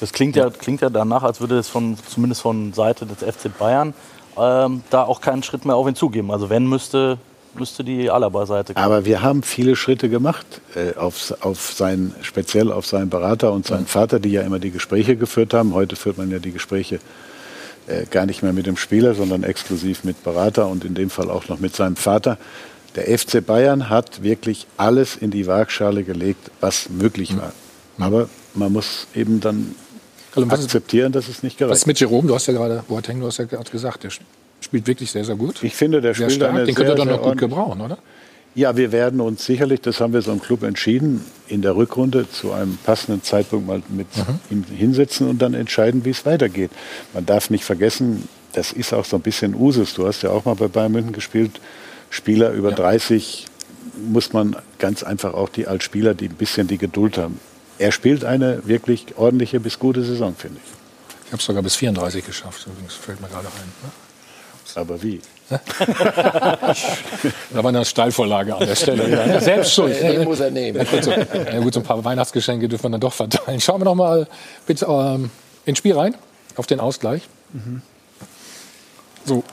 [0.00, 3.56] das klingt, ja, klingt ja danach, als würde es von, zumindest von Seite des FC
[3.58, 3.94] Bayern
[4.36, 6.30] ähm, da auch keinen Schritt mehr auf ihn zugeben.
[6.30, 7.18] Also wenn, müsste,
[7.58, 8.84] müsste die Alaba-Seite kommen.
[8.84, 13.66] Aber wir haben viele Schritte gemacht, äh, auf, auf sein, speziell auf seinen Berater und
[13.66, 15.74] seinen Vater, die ja immer die Gespräche geführt haben.
[15.74, 17.00] Heute führt man ja die Gespräche
[17.86, 21.30] äh, gar nicht mehr mit dem Spieler, sondern exklusiv mit Berater und in dem Fall
[21.30, 22.38] auch noch mit seinem Vater.
[22.96, 27.52] Der FC Bayern hat wirklich alles in die Waagschale gelegt, was möglich war.
[27.98, 29.74] Aber man muss eben dann
[30.34, 32.28] Also, was akzeptieren, dass es nicht Was gereicht ist mit Jerome?
[32.28, 34.10] Du hast ja gerade, Boateng, du hast ja gerade gesagt, der
[34.64, 35.62] spielt wirklich sehr, sehr gut.
[35.62, 36.54] Ich finde, der sehr spielt stark.
[36.54, 37.98] eine Den könnt ihr sehr, doch noch sehr gut gebrauchen, oder?
[38.56, 42.30] Ja, wir werden uns sicherlich, das haben wir so im Club entschieden, in der Rückrunde
[42.30, 44.06] zu einem passenden Zeitpunkt mal mit
[44.48, 46.70] ihm hinsetzen und dann entscheiden, wie es weitergeht.
[47.14, 49.94] Man darf nicht vergessen, das ist auch so ein bisschen Usus.
[49.94, 51.60] Du hast ja auch mal bei Bayern München gespielt.
[52.10, 53.46] Spieler über 30
[54.08, 57.40] muss man ganz einfach auch die als Spieler, die ein bisschen die Geduld haben.
[57.78, 60.70] Er spielt eine wirklich ordentliche bis gute Saison, finde ich.
[61.26, 63.72] Ich habe es sogar bis 34 geschafft, übrigens, fällt mir gerade ein.
[63.82, 63.90] Ne?
[64.74, 65.20] Aber wie?
[67.50, 69.08] Da war eine Steilvorlage an der Stelle.
[69.08, 70.00] Ja, selbst schuld.
[70.00, 70.78] Den muss er nehmen.
[70.78, 73.60] Ja, gut, so, ja, gut, so ein paar Weihnachtsgeschenke dürfen wir dann doch verteilen.
[73.60, 74.26] Schauen wir noch mal
[74.66, 75.30] bitte ähm,
[75.64, 76.14] ins Spiel rein,
[76.56, 77.22] auf den Ausgleich.
[79.24, 79.44] So.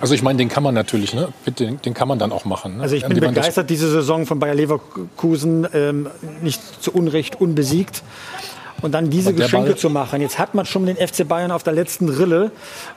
[0.00, 1.28] Also ich meine, den kann man natürlich, ne?
[1.58, 2.76] Den, den kann man dann auch machen.
[2.76, 2.82] Ne?
[2.82, 6.10] Also ich bin begeistert, diese Saison von Bayer Leverkusen ähm,
[6.42, 8.02] nicht zu Unrecht unbesiegt.
[8.84, 10.20] Und dann diese Aber Geschenke zu machen.
[10.20, 12.50] Jetzt hat man schon den FC Bayern auf der letzten Rille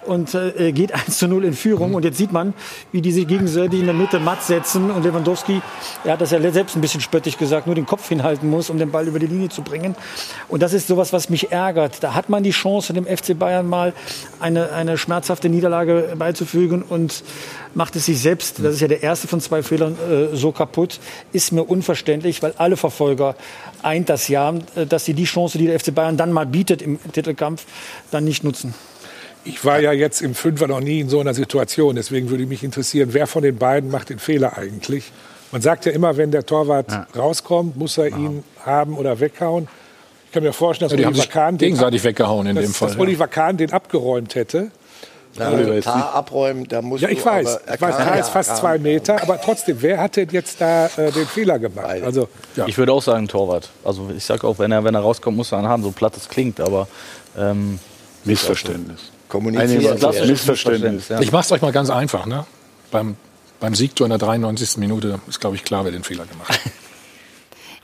[0.06, 1.94] und äh, geht 1 zu 0 in Führung.
[1.94, 2.54] Und jetzt sieht man,
[2.92, 4.92] wie diese gegenseitig in der Mitte matt setzen.
[4.92, 5.62] Und Lewandowski,
[6.04, 8.78] er hat das ja selbst ein bisschen spöttisch gesagt, nur den Kopf hinhalten muss, um
[8.78, 9.96] den Ball über die Linie zu bringen.
[10.50, 12.04] Und das ist sowas, was mich ärgert.
[12.04, 13.94] Da hat man die Chance, dem FC Bayern mal
[14.42, 17.24] eine, eine schmerzhafte Niederlage beizufügen und
[17.74, 21.00] macht es sich selbst, das ist ja der erste von zwei Fehlern, äh, so kaputt,
[21.34, 23.36] ist mir unverständlich, weil alle Verfolger
[23.82, 24.54] eint das ja,
[24.90, 27.66] dass sie die Chance, die der FC Bayern dann mal bietet im Titelkampf,
[28.12, 28.74] dann nicht nutzen.
[29.46, 31.96] Ich war ja jetzt im Fünfer noch nie in so einer Situation.
[31.96, 35.12] Deswegen würde mich interessieren, wer von den beiden macht den Fehler eigentlich?
[35.54, 39.70] Man sagt ja immer, wenn der Torwart rauskommt, muss er ihn haben oder weghauen.
[40.26, 42.90] Ich kann mir vorstellen, dass Ja, Oliver Kahn den, gegenseitig weggehauen in dass, dem Fall.
[42.90, 43.02] dass ja.
[43.02, 44.72] Oliver Kahn den abgeräumt hätte.
[45.40, 47.60] Also, Tar abräumen, da muss Ja, ich weiß.
[47.74, 51.12] Ich weiß, Tar ist fast zwei Meter, aber trotzdem, wer hat denn jetzt da äh,
[51.12, 51.86] den Fehler gemacht?
[52.04, 52.28] Also,
[52.66, 53.70] Ich würde auch sagen Torwart.
[53.84, 56.16] Also ich sage auch, wenn er, wenn er rauskommt, muss er einen haben, so platt
[56.18, 56.60] es klingt.
[56.60, 56.88] Aber
[57.38, 57.80] ähm,
[58.26, 59.12] Missverständnis.
[59.30, 59.86] Kommunizieren.
[59.86, 61.10] Eine klassisches Missverständnis.
[61.10, 61.20] ja.
[61.20, 62.26] Ich mache es euch mal ganz einfach.
[62.26, 62.46] Ne?
[62.92, 63.16] Beim,
[63.60, 64.78] beim Siegtor in der 93.
[64.78, 66.60] Minute ist, glaube ich, klar, wer den Fehler gemacht hat.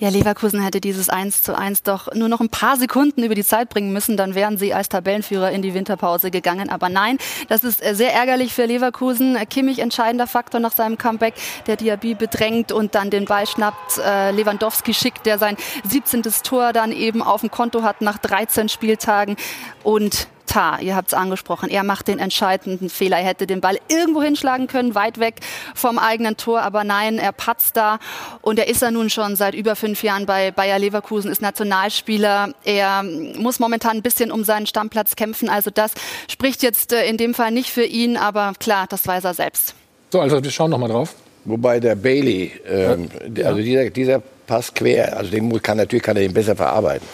[0.03, 3.45] Ja, Leverkusen hätte dieses 1 zu 1 doch nur noch ein paar Sekunden über die
[3.45, 6.69] Zeit bringen müssen, dann wären sie als Tabellenführer in die Winterpause gegangen.
[6.69, 9.37] Aber nein, das ist äh, sehr ärgerlich für Leverkusen.
[9.37, 11.35] Äh, Kimmich entscheidender Faktor nach seinem Comeback,
[11.67, 13.97] der Diaby bedrängt und dann den Ball schnappt.
[13.99, 15.55] Äh, Lewandowski schickt, der sein
[15.87, 16.21] 17.
[16.43, 19.37] Tor dann eben auf dem Konto hat nach 13 Spieltagen.
[19.83, 23.17] Und Tar, ihr habt es angesprochen, er macht den entscheidenden Fehler.
[23.17, 25.35] Er hätte den Ball irgendwo hinschlagen können, weit weg
[25.73, 27.97] vom eigenen Tor, aber nein, er patzt da.
[28.41, 32.53] Und er ist ja nun schon seit über fünf Jahren bei Bayer Leverkusen, ist Nationalspieler.
[32.65, 35.49] Er muss momentan ein bisschen um seinen Stammplatz kämpfen.
[35.49, 35.93] Also das
[36.29, 39.73] spricht jetzt äh, in dem Fall nicht für ihn, aber klar, das weiß er selbst.
[40.11, 41.15] So, also wir schauen noch mal drauf.
[41.45, 46.15] Wobei der Bailey, ähm, der- also dieser, dieser Pass quer, also den kann natürlich kann
[46.15, 47.07] er den besser verarbeiten,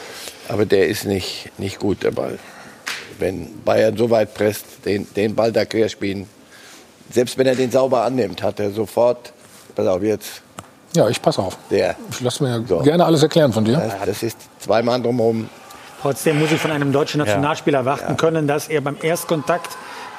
[0.50, 2.38] aber der ist nicht, nicht gut der Ball.
[3.20, 6.28] Wenn Bayern so weit presst, den, den Ball da quer spielen,
[7.12, 9.34] selbst wenn er den sauber annimmt, hat er sofort,
[9.76, 10.42] pass auf jetzt,
[10.96, 11.58] Ja, ich passe auf.
[11.70, 12.80] der, Ich lasse mir So.
[12.80, 13.74] gerne alles erklären von dir.
[13.74, 15.50] ja, das ist zwei Mann drumherum.
[16.02, 19.70] Trotzdem muss ich von einem deutschen Nationalspieler erwarten können, dass er beim Erstkontakt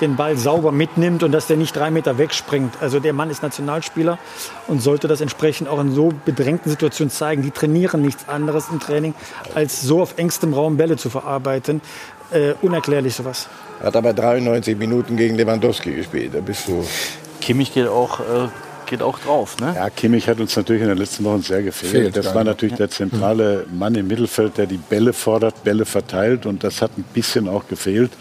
[0.02, 2.74] den Ball sauber mitnimmt und dass der nicht drei Meter wegspringt.
[2.80, 4.18] Also der Mann ist Nationalspieler
[4.66, 7.42] und sollte das entsprechend auch in so bedrängten Situationen zeigen.
[7.42, 9.14] Die trainieren nichts anderes im Training,
[9.54, 11.80] als so auf engstem Raum Bälle zu verarbeiten.
[12.32, 13.48] Äh, unerklärlich sowas.
[13.82, 16.34] Hat aber 93 Minuten gegen Lewandowski gespielt.
[16.34, 16.84] Da bist du.
[17.40, 18.48] Kimmich geht auch, äh,
[18.86, 19.56] geht auch drauf.
[19.58, 19.72] Ne?
[19.74, 21.92] Ja, Kimmich hat uns natürlich in den letzten Wochen sehr gefehlt.
[21.92, 26.46] Fehlt, das war natürlich der zentrale Mann im Mittelfeld, der die Bälle fordert, Bälle verteilt
[26.46, 28.12] und das hat ein bisschen auch gefehlt.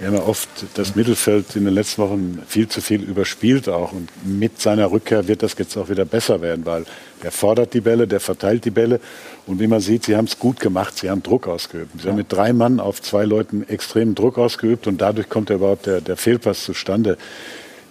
[0.00, 3.92] Wir haben ja oft das Mittelfeld in den letzten Wochen viel zu viel überspielt auch
[3.92, 6.86] und mit seiner Rückkehr wird das jetzt auch wieder besser werden, weil
[7.22, 8.98] er fordert die Bälle, der verteilt die Bälle
[9.50, 12.00] und wie man sieht, sie haben es gut gemacht, sie haben Druck ausgeübt.
[12.00, 15.56] Sie haben mit drei Mann auf zwei Leuten extremen Druck ausgeübt und dadurch kommt ja
[15.56, 17.18] überhaupt der, der Fehlpass zustande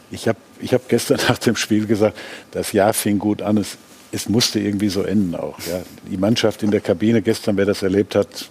[0.09, 2.17] Ich habe ich hab gestern nach dem Spiel gesagt,
[2.51, 3.57] das Jahr fing gut an.
[3.57, 3.77] Es,
[4.13, 5.59] es musste irgendwie so enden auch.
[5.69, 5.81] Ja.
[6.09, 8.49] Die Mannschaft in der Kabine gestern, wer das erlebt hat,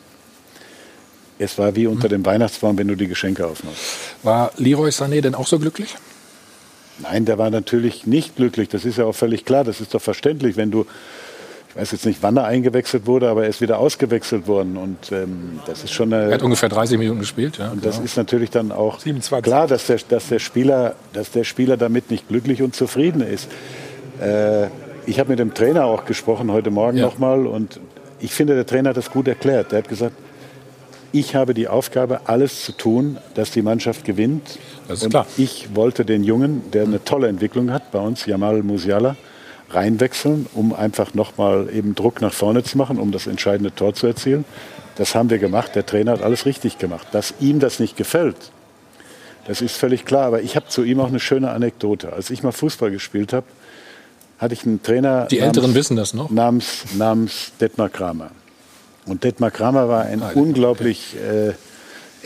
[1.38, 3.80] es war wie unter dem Weihnachtsbaum, wenn du die Geschenke aufmachst.
[4.22, 5.96] War Leroy Sané denn auch so glücklich?
[6.98, 8.68] Nein, der war natürlich nicht glücklich.
[8.68, 9.64] Das ist ja auch völlig klar.
[9.64, 10.84] Das ist doch verständlich, wenn du,
[11.78, 14.76] weiß jetzt nicht, wann er eingewechselt wurde, aber er ist wieder ausgewechselt worden.
[14.76, 16.24] Und ähm, das ist schon eine.
[16.24, 17.70] Er hat ungefähr 30 Minuten gespielt, ja.
[17.70, 18.04] Und das genau.
[18.04, 19.42] ist natürlich dann auch 27.
[19.44, 23.48] klar, dass der, dass, der Spieler, dass der Spieler damit nicht glücklich und zufrieden ist.
[24.20, 24.66] Äh,
[25.06, 27.06] ich habe mit dem Trainer auch gesprochen heute Morgen Ja.
[27.06, 27.80] nochmal und
[28.20, 29.72] ich finde, der Trainer hat das gut erklärt.
[29.72, 30.14] Der hat gesagt,
[31.12, 34.58] ich habe die Aufgabe, alles zu tun, dass die Mannschaft gewinnt.
[34.88, 35.26] Das ist und klar.
[35.38, 39.16] ich wollte den Jungen, der eine tolle Entwicklung hat bei uns, Jamal Musiala,
[39.70, 44.06] reinwechseln, um einfach nochmal eben Druck nach vorne zu machen, um das entscheidende Tor zu
[44.06, 44.44] erzielen.
[44.96, 45.74] Das haben wir gemacht.
[45.74, 47.06] Der Trainer hat alles richtig gemacht.
[47.12, 48.36] Dass ihm das nicht gefällt,
[49.46, 50.26] das ist völlig klar.
[50.26, 52.12] Aber ich habe zu ihm auch eine schöne Anekdote.
[52.12, 53.46] Als ich mal Fußball gespielt habe,
[54.38, 56.30] hatte ich einen Trainer Die Älteren wissen das noch.
[56.30, 58.30] namens, namens Detmar Kramer.
[59.06, 61.52] Und Detmar Kramer war ein unglaublich äh,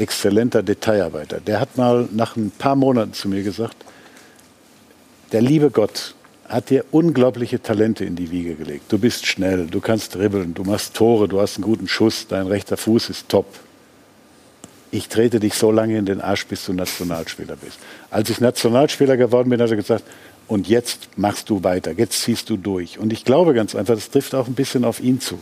[0.01, 1.41] exzellenter Detailarbeiter.
[1.41, 3.77] Der hat mal nach ein paar Monaten zu mir gesagt,
[5.33, 6.15] der liebe Gott
[6.53, 8.85] hat dir unglaubliche Talente in die Wiege gelegt.
[8.93, 12.47] Du bist schnell, du kannst dribbeln, du machst Tore, du hast einen guten Schuss, dein
[12.47, 13.47] rechter Fuß ist top.
[14.91, 17.79] Ich trete dich so lange in den Arsch, bis du Nationalspieler bist.
[18.11, 20.05] Als ich Nationalspieler geworden bin, hat er gesagt,
[20.47, 22.99] und jetzt machst du weiter, jetzt ziehst du durch.
[22.99, 25.39] Und ich glaube ganz einfach, das trifft auch ein bisschen auf ihn zu.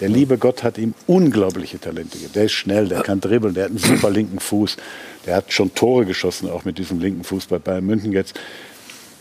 [0.00, 2.32] Der liebe Gott hat ihm unglaubliche Talente gegeben.
[2.34, 4.78] Der ist schnell, der kann dribbeln, der hat einen super linken Fuß.
[5.26, 8.40] Der hat schon Tore geschossen, auch mit diesem linken Fuß bei Bayern München jetzt.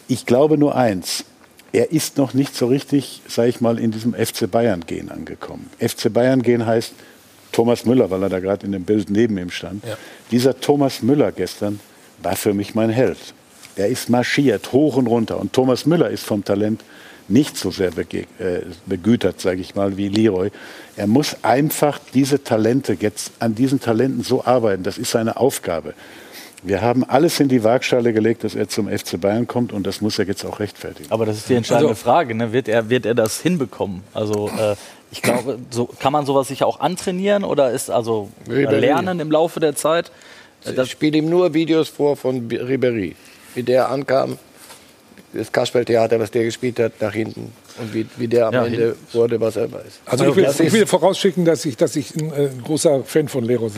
[0.07, 1.25] Ich glaube nur eins.
[1.73, 5.69] Er ist noch nicht so richtig, sage ich mal, in diesem FC Bayern-Gen angekommen.
[5.79, 6.93] FC Bayern-Gen heißt
[7.51, 9.83] Thomas Müller, weil er da gerade in dem Bild neben ihm stand.
[9.83, 9.97] Ja.
[10.31, 11.79] Dieser Thomas Müller gestern
[12.21, 13.17] war für mich mein Held.
[13.75, 15.39] Er ist marschiert, hoch und runter.
[15.39, 16.83] Und Thomas Müller ist vom Talent
[17.27, 20.51] nicht so sehr äh, begütert, sage ich mal, wie Leroy.
[20.95, 24.83] Er muss einfach diese Talente jetzt an diesen Talenten so arbeiten.
[24.83, 25.95] Das ist seine Aufgabe.
[26.65, 29.99] Wir haben alles in die Waagschale gelegt, dass er zum FC Bayern kommt und das
[30.01, 31.11] muss er jetzt auch rechtfertigen.
[31.11, 32.35] Aber das ist die entscheidende Also- Frage.
[32.35, 32.53] Ne?
[32.53, 34.01] Wird, er, wird er das hinbekommen?
[34.13, 34.75] Also äh,
[35.11, 38.77] ich glaube, so, kann man sowas sicher auch antrainieren oder ist also Ribéry.
[38.79, 40.11] lernen im Laufe der Zeit?
[40.65, 43.15] Äh, Ich spiele ihm nur Videos vor von Ribéry.
[43.55, 44.37] Wie der ankam,
[45.33, 47.51] das Kasperltheater, was der gespielt hat, nach hinten.
[47.79, 50.01] Und wie, wie der am Ja, Ende wurde, was er weiß.
[50.05, 53.27] Also ich will, Das ich will vorausschicken, dass ich, dass ich ein äh, großer Fan
[53.27, 53.69] von Leroy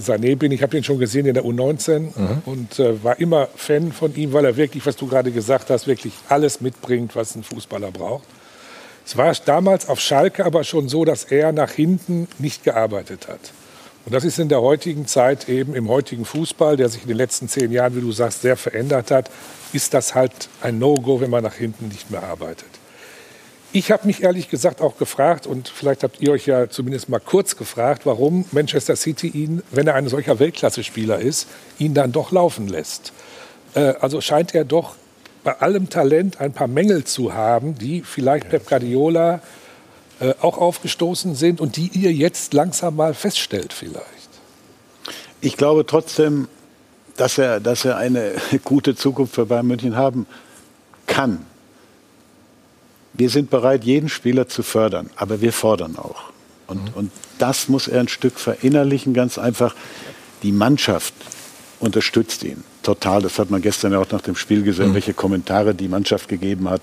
[0.00, 0.52] Sané bin.
[0.52, 2.08] Ich habe ihn schon gesehen in der U19
[2.46, 5.86] und äh, war immer Fan von ihm, weil er wirklich, was du gerade gesagt hast,
[5.86, 8.24] wirklich alles mitbringt, was ein Fußballer braucht.
[9.06, 13.40] Es war damals auf Schalke aber schon so, dass er nach hinten nicht gearbeitet hat.
[14.04, 17.16] Und das ist in der heutigen Zeit eben im heutigen Fußball, der sich in den
[17.16, 19.30] letzten zehn Jahren, wie du sagst, sehr verändert hat,
[19.72, 22.68] ist das halt ein No-Go, wenn man nach hinten nicht mehr arbeitet.
[23.72, 27.18] Ich habe mich ehrlich gesagt auch gefragt, und vielleicht habt ihr euch ja zumindest mal
[27.18, 31.48] kurz gefragt, warum Manchester City ihn, wenn er ein solcher Weltklasse-Spieler ist,
[31.78, 33.12] ihn dann doch laufen lässt.
[33.74, 34.94] Äh, also scheint er doch
[35.42, 39.40] bei allem Talent ein paar Mängel zu haben, die vielleicht Pep Guardiola
[40.20, 44.04] äh, auch aufgestoßen sind und die ihr jetzt langsam mal feststellt vielleicht.
[45.40, 46.48] Ich glaube trotzdem,
[47.16, 48.34] dass er, dass er eine
[48.64, 50.26] gute Zukunft für Bayern München haben
[51.06, 51.44] kann.
[53.12, 56.24] Wir sind bereit, jeden Spieler zu fördern, aber wir fordern auch.
[56.66, 59.74] Und, und das muss er ein Stück verinnerlichen, ganz einfach.
[60.42, 61.14] Die Mannschaft
[61.78, 63.22] unterstützt ihn total.
[63.22, 66.68] Das hat man gestern ja auch nach dem Spiel gesehen, welche Kommentare die Mannschaft gegeben
[66.70, 66.82] hat.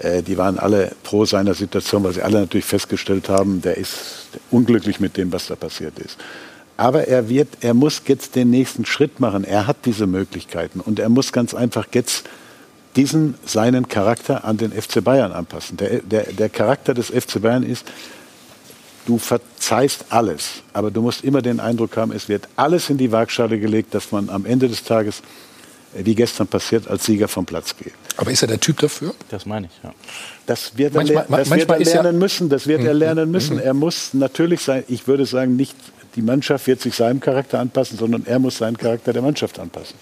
[0.00, 4.28] Äh, die waren alle pro seiner Situation, weil sie alle natürlich festgestellt haben, der ist
[4.50, 6.16] unglücklich mit dem, was da passiert ist.
[6.76, 9.44] Aber er wird, er muss jetzt den nächsten Schritt machen.
[9.44, 12.24] Er hat diese Möglichkeiten und er muss ganz einfach jetzt
[12.96, 15.76] diesen seinen Charakter an den FC Bayern anpassen.
[15.76, 17.86] Der, der, der Charakter des FC Bayern ist,
[19.06, 23.12] du verzeihst alles, aber du musst immer den Eindruck haben, es wird alles in die
[23.12, 25.22] Waagschale gelegt, dass man am Ende des Tages,
[25.94, 27.92] wie gestern passiert, als Sieger vom Platz geht.
[28.16, 29.14] Aber ist er der Typ dafür?
[29.30, 29.92] Das meine ich, ja.
[30.46, 32.48] Das wird er, Manchmal- das manchmal wird er ist ja- lernen müssen.
[32.48, 33.58] Das wird er lernen müssen.
[33.58, 35.74] Er muss natürlich sein, ich würde sagen, nicht
[36.16, 39.94] die Mannschaft wird sich seinem Charakter anpassen, sondern er muss seinen Charakter der Mannschaft anpassen.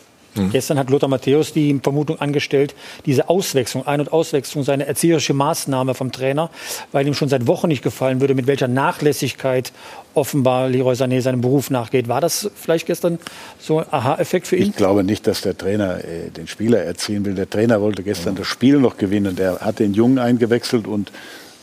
[0.52, 2.74] Gestern hat Lothar Matthäus die Vermutung angestellt,
[3.06, 6.50] diese Auswechslung, Ein- und Auswechslung sei eine erzieherische Maßnahme vom Trainer,
[6.92, 9.72] weil ihm schon seit Wochen nicht gefallen würde, mit welcher Nachlässigkeit
[10.14, 12.08] offenbar Leroy Sané seinem Beruf nachgeht.
[12.08, 13.18] War das vielleicht gestern
[13.58, 14.70] so ein Aha-Effekt für ihn?
[14.70, 17.34] Ich glaube nicht, dass der Trainer äh, den Spieler erziehen will.
[17.34, 19.36] Der Trainer wollte gestern das Spiel noch gewinnen.
[19.36, 21.12] Der hat den Jungen eingewechselt und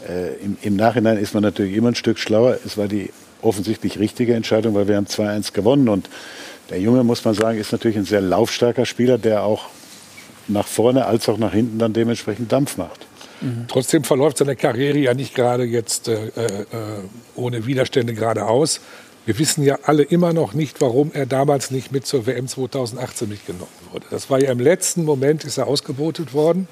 [0.07, 2.57] äh, im, im Nachhinein ist man natürlich immer ein Stück schlauer.
[2.65, 3.09] Es war die
[3.41, 6.09] offensichtlich richtige Entscheidung, weil wir haben 2-1 gewonnen und
[6.69, 9.65] der Junge, muss man sagen, ist natürlich ein sehr laufstarker Spieler, der auch
[10.47, 13.05] nach vorne als auch nach hinten dann dementsprechend Dampf macht.
[13.41, 13.65] Mhm.
[13.67, 16.65] Trotzdem verläuft seine Karriere ja nicht gerade jetzt äh, äh,
[17.35, 18.81] ohne Widerstände geradeaus.
[19.25, 23.27] Wir wissen ja alle immer noch nicht, warum er damals nicht mit zur WM 2018
[23.27, 24.05] mitgenommen wurde.
[24.11, 26.67] Das war ja im letzten Moment, ist er ausgebotet worden.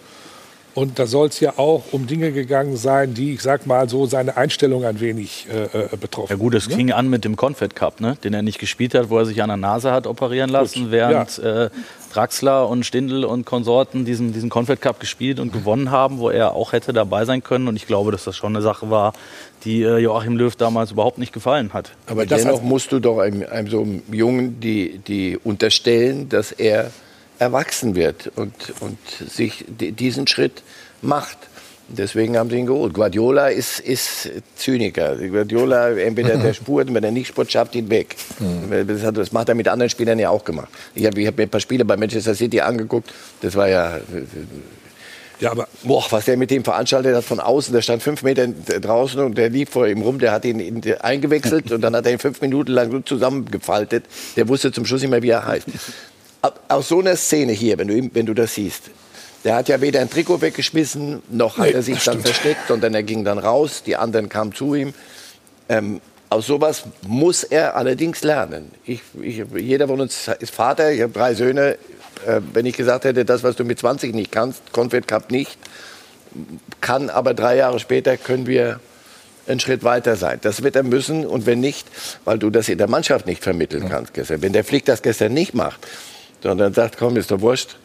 [0.76, 4.07] Und da soll es ja auch um Dinge gegangen sein, die, ich sag mal, so
[4.07, 6.76] seine Einstellung ein wenig äh, äh betroffen Ja gut, es ne?
[6.76, 8.17] fing an mit dem Confed Cup, ne?
[8.24, 10.91] den er nicht gespielt hat, wo er sich an der Nase hat operieren lassen, Gut,
[10.91, 11.69] während äh,
[12.11, 16.53] Draxler und Stindl und Konsorten diesen, diesen Confed Cup gespielt und gewonnen haben, wo er
[16.53, 17.67] auch hätte dabei sein können.
[17.67, 19.13] Und ich glaube, dass das schon eine Sache war,
[19.65, 21.91] die äh, Joachim Löw damals überhaupt nicht gefallen hat.
[22.07, 26.51] Aber das dennoch musst du doch einem, einem so einem Jungen die, die unterstellen, dass
[26.51, 26.91] er
[27.44, 28.98] erwachsen wird und, und
[29.30, 30.64] sich di- diesen Schritt
[31.02, 31.38] macht.
[31.89, 32.94] Deswegen haben sie ihn geholt.
[32.94, 35.18] Guardiola ist, ist Zyniker.
[35.18, 38.16] Guardiola, entweder der spurt, wenn er nicht spurt, schafft ihn weg.
[38.88, 40.70] Das, hat, das macht er mit anderen Spielern ja auch gemacht.
[40.96, 43.12] Ich habe hab mir ein paar Spiele bei Manchester City angeguckt.
[43.41, 44.00] Das war ja
[45.41, 48.48] Ja, aber Boah, was der mit dem veranstaltet hat von außen, der stand fünf Meter
[48.48, 52.06] draußen und der lief vor ihm rum, der hat ihn in, eingewechselt und dann hat
[52.06, 54.06] er ihn fünf Minuten lang so zusammengefaltet.
[54.38, 55.68] Der wusste zum Schluss nicht mehr, wie er heißt.
[56.68, 58.84] Aus so einer Szene hier, wenn du, wenn du das siehst,
[59.44, 62.28] der hat ja weder ein Trikot weggeschmissen, noch hat Nee, er sich dann stimmt.
[62.28, 64.94] versteckt, sondern er ging dann raus, die anderen kamen zu ihm.
[65.70, 68.72] Ähm, aus sowas muss er allerdings lernen.
[68.86, 71.78] Ich, ich, jeder von uns ist Vater, ich habe drei Söhne.
[72.26, 75.58] Äh, wenn ich gesagt hätte, das, was du mit 20 nicht kannst, Confed Cup nicht,
[76.82, 78.80] kann aber drei Jahre später können wir
[79.48, 80.39] einen Schritt weiter sein.
[80.41, 81.88] Das wird er müssen und wenn nicht,
[82.26, 84.41] weil du das in der Mannschaft nicht vermitteln kannst gestern.
[84.41, 85.86] Wenn der Flick das gestern nicht macht,
[86.44, 87.78] sondern sagt, komm, ist doch wurscht,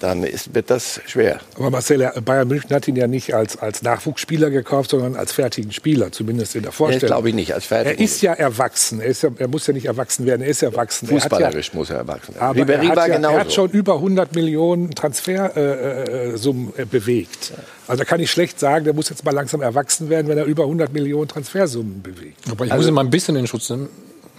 [0.00, 1.40] dann ist, wird das schwer.
[1.56, 5.32] Aber Marcel, er- Bayern München hat ihn ja nicht als, als Nachwuchsspieler gekauft, sondern als
[5.32, 7.06] fertigen Spieler, zumindest in der Das Vorstellung.
[7.08, 7.98] glaube ich nicht, als fertig.
[7.98, 9.00] Er ist ja erwachsen.
[9.00, 10.42] Er, ist ja, er muss ja nicht erwachsen werden.
[10.42, 11.08] Er ist erwachsen.
[11.08, 12.68] Fußballerisch muss er erwachsen Er hat werden.
[12.70, 13.34] ja, aber Ribéry er, hat war ja, genauso.
[13.34, 17.52] er hat schon über 100 Millionen Transfersummen äh, Summen, äh, bewegt.
[17.88, 20.44] Also da kann ich schlecht sagen, der muss jetzt mal langsam erwachsen werden, wenn er
[20.44, 22.38] über 100 Millionen Transfersummen bewegt.
[22.48, 23.88] Aber ich muss ihn mal ein bisschen in den Schutz nehmen.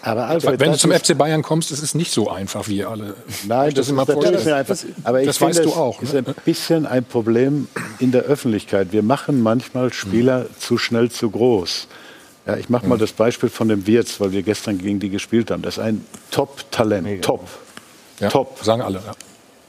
[0.01, 2.77] Aber Alfred, Wenn du das zum FC Bayern kommst, ist es nicht so einfach, wie
[2.77, 3.15] ihr alle
[3.47, 4.77] Nein, euch das, ist immer natürlich nicht einfach.
[5.03, 6.01] Aber ich das finde, weißt du es auch.
[6.01, 6.23] ist Ne?
[6.25, 7.67] ein bisschen ein Problem
[7.99, 8.91] in der Öffentlichkeit.
[8.91, 11.87] Wir machen manchmal Spieler zu schnell zu groß.
[12.47, 15.51] Ja, ich mache mal das Beispiel von dem Wirtz, weil wir gestern gegen die gespielt
[15.51, 15.61] haben.
[15.61, 17.23] Das ist ein Top-Talent.
[17.23, 17.47] Top.
[18.19, 18.57] Ja, Top.
[18.63, 18.99] Sagen alle.
[19.05, 19.11] Ja.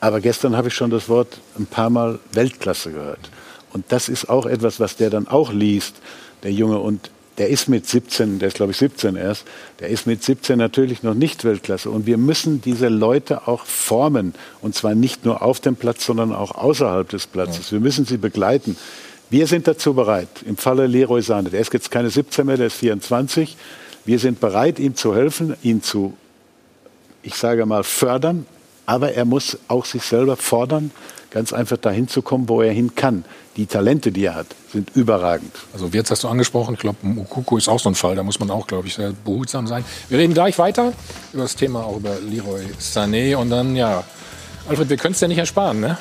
[0.00, 3.30] Aber gestern habe ich schon das Wort ein paar Mal Weltklasse gehört.
[3.72, 5.96] Und das ist auch etwas, was der dann auch liest,
[6.42, 6.78] der Junge.
[6.78, 9.44] Und der ist mit 17, der ist glaube ich 17 erst,
[9.78, 11.90] der ist mit 17 natürlich noch nicht Weltklasse.
[11.90, 14.34] Und wir müssen diese Leute auch formen.
[14.60, 17.72] Und zwar nicht nur auf dem Platz, sondern auch außerhalb des Platzes.
[17.72, 18.76] Wir müssen sie begleiten.
[19.30, 20.28] Wir sind dazu bereit.
[20.44, 23.56] Im Falle Leroy Sahne, der ist jetzt keine 17 mehr, der ist 24.
[24.04, 26.14] Wir sind bereit, ihm zu helfen, ihn zu
[27.22, 28.46] ich sage mal, fördern,
[28.86, 30.90] aber er muss auch sich selber fordern,
[31.30, 33.24] ganz einfach dahin zu kommen, wo er hin kann.
[33.61, 35.52] Die Talente, die er hat, sind überragend.
[35.74, 36.72] Also Wirtz hast du angesprochen.
[36.72, 38.16] Ich glaube, Mukoko ist auch so ein Fall.
[38.16, 39.84] Da muss man auch, glaube ich, sehr behutsam sein.
[40.08, 40.94] Wir reden gleich weiter
[41.34, 43.36] über das Thema, auch über Leroy Sané.
[43.36, 44.02] Und dann, ja,
[44.66, 45.98] Alfred, wir können es ja nicht ersparen, ne?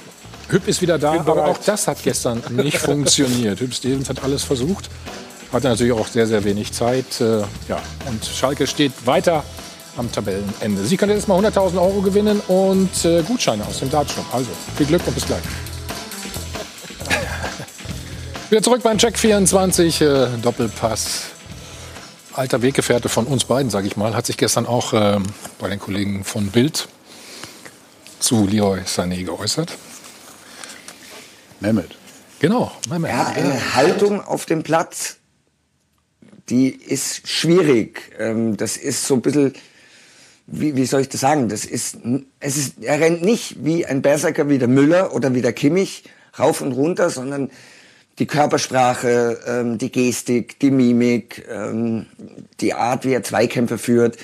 [0.47, 3.59] Hüb ist wieder da, aber auch das hat gestern nicht funktioniert.
[3.59, 4.89] Hüb Stevens hat alles versucht,
[5.51, 7.19] hatte natürlich auch sehr, sehr wenig Zeit.
[7.19, 9.43] Äh, ja, und Schalke steht weiter
[9.97, 10.85] am Tabellenende.
[10.85, 14.33] Sie können jetzt mal 100.000 Euro gewinnen und äh, Gutscheine aus dem Dartshop.
[14.33, 15.43] Also, viel Glück und bis gleich.
[18.49, 21.25] Wieder zurück beim Check 24, äh, Doppelpass.
[22.33, 25.23] Alter Weggefährte von uns beiden, sage ich mal, hat sich gestern auch ähm,
[25.59, 26.87] bei den Kollegen von Bild
[28.19, 29.77] zu Leroy Sané geäußert.
[31.59, 31.95] Mehmet.
[32.39, 33.11] Genau, Mehmet.
[33.11, 35.17] Ja, eine Haltung auf dem Platz,
[36.49, 38.11] die ist schwierig.
[38.17, 39.53] Ähm, Das ist so ein bisschen,
[40.47, 41.49] wie, wie soll ich das sagen?
[41.49, 41.97] Das ist,
[42.39, 46.03] es ist, er rennt nicht wie ein Berserker wie der Müller oder wie der Kimmich
[46.37, 47.49] rauf und runter, sondern
[48.19, 52.05] die Körpersprache, ähm, die Gestik, die Mimik, ähm,
[52.59, 54.17] die Art, wie er Zweikämpfe führt.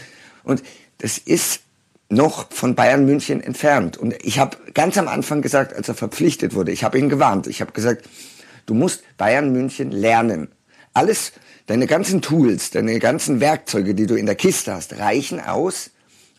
[0.43, 0.61] Und
[0.99, 1.61] das ist
[2.09, 3.97] noch von Bayern München entfernt.
[3.97, 7.47] Und ich habe ganz am Anfang gesagt, als er verpflichtet wurde, ich habe ihn gewarnt.
[7.47, 8.07] Ich habe gesagt,
[8.65, 10.49] du musst Bayern München lernen.
[10.93, 11.31] Alles,
[11.65, 15.91] deine ganzen Tools, deine ganzen Werkzeuge, die du in der Kiste hast, reichen aus,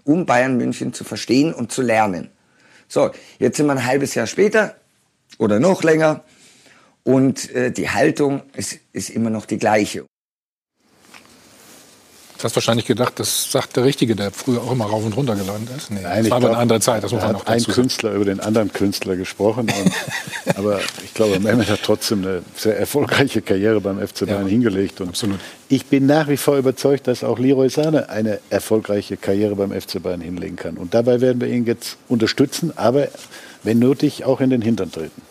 [0.04, 2.30] um Bayern München zu verstehen und zu lernen.
[2.86, 4.76] So, jetzt sind wir ein halbes Jahr später
[5.39, 6.24] oder noch länger
[7.07, 10.05] und äh, die Haltung ist, ist immer noch die gleiche.
[12.39, 15.37] Du hast wahrscheinlich gedacht, das sagt der Richtige, der früher auch immer rauf und runter
[15.37, 15.91] gelandet ist.
[15.91, 17.59] Nee, das ich war aber eine glaub, andere Zeit, das muss man noch hat ein
[17.59, 17.82] dazu sagen.
[17.82, 19.70] Künstler über den anderen Künstler gesprochen.
[19.70, 25.01] Und, aber ich glaube, Mehmet hat trotzdem eine sehr erfolgreiche Karriere beim FC Bayern hingelegt.
[25.01, 25.41] Und absolut.
[25.68, 30.03] Ich bin nach wie vor überzeugt, dass auch Leroy Sahne eine erfolgreiche Karriere beim FC
[30.03, 30.76] Bayern hinlegen kann.
[30.76, 32.76] Und dabei werden wir ihn jetzt unterstützen.
[32.76, 33.09] Aber
[33.62, 35.22] wenn nötig, auch in den Hintern treten.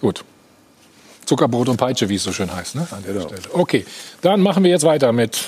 [0.00, 0.24] Gut.
[1.24, 2.76] Zuckerbrot und Peitsche, wie es so schön heißt.
[2.76, 2.86] Ne?
[2.90, 3.40] An der Stelle.
[3.52, 3.84] Okay,
[4.22, 5.44] dann machen wir jetzt weiter mit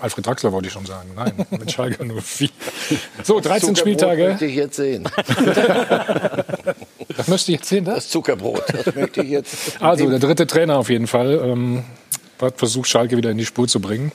[0.00, 1.10] Alfred Draxler, wollte ich schon sagen.
[1.16, 2.50] Nein, mit Schalke 04.
[3.22, 4.28] So, 13 Zuckerbrot Spieltage.
[4.28, 5.08] möchte ich jetzt sehen.
[7.16, 7.94] Das möchte ich jetzt sehen, das?
[7.94, 9.56] Das Zuckerbrot, das möchte ich jetzt.
[9.80, 11.84] Also, der dritte Trainer auf jeden Fall ähm,
[12.40, 14.12] hat versucht, Schalke wieder in die Spur zu bringen.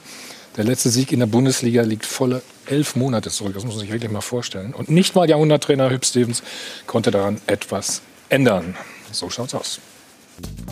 [0.56, 3.54] Der letzte Sieg in der Bundesliga liegt volle elf Monate zurück.
[3.56, 4.74] Das muss man sich wirklich mal vorstellen.
[4.74, 6.44] Und nicht mal Jahrhunderttrainer Hüb Stevens
[6.86, 8.76] konnte daran etwas ändern.
[9.12, 9.80] So schaut's aus.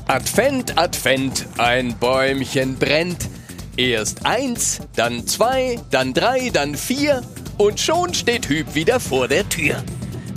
[0.07, 3.29] Advent, Advent, ein Bäumchen brennt.
[3.77, 7.21] Erst eins, dann zwei, dann drei, dann vier
[7.57, 9.83] und schon steht Hüb wieder vor der Tür.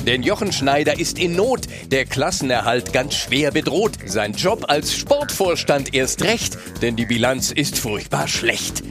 [0.07, 3.93] Denn Jochen Schneider ist in Not, der Klassenerhalt ganz schwer bedroht.
[4.05, 8.83] Sein Job als Sportvorstand erst recht, denn die Bilanz ist furchtbar schlecht.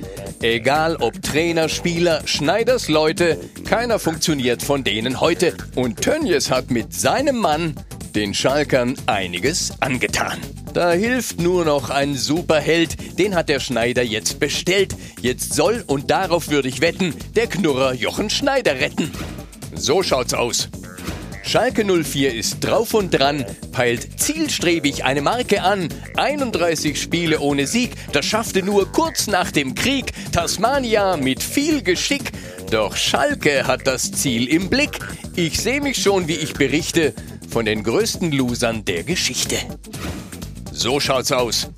[0.41, 5.55] Egal ob Trainer, Spieler, Schneiders Leute, keiner funktioniert von denen heute.
[5.75, 7.75] Und Tönjes hat mit seinem Mann
[8.15, 10.39] den Schalkern einiges angetan.
[10.73, 14.95] Da hilft nur noch ein Superheld, den hat der Schneider jetzt bestellt.
[15.21, 19.11] Jetzt soll, und darauf würde ich wetten, der Knurrer Jochen Schneider retten.
[19.73, 20.69] So schaut's aus.
[21.43, 25.89] Schalke 04 ist drauf und dran, peilt zielstrebig eine Marke an.
[26.15, 30.13] 31 Spiele ohne Sieg, das schaffte nur kurz nach dem Krieg.
[30.31, 32.31] Tasmania mit viel Geschick.
[32.69, 34.99] Doch Schalke hat das Ziel im Blick.
[35.35, 37.13] Ich sehe mich schon, wie ich berichte,
[37.51, 39.57] von den größten Losern der Geschichte.
[40.71, 41.69] So schaut's aus.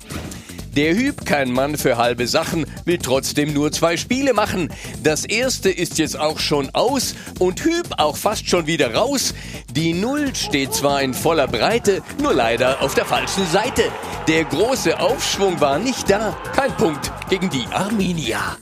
[0.76, 4.72] Der Hüb, kein Mann für halbe Sachen, will trotzdem nur zwei Spiele machen.
[5.04, 9.34] Das erste ist jetzt auch schon aus und Hüb auch fast schon wieder raus.
[9.70, 13.84] Die Null steht zwar in voller Breite, nur leider auf der falschen Seite.
[14.26, 16.36] Der große Aufschwung war nicht da.
[16.56, 18.56] Kein Punkt gegen die Arminia.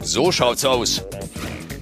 [0.00, 1.04] So schaut's aus.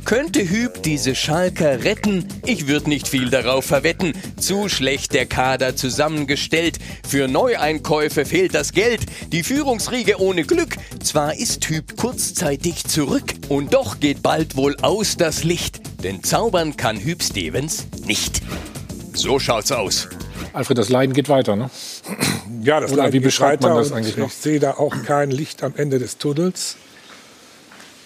[0.05, 2.27] Könnte Hüb diese Schalker retten?
[2.45, 4.13] Ich würde nicht viel darauf verwetten.
[4.39, 6.79] Zu schlecht der Kader zusammengestellt.
[7.09, 9.03] Für Neueinkäufe fehlt das Geld.
[9.31, 10.77] Die Führungsriege ohne Glück.
[11.03, 13.35] Zwar ist Hüb kurzzeitig zurück.
[13.49, 15.81] Und doch geht bald wohl aus das Licht.
[16.03, 18.43] Denn zaubern kann Hüb Stevens nicht.
[19.15, 20.09] So schaut's aus.
[20.53, 21.71] Alfred, das Leiden geht weiter, ne?
[22.63, 24.29] Ja, das Oder Leiden wie geht beschreibt man das eigentlich noch?
[24.29, 26.77] Ich sehe da auch kein Licht am Ende des Tunnels.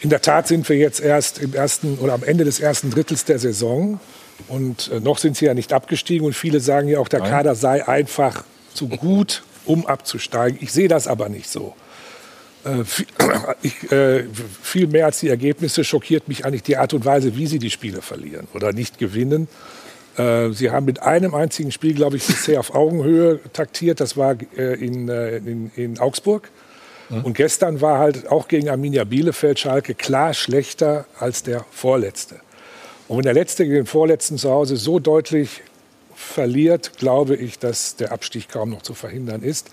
[0.06, 3.24] In der Tat sind wir jetzt erst im ersten oder am Ende des ersten Drittels
[3.24, 3.98] der Saison.
[4.46, 6.24] Und äh, noch sind sie ja nicht abgestiegen.
[6.24, 7.30] Und viele sagen ja auch, der Nein.
[7.30, 10.60] Kader sei einfach zu gut, um abzusteigen.
[10.62, 11.74] Ich sehe das aber nicht so.
[12.62, 13.06] Äh, viel,
[13.62, 14.26] ich, äh,
[14.62, 17.70] viel mehr als die Ergebnisse schockiert mich eigentlich die Art und Weise, wie sie die
[17.70, 19.48] Spiele verlieren oder nicht gewinnen.
[20.16, 23.98] Äh, Sie haben mit einem einzigen Spiel, glaube ich, bisher auf Augenhöhe taktiert.
[23.98, 26.48] Das war äh, in, äh, in, in Augsburg.
[27.08, 32.36] Und gestern war halt auch gegen Arminia Bielefeld Schalke klar schlechter als der Vorletzte.
[33.08, 35.62] Und wenn der Letzte gegen den Vorletzten zu Hause so deutlich
[36.16, 39.68] verliert, glaube ich, dass der Abstieg kaum noch zu verhindern ist.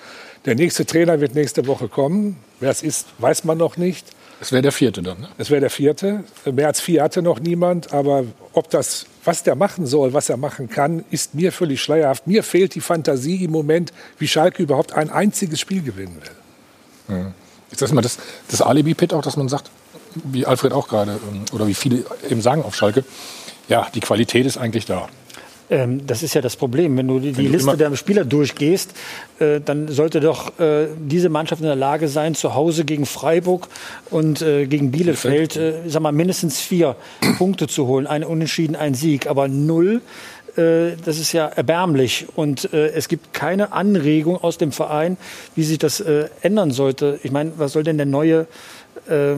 [0.45, 2.37] Der nächste Trainer wird nächste Woche kommen.
[2.59, 4.07] Wer es ist, weiß man noch nicht.
[4.39, 5.29] Das wäre der vierte dann, ne?
[5.37, 6.25] Es wäre der vierte.
[6.51, 7.93] Mehr als vier hatte noch niemand.
[7.93, 12.27] Aber ob das, was der machen soll, was er machen kann, ist mir völlig schleierhaft.
[12.27, 16.42] Mir fehlt die Fantasie im Moment, wie Schalke überhaupt ein einziges Spiel gewinnen will.
[17.71, 18.17] Ist das immer das,
[18.49, 19.69] das Alibi-Pit auch, dass man sagt,
[20.15, 23.03] wie Alfred auch gerade, ähm, oder wie viele eben sagen auf Schalke,
[23.67, 25.07] ja, die Qualität ist eigentlich da.
[25.69, 26.97] Ähm, das ist ja das Problem.
[26.97, 28.91] Wenn du die, die du Liste der Spieler durchgehst,
[29.39, 33.69] äh, dann sollte doch äh, diese Mannschaft in der Lage sein, zu Hause gegen Freiburg
[34.09, 36.95] und äh, gegen Bielefeld, äh, sag mal, mindestens vier
[37.37, 38.07] Punkte zu holen.
[38.07, 39.27] Ein Unentschieden, ein Sieg.
[39.27, 40.01] Aber null,
[40.55, 42.27] das ist ja erbärmlich.
[42.35, 45.17] Und äh, es gibt keine Anregung aus dem Verein,
[45.55, 47.19] wie sich das äh, ändern sollte.
[47.23, 48.47] Ich meine, was soll denn der neue
[49.09, 49.37] der,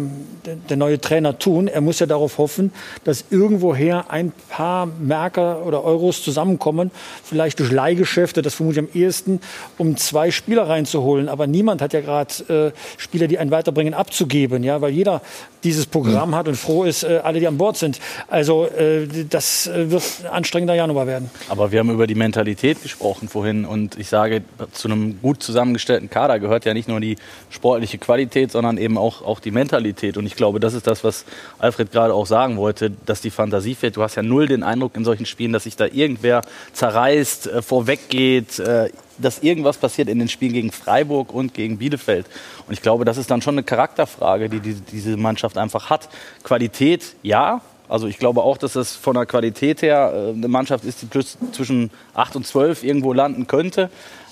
[0.70, 1.68] der neue Trainer tun.
[1.68, 2.72] Er muss ja darauf hoffen,
[3.04, 6.92] dass irgendwoher ein paar Merker oder Euros zusammenkommen,
[7.24, 9.40] vielleicht durch Leihgeschäfte, das vermute ich am ehesten,
[9.78, 11.30] um zwei Spieler reinzuholen.
[11.30, 15.22] Aber niemand hat ja gerade äh, Spieler, die einen weiterbringen, abzugeben, ja, weil jeder
[15.64, 18.00] dieses Programm hat und froh ist, äh, alle, die an Bord sind.
[18.28, 21.30] Also äh, das äh, wird ein anstrengender Januar werden.
[21.50, 26.10] Aber wir haben über die Mentalität gesprochen vorhin und ich sage, zu einem gut zusammengestellten
[26.10, 27.18] Kader gehört ja nicht nur die
[27.50, 30.18] sportliche Qualität, sondern eben auch, auch die Mentalität.
[30.18, 31.26] Und ich glaube, das ist das, was
[31.60, 33.96] Alfred gerade auch sagen wollte, dass die Fantasie fehlt.
[33.96, 36.42] Du hast ja null den Eindruck in solchen Spielen, dass sich da irgendwer
[36.74, 42.26] zerreißt, äh, vorweggeht, äh, dass irgendwas passiert in den Spielen gegen Freiburg und gegen Bielefeld.
[42.68, 46.10] Und ich glaube, das ist dann schon eine Charakterfrage, die, die diese Mannschaft einfach hat.
[46.44, 47.62] Qualität, ja.
[47.88, 51.52] Also ich glaube auch, dass das von der Qualität her äh, eine Mannschaft ist, die
[51.52, 53.90] zwischen 8 und 12 irgendwo landen könnte.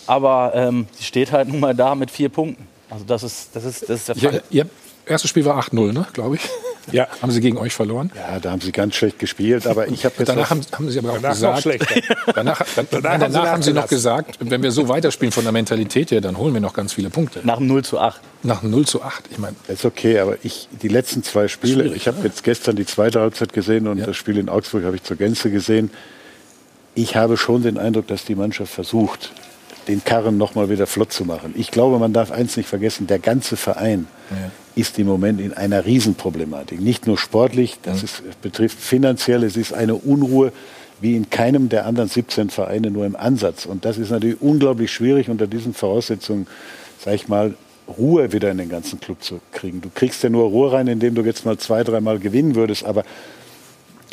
[0.07, 2.67] Aber ähm, sie steht halt nun mal da mit vier Punkten.
[2.89, 4.33] Also das ist, das ist, das ist der Fall.
[4.33, 4.69] Ja, ihr
[5.05, 6.41] erstes Spiel war 8-0, ne, glaube ich.
[6.91, 7.07] Ja.
[7.21, 8.11] Haben sie gegen euch verloren?
[8.15, 11.13] Ja, da haben sie ganz schlecht gespielt, aber ich habe Danach haben, haben sie aber
[11.13, 11.65] auch gesagt,
[12.35, 16.11] danach, dann, danach, danach haben sie noch gesagt, wenn wir so weiterspielen von der Mentalität
[16.11, 17.39] her, dann holen wir noch ganz viele Punkte.
[17.43, 18.19] Nach dem 0 zu 8.
[18.43, 19.23] Nach dem 0 zu 8.
[19.31, 22.25] Ich meine, ist okay, aber ich die letzten zwei Spiele, ich habe ja.
[22.25, 25.51] jetzt gestern die zweite Halbzeit gesehen und das Spiel in Augsburg habe ich zur Gänze
[25.51, 25.91] gesehen.
[26.95, 29.31] Ich habe schon den Eindruck, dass die Mannschaft versucht,
[29.87, 31.53] den Karren noch mal wieder flott zu machen.
[31.57, 34.07] Ich glaube, man darf eins nicht vergessen: Der ganze Verein
[34.75, 36.81] ist im Moment in einer Riesenproblematik.
[36.81, 39.43] Nicht nur sportlich, das ist, betrifft finanziell.
[39.43, 40.51] Es ist eine Unruhe
[40.99, 43.65] wie in keinem der anderen 17 Vereine nur im Ansatz.
[43.65, 46.47] Und das ist natürlich unglaublich schwierig unter diesen Voraussetzungen,
[46.97, 47.55] sag ich mal,
[47.97, 49.81] Ruhe wieder in den ganzen Club zu kriegen.
[49.81, 52.85] Du kriegst ja nur Ruhe rein, indem du jetzt mal zwei, dreimal gewinnen würdest.
[52.85, 53.03] Aber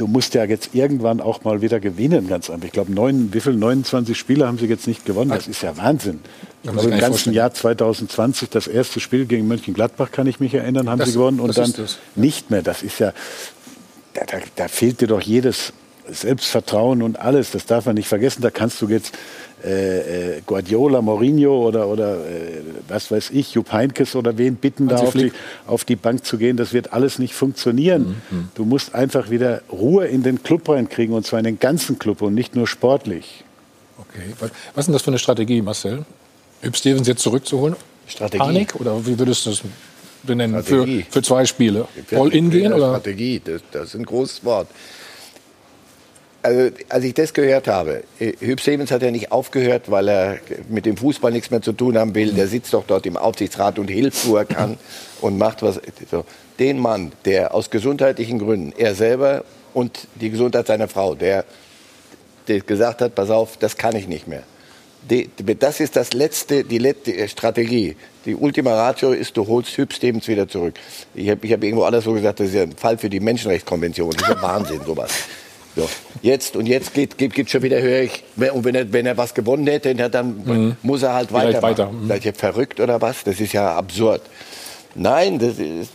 [0.00, 2.64] du musst ja jetzt irgendwann auch mal wieder gewinnen, ganz einfach.
[2.66, 3.52] Ich glaube, neun, wie viel?
[3.52, 5.30] 29 Spiele haben sie jetzt nicht gewonnen.
[5.30, 6.20] Das ist ja Wahnsinn.
[6.62, 7.36] Ich glaube, im ganzen vorstellen.
[7.36, 11.38] Jahr 2020, das erste Spiel gegen Mönchengladbach, kann ich mich erinnern, haben Das- sie gewonnen.
[11.40, 11.72] Und dann
[12.16, 12.62] nicht mehr.
[12.62, 13.12] Das ist ja,
[14.14, 15.72] da, da, da fehlt dir doch jedes
[16.08, 17.50] Selbstvertrauen und alles.
[17.50, 18.42] Das darf man nicht vergessen.
[18.42, 19.14] Da kannst du jetzt
[19.64, 24.88] äh, äh, Guardiola, Mourinho oder, oder äh, was weiß ich, Jupp Heynckes oder wen bitten,
[24.88, 25.32] da auf die,
[25.66, 26.56] auf die Bank zu gehen.
[26.56, 28.22] Das wird alles nicht funktionieren.
[28.30, 31.98] Mhm, Du musst einfach wieder Ruhe in den Club reinkriegen und zwar in den ganzen
[31.98, 33.44] Club und nicht nur sportlich.
[33.98, 34.34] okay.
[34.74, 36.04] Was ist denn das für eine Strategie, Marcel?
[36.62, 37.76] Hüb Stevens jetzt zurückzuholen?
[38.06, 38.38] Strategie.
[38.42, 38.74] Panik?
[38.80, 39.62] Oder wie würdest du das
[40.24, 40.62] benennen?
[40.62, 41.06] Für, Strategie.
[41.08, 41.86] für zwei Spiele?
[42.12, 42.72] All in gehen?
[42.72, 42.90] Oder?
[42.90, 44.68] Strategie, das, das ist ein großes Wort.
[46.42, 50.38] Also, als ich das gehört habe, äh, Hüb Stevens hat ja nicht aufgehört, weil er
[50.70, 52.32] mit dem Fußball nichts mehr zu tun haben will.
[52.32, 54.78] Der sitzt doch dort im Aufsichtsrat und hilft, wo er kann
[55.20, 55.80] und macht was.
[56.10, 56.24] So.
[56.58, 61.44] Den Mann, der aus gesundheitlichen Gründen, er selber und die Gesundheit seiner Frau, der,
[62.48, 64.42] der gesagt hat, pass auf, das kann ich nicht mehr.
[65.08, 67.96] Die, das ist das letzte, die letzte Strategie.
[68.26, 70.74] Die Ultima Ratio ist, du holst Hüb Stevens wieder zurück.
[71.14, 73.20] Ich habe ich hab irgendwo alles so gesagt, das ist ja ein Fall für die
[73.20, 74.10] Menschenrechtskonvention.
[74.10, 75.10] Das ist ja Wahnsinn, sowas.
[75.76, 75.88] So,
[76.22, 79.16] jetzt und jetzt geht, geht, geht schon wieder, höre ich, und wenn er, wenn er
[79.16, 81.62] was gewonnen hätte, dann muss er halt weitermachen.
[81.62, 82.08] weiter, mhm.
[82.08, 83.22] Seid ihr verrückt oder was?
[83.24, 84.22] Das ist ja absurd.
[84.94, 85.92] Nein, das ist,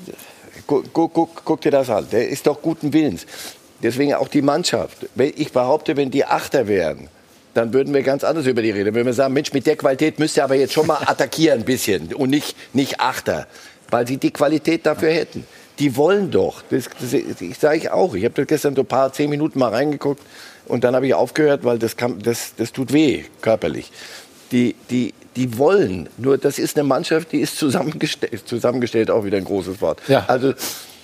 [0.65, 2.07] guck, guck, guck, dir das an.
[2.11, 3.25] Der ist doch guten Willens.
[3.83, 4.97] Deswegen auch die Mannschaft.
[5.17, 7.09] Ich behaupte, wenn die Achter wären,
[7.53, 8.95] dann würden wir ganz anders über die reden.
[8.95, 11.65] Wenn wir sagen, Mensch, mit der Qualität müsst ihr aber jetzt schon mal attackieren ein
[11.65, 13.47] bisschen und nicht, nicht Achter,
[13.89, 15.45] weil sie die Qualität dafür hätten.
[15.79, 16.63] Die wollen doch.
[16.69, 18.15] Das, das, ich sage ich auch.
[18.15, 20.21] Ich habe das gestern so ein paar zehn Minuten mal reingeguckt
[20.67, 23.91] und dann habe ich aufgehört, weil das, kann, das, das tut weh körperlich.
[24.51, 26.07] Die, die, die wollen.
[26.17, 28.47] Nur das ist eine Mannschaft, die ist zusammengestellt.
[28.47, 30.01] Zusammengestellt auch wieder ein großes Wort.
[30.07, 30.25] Ja.
[30.27, 30.53] Also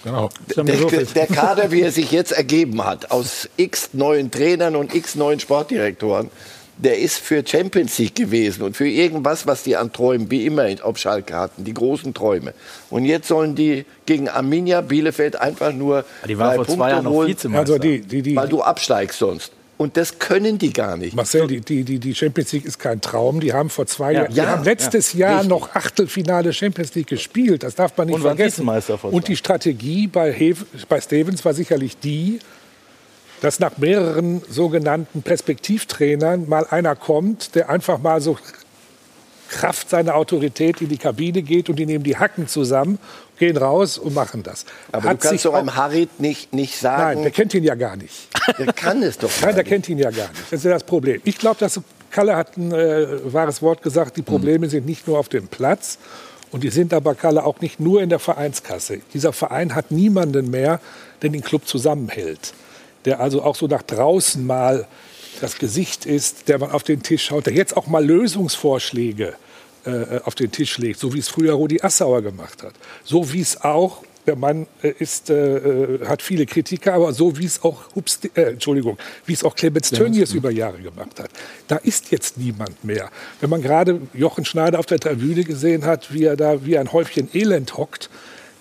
[0.03, 0.29] Genau.
[0.55, 5.15] der, der Kader, wie er sich jetzt ergeben hat, aus x neuen Trainern und x
[5.15, 6.31] neuen Sportdirektoren,
[6.83, 10.67] der ist für Champions League gewesen und für irgendwas, was die an Träumen, wie immer
[10.83, 12.53] auf Schalke hatten, die großen Träume.
[12.89, 16.89] Und jetzt sollen die gegen Arminia Bielefeld einfach nur Die war drei vor Punkte zwei
[16.89, 17.35] Jahren holen.
[17.53, 19.51] Also die, die, die, weil du absteigst sonst.
[19.77, 21.15] Und das können die gar nicht.
[21.15, 23.39] Marcel, die, die, die, die Champions League ist kein Traum.
[23.39, 25.49] Die haben vor zwei Jahren, die Ja, haben letztes ja, Jahr richtig.
[25.49, 27.63] noch Achtelfinale Champions League gespielt.
[27.63, 28.67] Das darf man nicht Und vergessen.
[29.01, 32.37] Und die Strategie bei, Hef, bei Stevens war sicherlich die,
[33.41, 38.37] dass nach mehreren sogenannten Perspektivtrainern mal einer kommt, der einfach mal so
[39.49, 42.99] Kraft seiner Autorität in die Kabine geht und die nehmen die Hacken zusammen,
[43.37, 44.65] gehen raus und machen das.
[44.91, 47.75] Aber Hat du kannst doch einem Harit nicht, nicht Nein, sagen, der kennt ihn ja
[47.75, 48.29] gar nicht.
[48.57, 49.69] der kann es doch Nein, gar der nicht.
[49.69, 50.43] kennt ihn ja gar nicht.
[50.51, 51.19] Das ist ja das Problem.
[51.25, 51.81] Ich glaube, dass
[52.11, 54.15] Kalle hat ein äh, wahres Wort gesagt.
[54.17, 55.97] Die Probleme sind nicht nur auf dem Platz.
[56.51, 58.99] Und die sind aber, Kalle, auch nicht nur in der Vereinskasse.
[59.13, 60.81] Dieser Verein hat niemanden mehr,
[61.21, 62.53] der den Club zusammenhält.
[63.05, 64.87] Der also auch so nach draußen mal
[65.39, 69.33] das Gesicht ist, der mal auf den Tisch schaut, der jetzt auch mal Lösungsvorschläge
[69.85, 72.73] äh, auf den Tisch legt, so wie es früher Rudi Assauer gemacht hat.
[73.03, 77.37] So wie es auch, der Mann äh, ist, äh, äh, hat viele Kritiker, aber so
[77.37, 81.31] wie es auch, Hups, äh, Entschuldigung, wie es auch Clemens Tönnies über Jahre gemacht hat.
[81.67, 83.09] Da ist jetzt niemand mehr.
[83.39, 86.91] Wenn man gerade Jochen Schneider auf der Tribüne gesehen hat, wie er da wie ein
[86.91, 88.09] Häufchen Elend hockt,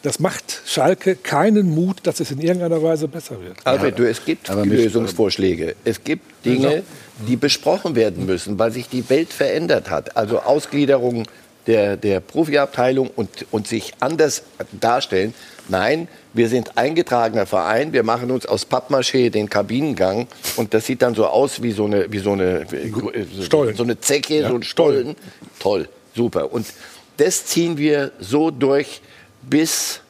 [0.03, 3.57] das macht Schalke keinen Mut, dass es in irgendeiner Weise besser wird.
[3.65, 5.77] Albert, du, es gibt aber Lösungsvorschläge.
[5.85, 6.83] Es gibt Dinge,
[7.29, 10.17] die besprochen werden müssen, weil sich die Welt verändert hat.
[10.17, 11.27] Also Ausgliederung
[11.67, 14.43] der, der Profiabteilung und, und sich anders
[14.73, 15.35] darstellen.
[15.69, 17.93] Nein, wir sind eingetragener Verein.
[17.93, 20.27] Wir machen uns aus Pappmaché den Kabinengang
[20.57, 22.67] und das sieht dann so aus wie so eine, wie so eine,
[23.43, 23.77] Stollen.
[23.77, 25.15] so eine Zecke, so ein Stollen.
[25.59, 26.53] Toll, super.
[26.53, 26.67] Und
[27.19, 29.03] das ziehen wir so durch
[29.43, 30.01] bis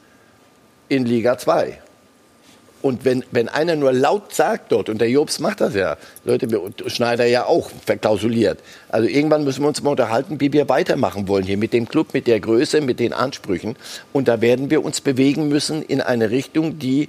[0.89, 1.79] in Liga 2.
[2.81, 6.47] Und wenn, wenn einer nur laut sagt dort, und der Jobs macht das ja, Leute,
[6.87, 8.59] Schneider ja auch verklausuliert.
[8.89, 12.13] Also irgendwann müssen wir uns mal unterhalten, wie wir weitermachen wollen hier mit dem Club,
[12.13, 13.75] mit der Größe, mit den Ansprüchen.
[14.13, 17.07] Und da werden wir uns bewegen müssen in eine Richtung, die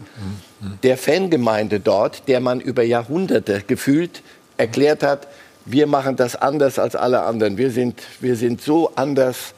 [0.82, 4.22] der Fangemeinde dort, der man über Jahrhunderte gefühlt
[4.58, 5.26] erklärt hat,
[5.64, 7.56] wir machen das anders als alle anderen.
[7.56, 9.54] Wir sind, wir sind so anders.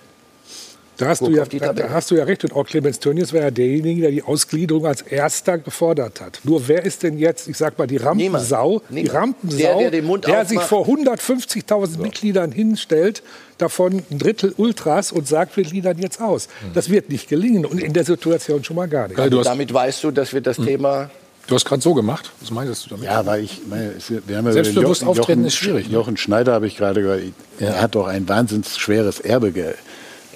[0.97, 2.45] Da hast, du ja, die da, hast du ja recht.
[2.45, 6.39] Und auch Clemens Tönnies war ja derjenige, der die Ausgliederung als erster gefordert hat.
[6.45, 9.15] Nur wer ist denn jetzt, ich sag mal, die Rampensau, die Niemand.
[9.15, 13.23] Rampensau, Der, der den Mund der sich vor 150.000 Mitgliedern hinstellt,
[13.59, 16.49] davon ein Drittel Ultras und sagt, wir gliedern jetzt aus.
[16.75, 19.19] Das wird nicht gelingen und in der Situation schon mal gar nicht.
[19.19, 21.11] Hast- Damit weißt du, dass wir das Thema
[21.47, 22.33] Du hast gerade so gemacht.
[22.41, 23.05] Was meinst du damit?
[23.05, 25.93] Ja, weil ich meine, es- wir haben ja Selbstbewusst den auftreten Jochen, ist schwierig, ne?
[25.93, 27.23] Jochen Schneider habe ich gerade gehört.
[27.59, 29.75] Er hat doch ein wahnsinnig schweres Erbe ge,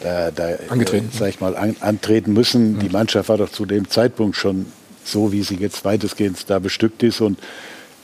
[0.02, 1.10] da, da, Angetreten.
[1.12, 2.78] Äh, sag ich mal, an, antreten müssen.
[2.78, 4.66] Die Mannschaft war doch zu dem Zeitpunkt schon
[5.04, 7.38] so, wie sie jetzt weitestgehend da bestückt ist und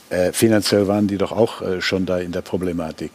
[0.09, 3.11] äh, finanziell waren die doch auch äh, schon da in der Problematik.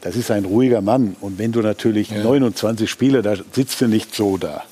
[0.00, 4.14] Das ist ein ruhiger Mann und wenn du natürlich 29 Spiele, da sitzt du nicht
[4.14, 4.64] so da.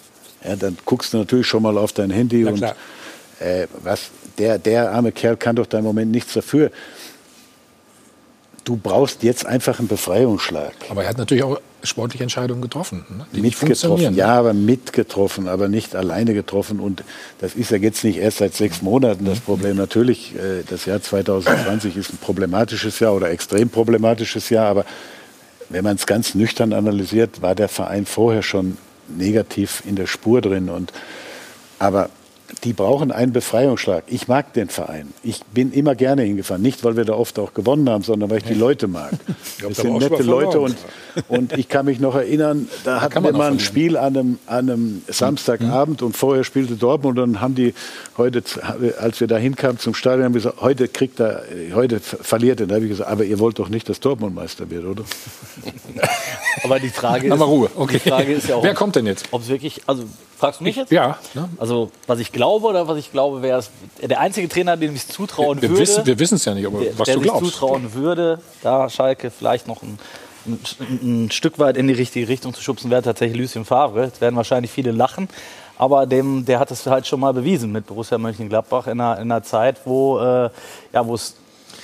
[0.42, 2.62] Ja, dann guckst du natürlich schon mal auf dein Handy Na und
[3.40, 6.70] äh, was, der, der arme Kerl kann doch da im Moment nichts dafür.
[8.64, 10.72] Du brauchst jetzt einfach einen Befreiungsschlag.
[10.88, 13.26] Aber er hat natürlich auch sportliche Entscheidungen getroffen, ne?
[13.32, 14.14] die nicht funktionieren.
[14.14, 16.80] Mitgetroffen, ja, aber mitgetroffen, aber nicht alleine getroffen.
[16.80, 17.04] Und
[17.40, 19.76] das ist ja jetzt nicht erst seit sechs Monaten das Problem.
[19.76, 24.84] Natürlich, äh, das Jahr 2020 ist ein problematisches Jahr oder extrem problematisches Jahr, aber
[25.68, 30.40] wenn man es ganz nüchtern analysiert, war der Verein vorher schon negativ in der Spur
[30.40, 30.68] drin.
[30.68, 30.92] Und,
[31.78, 32.10] aber
[32.64, 34.04] die brauchen einen Befreiungsschlag.
[34.06, 35.12] Ich mag den Verein.
[35.22, 36.62] Ich bin immer gerne hingefahren.
[36.62, 39.10] Nicht, weil wir da oft auch gewonnen haben, sondern weil ich die Leute mag.
[39.60, 40.60] Das sind nette Leute.
[40.60, 40.76] Und,
[41.26, 43.58] und ich kann mich noch erinnern, da hatten kann wir mal ein.
[43.58, 47.74] Spiel an einem, an einem Samstagabend und vorher spielte Dortmund und dann haben die
[48.16, 48.42] heute,
[49.00, 51.42] als wir da hinkamen zum Stadion, haben wir gesagt, heute kriegt er,
[51.74, 52.68] heute ver- verliert er.
[52.68, 55.02] Da habe ich gesagt, aber ihr wollt doch nicht, dass Dortmund Meister wird, oder?
[56.64, 57.70] Aber die Frage ist, mal Ruhe.
[57.76, 58.00] Okay.
[58.04, 59.26] die Frage ist ja auch, Wer kommt denn jetzt?
[59.30, 60.04] ob es wirklich, also
[60.38, 60.90] fragst du mich jetzt?
[60.90, 61.48] Ja, ne?
[61.58, 63.70] Also was ich glaube oder was ich glaube, wäre es
[64.00, 65.82] der einzige Trainer, dem ich zutrauen wir würde.
[65.82, 67.44] wissen wir wissen es ja nicht, aber der, was der du glaubst.
[67.44, 69.98] zutrauen würde, da Schalke vielleicht noch ein,
[70.46, 74.04] ein, ein Stück weit in die richtige Richtung zu schubsen, wäre tatsächlich Lucien Favre.
[74.04, 75.28] Jetzt werden wahrscheinlich viele lachen.
[75.76, 79.30] Aber dem, der hat es halt schon mal bewiesen mit Borussia Mönchengladbach in einer, in
[79.30, 80.50] einer Zeit, wo äh,
[80.92, 81.34] ja, wo es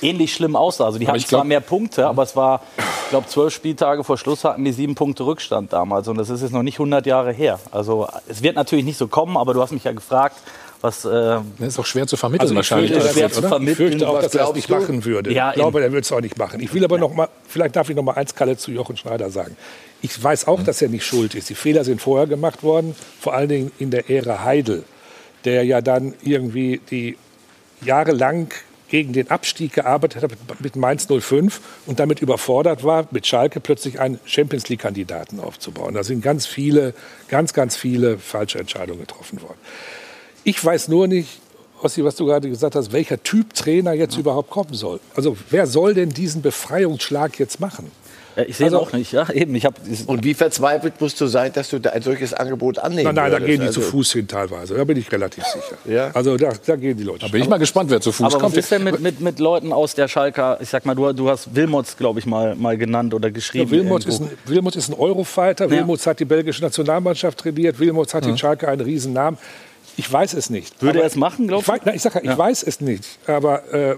[0.05, 0.85] ähnlich schlimm aussah.
[0.85, 4.03] Also die Aber hatten glaub- zwar mehr Punkte, aber es war, ich glaube, zwölf Spieltage
[4.03, 6.07] vor Schluss hatten die sieben Punkte Rückstand damals.
[6.07, 7.59] Und das ist jetzt noch nicht 100 Jahre her.
[7.71, 10.35] Also es wird natürlich nicht so kommen, aber du hast mich ja gefragt,
[10.81, 11.05] was...
[11.05, 12.91] Äh, Das ist auch schwer zu vermitteln Also ich wahrscheinlich.
[12.91, 13.47] fürchte, das schwer zu oder?
[13.47, 13.75] Ich vermitteln.
[13.89, 14.73] fürchte auch, dass er glaubst nicht du?
[14.75, 15.33] machen würde.
[15.33, 15.87] Ja, ich glaube, eben.
[15.87, 16.59] er würde es auch nicht machen.
[16.61, 19.29] Ich will aber noch mal, vielleicht darf ich noch mal eins, Kalle, zu Jochen Schneider
[19.29, 19.55] sagen.
[20.01, 21.49] Ich weiß auch, dass er nicht schuld ist.
[21.49, 24.83] Die Fehler sind vorher gemacht worden, vor allen Dingen in der Ära Heidel,
[25.45, 27.17] der ja dann irgendwie die
[27.81, 28.49] jahrelang
[28.95, 30.31] gegen den Abstieg gearbeitet hat
[30.61, 35.95] mit Mainz 05 und damit überfordert war, mit Schalke plötzlich einen Champions League-Kandidaten aufzubauen.
[35.95, 36.93] Da sind ganz viele,
[37.27, 39.57] ganz, ganz viele falsche Entscheidungen getroffen worden.
[40.45, 41.41] Ich weiß nur nicht,
[41.81, 45.01] Ossi, was du gerade gesagt hast, welcher Typ Trainer jetzt überhaupt kommen soll.
[45.13, 47.91] Also wer soll denn diesen Befreiungsschlag jetzt machen?
[48.35, 49.55] Ja, ich sehe Also- es auch nicht, ja, eben.
[49.55, 49.75] Ich habe
[50.07, 53.25] Und wie verzweifelt musst du sein, dass du da ein solches Angebot annehmen Nein, nein,
[53.31, 53.47] da würdest?
[53.47, 54.73] gehen die Also, zu Fuß hin teilweise.
[54.75, 55.77] Da bin ich relativ sicher.
[55.85, 56.11] Ja?
[56.13, 57.19] Also da, da gehen die Leute.
[57.25, 58.57] Da bin ich mal gespannt, wer zu Fuß Aber was kommt.
[58.57, 60.57] ist denn mit, mit, mit Leuten aus der Schalker?
[60.61, 63.65] Ich sag mal, du, du hast Wilmots, glaube ich, mal, mal genannt oder geschrieben.
[63.71, 65.69] Ja, Wilmots, ist ein, Wilmots ist ein Eurofighter.
[65.69, 67.79] Wilmots hat die belgische Nationalmannschaft trainiert.
[67.79, 69.37] Wilmots hat in Schalke einen riesen Namen.
[69.97, 70.81] Ich weiß es nicht.
[70.81, 72.37] Würde Aber er es machen, glaubst ich, weiß- nein, ich sage ja, ich Ja.
[72.37, 73.05] weiß es nicht.
[73.27, 73.95] Aber äh,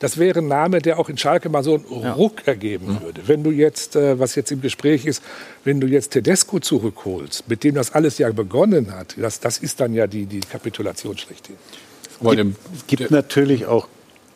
[0.00, 3.22] das wäre ein Name, der auch in Schalke mal so einen Ruck ergeben würde.
[3.26, 5.22] Wenn du jetzt, äh, was jetzt im Gespräch ist,
[5.62, 9.78] wenn du jetzt Tedesco zurückholst, mit dem das alles ja begonnen hat, das, das ist
[9.78, 11.56] dann ja die, die Kapitulation schlechthin.
[12.76, 13.88] Es gibt natürlich auch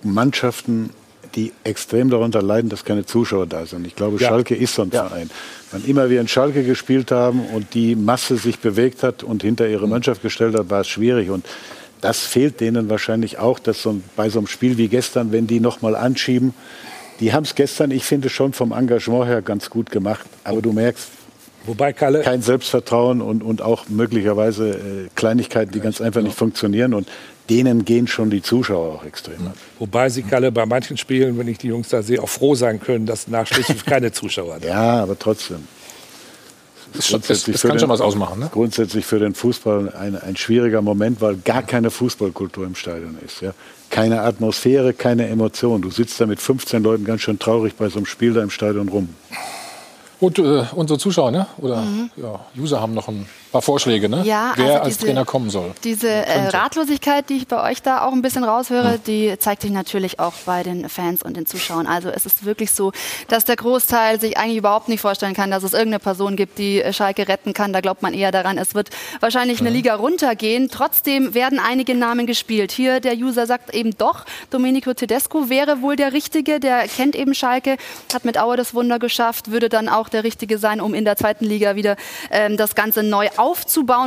[0.03, 0.91] Mannschaften,
[1.35, 3.87] die extrem darunter leiden, dass keine Zuschauer da sind.
[3.87, 4.29] Ich glaube, Ja.
[4.29, 5.31] Schalke ist so ein Verein.
[5.73, 9.67] Wann immer wir in Schalke gespielt haben und die Masse sich bewegt hat und hinter
[9.67, 11.31] ihre Mannschaft gestellt hat, war es schwierig.
[11.31, 11.45] Und
[12.05, 15.47] das fehlt denen wahrscheinlich auch, dass so ein, bei so einem Spiel wie gestern, wenn
[15.47, 16.53] die noch mal anschieben,
[17.19, 20.27] die haben es gestern, ich finde schon vom Engagement her ganz gut gemacht.
[20.45, 21.09] Aber du merkst,
[21.65, 26.93] Wobei Kalle, kein Selbstvertrauen und, und auch möglicherweise äh, Kleinigkeiten, die ganz einfach nicht funktionieren.
[26.93, 27.09] Und
[27.49, 29.55] denen gehen schon die Zuschauer auch extrem ab.
[29.79, 32.81] wobei sie Kalle bei manchen Spielen, wenn ich die Jungs da sehe, auch froh sein
[32.81, 35.67] können, dass nach Schluss keine Zuschauer da Ja, aber trotzdem.
[36.95, 38.39] Das, das, Grundsätzlich das für kann den- schon was ausmachen.
[38.41, 38.49] Ne?
[38.53, 43.41] Grundsätzlich für den Fußball ein, ein schwieriger Moment, weil gar keine Fußballkultur im Stadion ist.
[43.43, 43.53] Ja?
[43.91, 45.83] Keine Atmosphäre, keine Emotion.
[45.83, 48.51] Du sitzt da mit 15 Leuten ganz schön traurig bei so einem Spiel da im
[48.51, 49.09] Stadion rum.
[50.21, 51.47] Und äh, unsere Zuschauer, ne?
[51.59, 51.83] oder
[52.17, 54.23] ja, User haben noch ein paar Vorschläge, ne?
[54.25, 55.73] Ja, wer also als diese- Trainer kommen soll.
[55.85, 59.71] Diese äh, Ratlosigkeit, die ich bei euch da auch ein bisschen raushöre, die zeigt sich
[59.71, 61.87] natürlich auch bei den Fans und den Zuschauern.
[61.87, 62.91] Also es ist wirklich so,
[63.29, 66.83] dass der Großteil sich eigentlich überhaupt nicht vorstellen kann, dass es irgendeine Person gibt, die
[66.83, 67.73] äh, Schalke retten kann.
[67.73, 68.91] Da glaubt man eher daran, es wird
[69.21, 70.69] wahrscheinlich eine Liga runtergehen.
[70.69, 72.73] Trotzdem werden einige Namen gespielt.
[72.73, 76.59] Hier der User sagt eben doch, Domenico Tedesco wäre wohl der Richtige.
[76.59, 77.77] Der kennt eben Schalke,
[78.13, 81.17] hat mit Aue das Wunder geschafft, würde dann auch der Richtige sein, um in der
[81.17, 81.95] zweiten Liga wieder
[82.33, 83.44] ähm, das Ganze neu aufzubauen,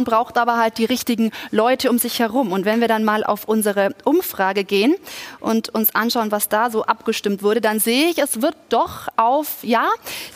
[0.04, 2.52] braucht aber halt die richtigen Leute um sich herum.
[2.52, 4.96] Und wenn wir dann mal auf unsere Umfrage gehen
[5.40, 9.64] und uns anschauen, was da so abgestimmt wurde, dann sehe ich, es wird doch auf,
[9.64, 9.90] ja,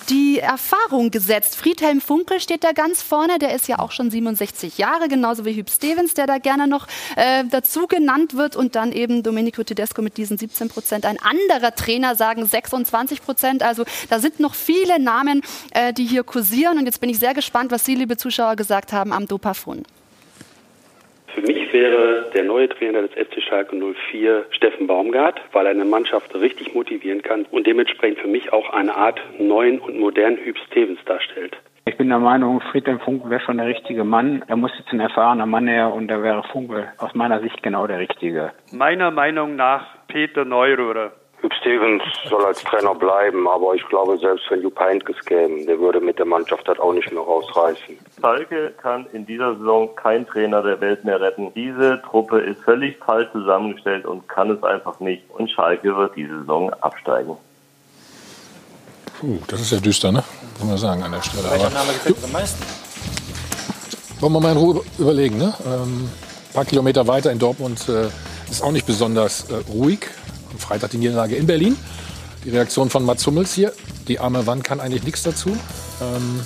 [0.09, 1.55] die Erfahrung gesetzt.
[1.55, 5.55] Friedhelm Funkel steht da ganz vorne, der ist ja auch schon 67 Jahre, genauso wie
[5.55, 10.01] Hüb Stevens, der da gerne noch äh, dazu genannt wird und dann eben Domenico Tedesco
[10.01, 11.05] mit diesen 17 Prozent.
[11.05, 13.63] Ein anderer Trainer sagen 26 Prozent.
[13.63, 15.41] Also da sind noch viele Namen,
[15.71, 16.77] äh, die hier kursieren.
[16.77, 19.83] Und jetzt bin ich sehr gespannt, was Sie, liebe Zuschauer, gesagt haben am Dopafon.
[21.33, 23.75] Für mich wäre der neue Trainer des FC Schalke
[24.11, 28.69] 04 Steffen Baumgart, weil er eine Mannschaft richtig motivieren kann und dementsprechend für mich auch
[28.71, 31.55] eine Art neuen und modernen Hüb Stevens darstellt.
[31.85, 34.43] Ich bin der Meinung, Friedhelm Funkel wäre schon der richtige Mann.
[34.47, 37.87] Er muss jetzt ein erfahrener Mann her und da wäre Funkel aus meiner Sicht genau
[37.87, 38.51] der Richtige.
[38.71, 41.13] Meiner Meinung nach Peter Neuröhrer.
[41.41, 45.79] Hüb Stevens soll als Trainer bleiben, aber ich glaube, selbst wenn Jupp Heynckes käme, der
[45.79, 47.97] würde mit der Mannschaft das auch nicht mehr rausreißen.
[48.19, 51.51] Schalke kann in dieser Saison kein Trainer der Welt mehr retten.
[51.55, 55.23] Diese Truppe ist völlig falsch zusammengestellt und kann es einfach nicht.
[55.29, 57.35] Und Schalke wird diese Saison absteigen.
[59.19, 60.23] Puh, das ist ja düster, ne?
[60.59, 61.49] Muss man sagen an der Stelle.
[61.49, 62.91] Welcher Aber Name gefällt uns am meisten?
[64.21, 65.53] wollen wir mal in Ruhe überlegen, ne?
[65.65, 68.07] Ähm, ein paar Kilometer weiter in Dortmund äh,
[68.49, 70.01] ist auch nicht besonders äh, ruhig.
[70.51, 71.77] Am Freitag die Niederlage in Berlin.
[72.45, 73.73] Die Reaktion von Mats Hummels hier.
[74.07, 75.49] Die arme Wand kann eigentlich nichts dazu.
[76.01, 76.41] Ähm,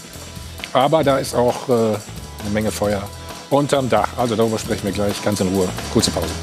[0.74, 3.02] aber da ist auch äh, eine Menge Feuer
[3.50, 4.10] unterm Dach.
[4.18, 5.70] Also darüber sprechen wir gleich ganz in Ruhe.
[5.94, 6.28] Kurze Pause.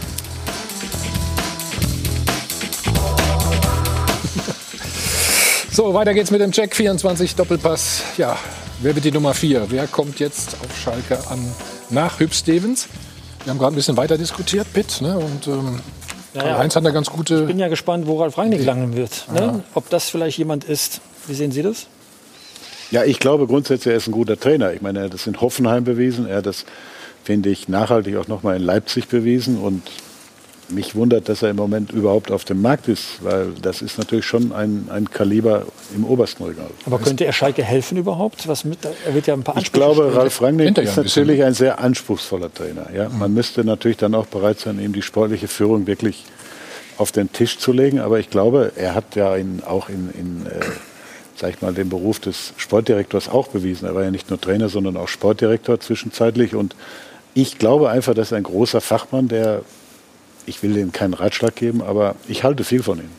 [5.70, 8.02] So, weiter geht's mit dem Check 24 Doppelpass.
[8.18, 8.36] Ja,
[8.82, 9.70] wer wird die Nummer 4?
[9.70, 11.40] Wer kommt jetzt auf Schalke an
[11.88, 12.88] nach Hüb Stevens?
[13.44, 15.00] Wir haben gerade ein bisschen weiter diskutiert, Pitt.
[15.00, 15.18] Ne?
[15.18, 15.80] Und ähm,
[16.34, 16.58] Ja, ja.
[16.58, 17.40] Heinz hat eine ganz gute.
[17.40, 19.26] Ich bin ja gespannt, wo Ralf Rangnick landen wird.
[19.32, 19.40] Ne?
[19.40, 19.60] Ja.
[19.74, 21.00] Ob das vielleicht jemand ist.
[21.26, 21.86] Wie sehen Sie das?
[22.90, 24.72] Ja, ich glaube grundsätzlich, er ist ein guter Trainer.
[24.72, 26.26] Ich meine, er hat das in Hoffenheim bewiesen.
[26.26, 26.64] Er hat das,
[27.24, 29.58] finde ich, nachhaltig auch nochmal in Leipzig bewiesen.
[29.58, 29.82] Und
[30.68, 34.24] mich wundert, dass er im Moment überhaupt auf dem Markt ist, weil das ist natürlich
[34.24, 36.70] schon ein, ein Kaliber im obersten Regal.
[36.86, 38.48] Aber könnte er Schalke helfen überhaupt?
[38.48, 41.78] Was mit, er wird ja ein paar Ich glaube, Ralf Rangnick ist natürlich ein sehr
[41.80, 42.86] anspruchsvoller Trainer.
[42.94, 43.08] Ja?
[43.08, 46.24] Man müsste natürlich dann auch bereit sein, ihm die sportliche Führung wirklich
[46.98, 48.00] auf den Tisch zu legen.
[48.00, 50.60] Aber ich glaube, er hat ja in, auch in, in äh,
[51.36, 53.86] sag ich mal, den Beruf des Sportdirektors auch bewiesen.
[53.86, 56.54] Er war ja nicht nur Trainer, sondern auch Sportdirektor zwischenzeitlich.
[56.54, 56.76] Und
[57.34, 59.62] ich glaube einfach, das ist ein großer Fachmann, der,
[60.46, 63.10] ich will ihm keinen Ratschlag geben, aber ich halte viel von ihm.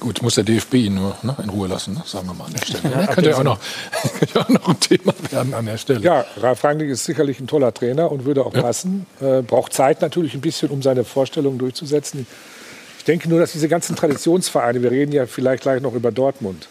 [0.00, 2.02] Gut, muss der DFB ihn nur ne, in Ruhe lassen, ne?
[2.04, 2.92] sagen wir mal an der Stelle.
[2.92, 3.58] Ja, Ja, könnte ja auch noch,
[4.18, 6.00] könnte ja auch noch ein Thema werden an der Stelle.
[6.00, 9.06] Ja, Ralf Rangnick ist sicherlich ein toller Trainer und würde auch passen.
[9.20, 12.26] Äh, braucht Zeit natürlich ein bisschen, um seine Vorstellungen durchzusetzen.
[12.98, 16.66] Ich denke nur, dass diese ganzen Traditionsvereine, wir reden ja vielleicht gleich noch über Dortmund.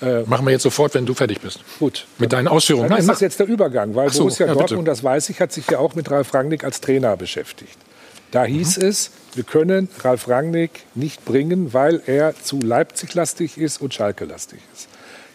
[0.00, 1.60] Äh, Machen wir jetzt sofort, wenn du fertig bist.
[1.78, 2.06] Gut.
[2.16, 2.88] Mit deinen Ausführungen.
[2.88, 4.66] Dann Nein, ist das jetzt der Übergang, weil so, Borussia ja, bitte.
[4.66, 7.76] Dortmund, das weiß ich, hat sich ja auch mit Ralf Rangnick als Trainer beschäftigt.
[8.30, 13.92] Da hieß es, wir können Ralf Rangnick nicht bringen, weil er zu Leipzig-lastig ist und
[13.94, 14.88] Schalke-lastig ist.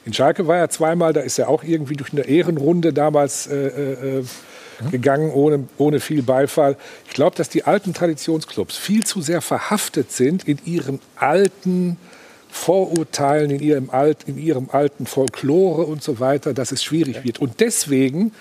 [0.06, 4.20] In Schalke war er zweimal, da ist er auch irgendwie durch eine Ehrenrunde damals äh,
[4.20, 4.24] äh,
[4.92, 6.78] gegangen, ohne, ohne viel Beifall.
[7.08, 11.98] Ich glaube, dass die alten Traditionsclubs viel zu sehr verhaftet sind in ihren alten
[12.50, 17.40] Vorurteilen, in ihrem, alt, in ihrem alten Folklore und so weiter, dass es schwierig wird.
[17.40, 18.32] Und deswegen,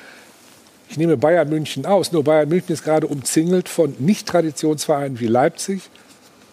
[0.89, 5.83] ich nehme Bayern München aus, nur Bayern München ist gerade umzingelt von Nicht-Traditionsvereinen wie Leipzig,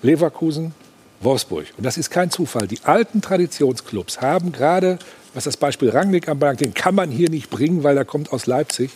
[0.01, 0.73] Leverkusen,
[1.22, 1.65] Wolfsburg.
[1.77, 2.68] Und das ist kein Zufall.
[2.68, 4.97] Die alten Traditionsclubs haben gerade,
[5.34, 8.47] was das Beispiel Rangnick anbelangt, den kann man hier nicht bringen, weil er kommt aus
[8.47, 8.91] Leipzig,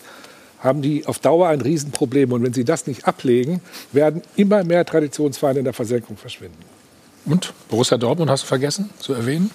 [0.60, 2.32] haben die auf Dauer ein Riesenproblem.
[2.32, 3.62] Und wenn sie das nicht ablegen,
[3.92, 6.58] werden immer mehr Traditionsvereine in der Versenkung verschwinden.
[7.26, 9.52] Und Borussia Dortmund hast du vergessen zu erwähnen?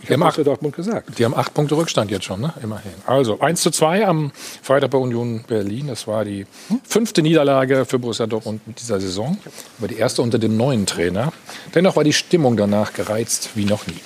[0.00, 1.18] Ich Die haben, habe acht, Borussia Dortmund gesagt.
[1.18, 2.52] die haben acht Punkte Rückstand jetzt schon, ne?
[2.62, 2.92] immerhin.
[3.06, 4.30] Also 1 zu 2 am
[4.62, 5.88] Freitag bei Union Berlin.
[5.88, 6.46] Das war die
[6.84, 9.38] fünfte Niederlage für Borussia Dortmund in dieser Saison.
[9.78, 11.32] Aber die erste unter dem neuen Trainer.
[11.74, 14.00] Dennoch war die Stimmung danach gereizt wie noch nie.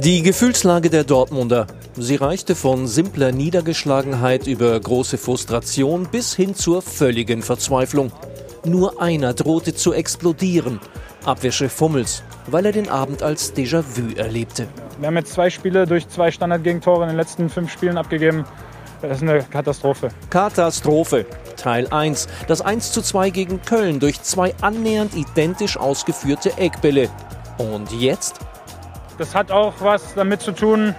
[0.00, 1.66] Die Gefühlslage der Dortmunder.
[1.96, 8.12] Sie reichte von simpler Niedergeschlagenheit über große Frustration bis hin zur völligen Verzweiflung.
[8.68, 10.78] Nur einer drohte zu explodieren.
[11.24, 14.68] Abwehrchef Fummels, weil er den Abend als Déjà-vu erlebte.
[14.98, 18.44] Wir haben jetzt zwei Spiele durch zwei Standardgegentore in den letzten fünf Spielen abgegeben.
[19.00, 20.08] Das ist eine Katastrophe.
[20.28, 21.24] Katastrophe.
[21.56, 22.28] Teil 1.
[22.46, 27.08] Das 1 zu 2 gegen Köln durch zwei annähernd identisch ausgeführte Eckbälle.
[27.56, 28.40] Und jetzt?
[29.16, 30.94] Das hat auch was damit zu tun,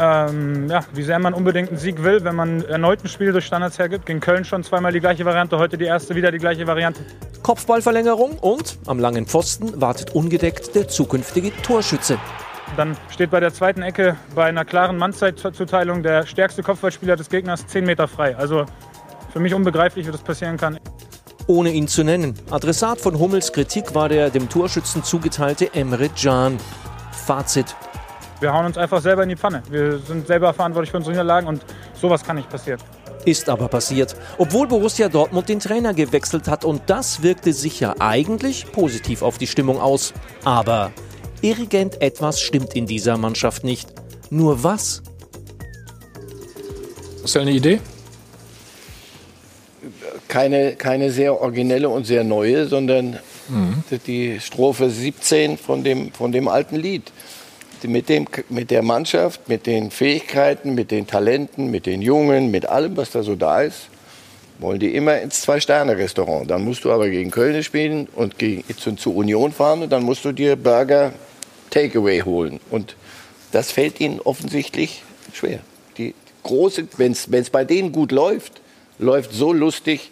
[0.00, 3.44] ähm, ja, wie sehr man unbedingt einen Sieg will, wenn man erneut ein Spiel durch
[3.44, 4.06] Standards hergibt.
[4.06, 7.04] Gegen Köln schon zweimal die gleiche Variante, heute die erste wieder die gleiche Variante.
[7.42, 12.18] Kopfballverlängerung und am langen Pfosten wartet ungedeckt der zukünftige Torschütze.
[12.76, 17.66] Dann steht bei der zweiten Ecke bei einer klaren Mannzeitzuteilung der stärkste Kopfballspieler des Gegners
[17.66, 18.36] 10 Meter frei.
[18.36, 18.64] Also
[19.32, 20.78] für mich unbegreiflich, wie das passieren kann.
[21.46, 22.34] Ohne ihn zu nennen.
[22.50, 26.58] Adressat von Hummels Kritik war der dem Torschützen zugeteilte Emre Can.
[27.12, 27.74] Fazit.
[28.40, 29.62] Wir hauen uns einfach selber in die Pfanne.
[29.70, 31.62] Wir sind selber verantwortlich für unsere Niederlagen und
[32.00, 32.80] sowas kann nicht passieren.
[33.26, 34.16] Ist aber passiert.
[34.38, 39.46] Obwohl Borussia Dortmund den Trainer gewechselt hat und das wirkte sicher eigentlich positiv auf die
[39.46, 40.14] Stimmung aus.
[40.42, 40.90] Aber
[41.42, 43.92] irgendetwas stimmt in dieser Mannschaft nicht.
[44.30, 45.02] Nur was?
[47.22, 47.78] Hast du eine Idee?
[50.28, 53.18] Keine, keine sehr originelle und sehr neue, sondern
[53.50, 53.82] Mhm.
[54.06, 57.12] die Strophe 17 von dem, von dem alten Lied.
[57.82, 62.66] Mit, dem, mit der Mannschaft, mit den Fähigkeiten, mit den Talenten, mit den Jungen, mit
[62.66, 63.88] allem, was da so da ist,
[64.58, 66.50] wollen die immer ins Zwei-Sterne-Restaurant.
[66.50, 70.02] Dann musst du aber gegen Köln spielen und gegen, zu, zu Union fahren und dann
[70.02, 71.12] musst du dir Burger
[71.70, 72.60] Takeaway holen.
[72.70, 72.96] Und
[73.52, 75.02] das fällt ihnen offensichtlich
[75.32, 75.60] schwer.
[75.96, 78.60] Die große, wenn es bei denen gut läuft,
[78.98, 80.10] läuft so lustig,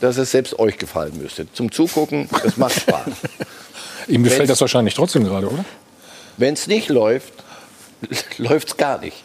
[0.00, 1.52] dass es selbst euch gefallen müsste.
[1.52, 3.08] Zum Zugucken, das macht Spaß.
[4.08, 5.64] Ihm gefällt Wenn's- das wahrscheinlich trotzdem gerade, oder?
[6.36, 7.32] Wenn es nicht läuft,
[8.38, 9.22] läuft es gar nicht.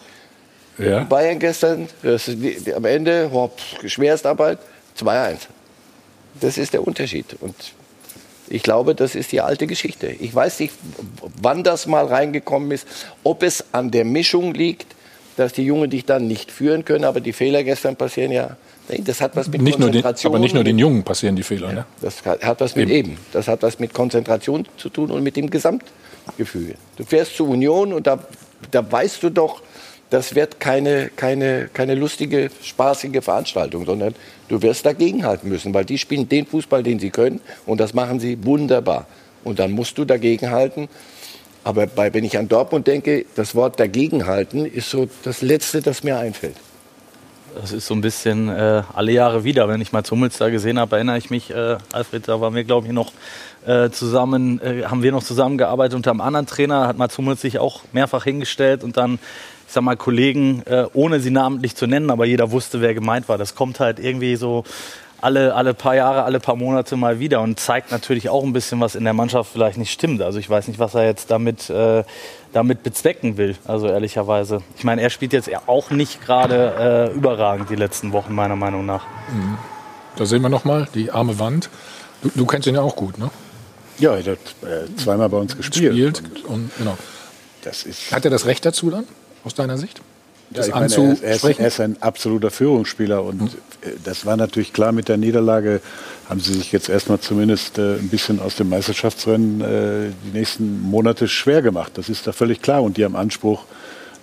[0.77, 1.03] Ja.
[1.03, 3.29] Bayern gestern, die, die, am Ende,
[3.85, 4.59] Schwerstarbeit,
[4.97, 5.39] 2-1.
[6.39, 7.25] Das ist der Unterschied.
[7.41, 7.55] Und
[8.47, 10.07] ich glaube, das ist die alte Geschichte.
[10.07, 10.73] Ich weiß nicht,
[11.41, 12.87] wann das mal reingekommen ist,
[13.23, 14.95] ob es an der Mischung liegt,
[15.35, 18.57] dass die Jungen dich dann nicht führen können, aber die Fehler gestern passieren ja.
[19.05, 21.43] Das hat was mit Nicht nur den, Konzentration aber nicht nur den Jungen passieren die
[21.43, 21.71] Fehler.
[21.71, 21.85] Ne?
[22.01, 23.17] das hat was mit eben.
[23.31, 25.51] Das hat was mit Konzentration zu tun und mit dem
[26.37, 26.75] Gesamtgefühl.
[26.97, 28.19] Du fährst zur Union und da,
[28.71, 29.61] da weißt du doch,
[30.09, 34.15] das wird keine, keine, keine lustige, spaßige Veranstaltung, sondern
[34.47, 38.19] du wirst dagegenhalten müssen, weil die spielen den Fußball, den sie können und das machen
[38.19, 39.05] sie wunderbar.
[39.43, 40.89] Und dann musst du dagegenhalten.
[41.63, 46.03] Aber bei, wenn ich an Dortmund denke, das Wort dagegenhalten ist so das Letzte, das
[46.03, 46.55] mir einfällt.
[47.55, 49.67] Das ist so ein bisschen äh, alle Jahre wieder.
[49.67, 52.63] Wenn ich mal Hummels da gesehen habe, erinnere ich mich, äh, Alfred, da waren wir,
[52.63, 53.11] glaube ich, noch
[53.65, 57.59] äh, zusammen, äh, haben wir noch zusammengearbeitet unter einem anderen Trainer, hat Mats Hummels sich
[57.59, 59.19] auch mehrfach hingestellt und dann,
[59.67, 63.29] ich sag mal, Kollegen, äh, ohne sie namentlich zu nennen, aber jeder wusste, wer gemeint
[63.29, 63.37] war.
[63.37, 64.63] Das kommt halt irgendwie so
[65.21, 68.79] alle, alle paar Jahre, alle paar Monate mal wieder und zeigt natürlich auch ein bisschen,
[68.79, 70.21] was in der Mannschaft vielleicht nicht stimmt.
[70.21, 72.03] Also ich weiß nicht, was er jetzt damit, äh,
[72.53, 74.61] damit bezwecken will, also ehrlicherweise.
[74.77, 78.85] Ich meine, er spielt jetzt auch nicht gerade äh, überragend die letzten Wochen, meiner Meinung
[78.85, 79.03] nach.
[79.31, 79.57] Mhm.
[80.15, 81.69] Da sehen wir noch mal die arme Wand.
[82.21, 83.29] Du, du kennst ihn ja auch gut, ne?
[83.99, 85.93] Ja, er hat äh, zweimal bei uns gespielt.
[85.93, 86.97] Spielt und, genau.
[87.63, 89.05] Das ist Hat er das Recht dazu dann,
[89.43, 90.01] aus deiner Sicht?
[90.51, 94.25] Ja, ich meine, er, ist, er, ist, er ist ein absoluter Führungsspieler und äh, das
[94.25, 95.81] war natürlich klar mit der Niederlage.
[96.27, 100.81] Haben sie sich jetzt erstmal zumindest äh, ein bisschen aus dem Meisterschaftsrennen äh, die nächsten
[100.81, 101.91] Monate schwer gemacht.
[101.95, 103.65] Das ist da völlig klar und die haben Anspruch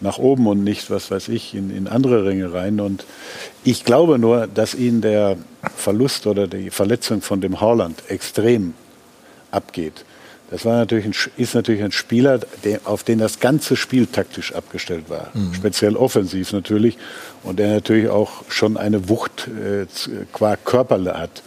[0.00, 2.80] nach oben und nicht, was weiß ich, in, in andere Ringe rein.
[2.80, 3.04] Und
[3.62, 5.36] ich glaube nur, dass ihnen der
[5.76, 8.74] Verlust oder die Verletzung von dem Haaland extrem
[9.56, 10.04] abgeht.
[10.50, 14.54] Das war natürlich ein, ist natürlich ein Spieler, der, auf den das ganze Spiel taktisch
[14.54, 15.30] abgestellt war.
[15.34, 15.54] Mhm.
[15.54, 16.98] Speziell offensiv natürlich.
[17.42, 19.86] Und der natürlich auch schon eine Wucht äh,
[20.32, 21.42] qua Körperle hat.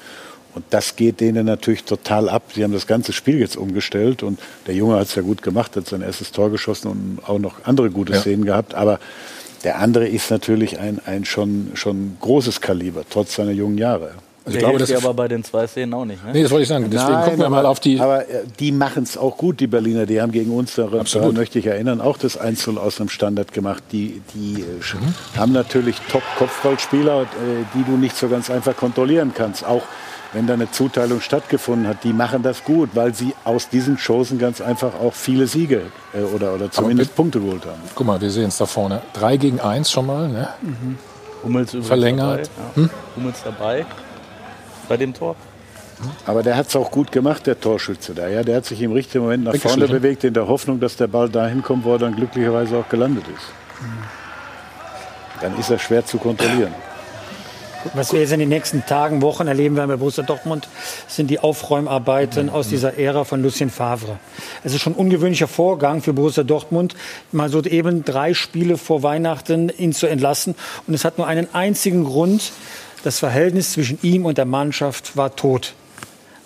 [0.53, 2.44] Und das geht denen natürlich total ab.
[2.53, 5.76] Sie haben das ganze Spiel jetzt umgestellt und der Junge hat es ja gut gemacht,
[5.76, 8.19] hat sein erstes Tor geschossen und auch noch andere gute Ja.
[8.19, 8.73] Szenen gehabt.
[8.73, 8.99] Aber
[9.64, 14.11] der andere ist natürlich ein, ein schon, schon großes Kaliber, trotz seiner jungen Jahre.
[14.50, 16.24] Also ich glaube, das aber bei den zwei Szenen auch nicht.
[16.26, 16.32] Ne?
[16.34, 16.90] nee, das wollte ich sagen.
[16.92, 18.00] Deswegen Nein, gucken wir mal aber- auf die.
[18.00, 20.06] Aber äh, die machen es auch gut, die Berliner.
[20.06, 21.36] Die haben gegen uns, daran Absolut.
[21.36, 23.84] möchte ich erinnern, auch das Einzel aus einem Standard gemacht.
[23.92, 25.40] Die, die äh, Mhm.
[25.40, 27.26] haben natürlich Top-Kopfballspieler, äh,
[27.76, 29.66] die du nicht so ganz einfach kontrollieren kannst.
[29.66, 29.84] Auch
[30.34, 34.38] wenn da eine Zuteilung stattgefunden hat, die machen das gut, weil sie aus diesen Chancen
[34.38, 35.82] ganz einfach auch viele Siege
[36.14, 37.82] äh, oder, oder zumindest Punkte geholt haben.
[37.96, 39.02] Guck mal, wir sehen es da vorne.
[39.14, 40.28] Drei gegen eins schon mal.
[40.30, 40.48] Ne?
[41.44, 42.50] Hummels übrigens Verlängert.
[42.76, 42.90] Dabei, ja.
[43.16, 43.86] Hummels dabei
[44.90, 45.36] bei dem Tor.
[46.26, 48.28] Aber der hat es auch gut gemacht, der Torschütze da.
[48.28, 51.07] Ja, der hat sich im richtigen Moment nach vorne bewegt, in der Hoffnung, dass der
[51.07, 53.45] Ball dahin kommt, wo er dann glücklicherweise auch gelandet ist.
[55.41, 56.74] Dann ist er schwer zu kontrollieren.
[57.94, 60.68] Was wir jetzt in den nächsten Tagen, Wochen erleben werden bei Borussia Dortmund,
[61.07, 64.20] sind die Aufräumarbeiten aus dieser Ära von Lucien Favre.
[64.66, 66.95] Es ist schon ein ungewöhnlicher Vorgang für Borussia Dortmund,
[67.32, 70.56] mal so eben drei Spiele vor Weihnachten ihn zu entlassen.
[70.88, 72.52] Und es hat nur einen einzigen Grund.
[73.04, 75.74] Das Verhältnis zwischen ihm und der Mannschaft war tot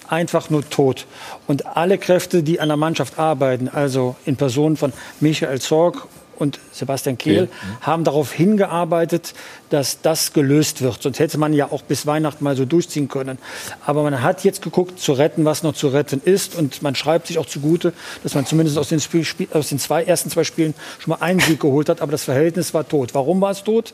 [0.10, 1.08] einfach nur tot.
[1.48, 6.60] Und alle Kräfte, die an der Mannschaft arbeiten, also in Person von Michael Zorg und
[6.72, 7.49] Sebastian Kehl,
[7.81, 9.34] haben darauf hingearbeitet,
[9.69, 11.01] dass das gelöst wird.
[11.01, 13.38] Sonst hätte man ja auch bis Weihnachten mal so durchziehen können.
[13.85, 16.55] Aber man hat jetzt geguckt, zu retten, was noch zu retten ist.
[16.55, 20.03] Und man schreibt sich auch zugute, dass man zumindest aus den, Spiel, aus den zwei,
[20.03, 22.01] ersten zwei Spielen schon mal einen Sieg geholt hat.
[22.01, 23.14] Aber das Verhältnis war tot.
[23.14, 23.93] Warum war es tot?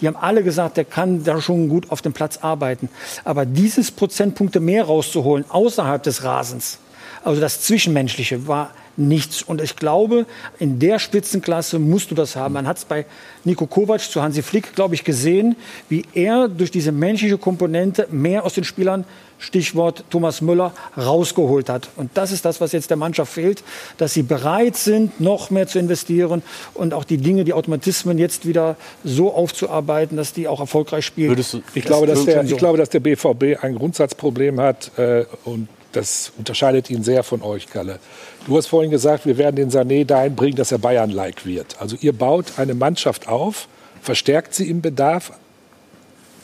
[0.00, 2.88] Die haben alle gesagt, der kann da schon gut auf dem Platz arbeiten.
[3.24, 6.78] Aber dieses Prozentpunkte mehr rauszuholen außerhalb des Rasens,
[7.24, 9.42] also das Zwischenmenschliche, war nichts.
[9.42, 10.26] Und ich glaube,
[10.58, 12.54] in der Spitzenklasse musst du das haben.
[12.54, 13.06] Man hat es bei
[13.44, 15.56] Nico Kovac zu Hansi Flick, glaube ich, gesehen,
[15.88, 19.04] wie er durch diese menschliche Komponente mehr aus den Spielern,
[19.38, 21.88] Stichwort Thomas Müller, rausgeholt hat.
[21.96, 23.62] Und das ist das, was jetzt der Mannschaft fehlt,
[23.96, 26.42] dass sie bereit sind, noch mehr zu investieren
[26.74, 31.38] und auch die Dinge, die Automatismen jetzt wieder so aufzuarbeiten, dass die auch erfolgreich spielen.
[31.74, 36.32] ich, glaube, dass der, ich glaube, dass der BVB ein Grundsatzproblem hat äh, und das
[36.36, 37.98] unterscheidet ihn sehr von euch, Kalle.
[38.46, 41.76] Du hast vorhin gesagt, wir werden den Sané dahin bringen, dass er Bayern-like wird.
[41.80, 43.68] Also ihr baut eine Mannschaft auf,
[44.02, 45.32] verstärkt sie im Bedarf,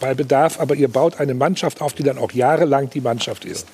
[0.00, 3.66] bei Bedarf, aber ihr baut eine Mannschaft auf, die dann auch jahrelang die Mannschaft ist.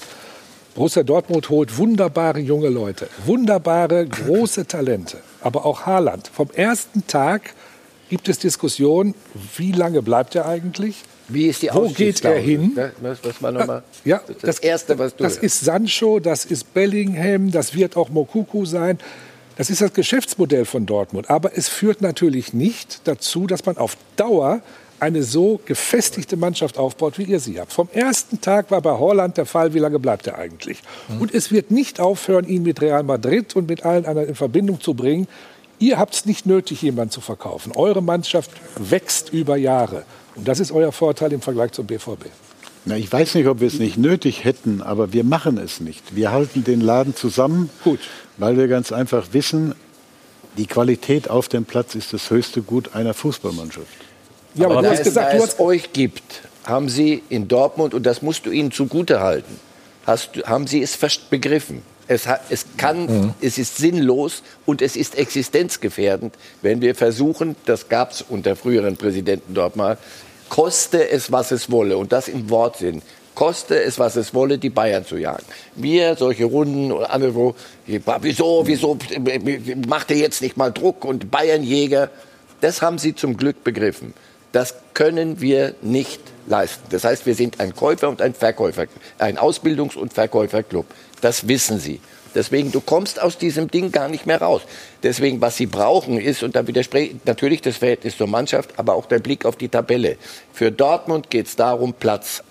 [0.75, 6.29] Borussia Dortmund holt wunderbare junge Leute, wunderbare große Talente, aber auch Haaland.
[6.29, 7.55] Vom ersten Tag
[8.09, 9.15] gibt es Diskussionen,
[9.57, 11.03] wie lange bleibt er eigentlich?
[11.33, 12.77] Wie ist die Wo geht er hin?
[13.01, 16.45] Was, was war noch mal Ja, das, das Erste, was du Das ist Sancho, das
[16.45, 18.99] ist Bellingham, das wird auch Mokuku sein.
[19.57, 21.29] Das ist das Geschäftsmodell von Dortmund.
[21.29, 24.63] Aber es führt natürlich nicht dazu, dass man auf Dauer
[25.01, 27.73] eine so gefestigte Mannschaft aufbaut, wie ihr sie habt.
[27.73, 30.83] Vom ersten Tag war bei Holland der Fall, wie lange bleibt er eigentlich?
[31.19, 34.81] Und es wird nicht aufhören, ihn mit Real Madrid und mit allen anderen in Verbindung
[34.81, 35.27] zu bringen.
[35.79, 37.73] Ihr habt es nicht nötig, jemanden zu verkaufen.
[37.75, 40.05] Eure Mannschaft wächst über Jahre.
[40.41, 42.25] Und das ist euer Vorteil im Vergleich zum BVB.
[42.87, 46.17] Na, ich weiß nicht, ob wir es nicht nötig hätten, aber wir machen es nicht.
[46.17, 48.01] Wir halten den Laden zusammen, Gut.
[48.39, 49.75] weil wir ganz einfach wissen,
[50.57, 53.87] die Qualität auf dem Platz ist das höchste Gut einer Fußballmannschaft.
[54.55, 56.23] Ja, aber, aber du hast es, gesagt, du es hast euch gibt,
[56.65, 59.55] haben Sie in Dortmund, und das musst du ihnen zugute halten,
[60.07, 60.99] hast, du- haben Sie es
[61.29, 61.83] begriffen.
[62.09, 63.35] Es, hat, es, kann, Mhm.
[63.43, 68.97] es ist sinnlos und es ist existenzgefährdend, wenn wir versuchen, das gab es unter früheren
[68.97, 69.99] Präsidenten dort mal,
[70.51, 73.01] koste es, was es wolle, und das im Wortsinn,
[73.35, 75.47] koste es, was es wolle, die Bayern zu jagen.
[75.77, 77.55] Wir, solche Runden wo,
[77.87, 78.99] wieso, wieso
[79.89, 82.11] macht ihr jetzt nicht mal Druck und Bayernjäger,
[82.61, 84.13] das haben sie zum Glück begriffen.
[84.53, 86.83] Das können wir nicht leisten.
[86.91, 88.87] Das heißt, wir sind ein Käufer und ein Verkäufer,
[89.19, 90.85] ein Ausbildungs- und Verkäuferclub.
[91.21, 92.01] Das wissen sie.
[92.35, 94.63] Deswegen, du kommst aus diesem Ding gar nicht mehr raus.
[95.03, 98.95] Deswegen, was sie brauchen, ist, und da widerspreche ich natürlich das Verhältnis zur Mannschaft, aber
[98.95, 100.17] auch der Blick auf die Tabelle.
[100.53, 102.43] Für Dortmund geht es darum, Platz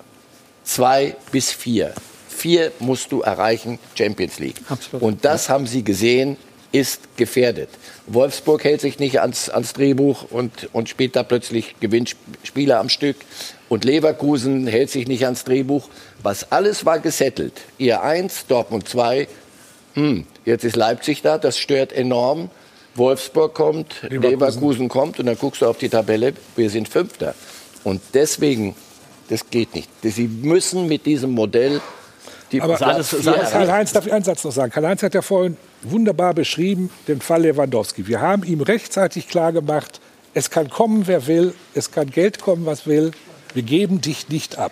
[0.63, 1.93] zwei bis vier.
[2.27, 4.61] Vier musst du erreichen, Champions League.
[4.99, 6.37] Und das haben sie gesehen,
[6.71, 7.69] ist gefährdet.
[8.07, 12.89] Wolfsburg hält sich nicht ans, ans Drehbuch und, und spielt da plötzlich gewinnt Spiele am
[12.89, 13.17] Stück.
[13.67, 15.89] Und Leverkusen hält sich nicht ans Drehbuch.
[16.21, 17.53] Was alles war gesettelt.
[17.77, 19.27] Ihr eins, Dortmund zwei.
[19.93, 22.49] Hm, jetzt ist Leipzig da, das stört enorm.
[22.95, 24.89] Wolfsburg kommt, Leverkusen.
[24.89, 27.33] kommt und dann guckst du auf die Tabelle, wir sind Fünfter.
[27.83, 28.75] Und deswegen,
[29.29, 29.89] das geht nicht.
[30.01, 31.81] Sie müssen mit diesem Modell
[32.51, 33.15] die Aber Platz.
[33.23, 34.71] Karl-Heinz, darf ich einen Satz noch sagen?
[34.71, 38.07] Karl-Heinz hat ja vorhin wunderbar beschrieben, den Fall Lewandowski.
[38.07, 40.01] Wir haben ihm rechtzeitig klar gemacht,
[40.33, 43.11] es kann kommen, wer will, es kann Geld kommen, was will.
[43.53, 44.71] Wir geben dich nicht ab.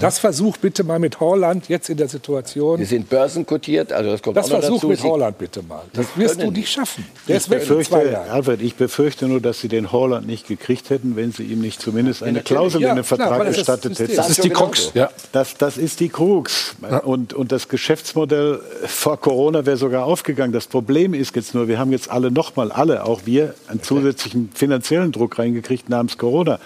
[0.00, 2.78] Das versuch bitte mal mit Holland jetzt in der Situation.
[2.78, 4.88] Sie sind börsenkotiert, also das kommt Das auch noch versuch dazu.
[4.88, 5.82] mit Sie- Holland bitte mal.
[5.92, 7.04] Das wirst du nicht schaffen.
[7.26, 8.30] Der Ich ist weg in zwei befürchte, Jahren.
[8.30, 11.80] Albert, ich befürchte nur, dass sie den Holland nicht gekriegt hätten, wenn sie ihm nicht
[11.82, 12.42] zumindest eine.
[12.42, 14.16] Klausel Ja, in den klar, Vertrag das das gestattet hätten.
[14.16, 15.10] Das ist die Krux, ja.
[15.32, 16.76] Das, das ist die Krux.
[17.04, 20.52] Und, und das Geschäftsmodell vor Corona wäre sogar aufgegangen.
[20.52, 24.50] Das Problem ist jetzt nur, wir haben jetzt alle nochmal, alle, auch wir, einen zusätzlichen
[24.54, 26.58] finanziellen Druck reingekriegt namens Corona.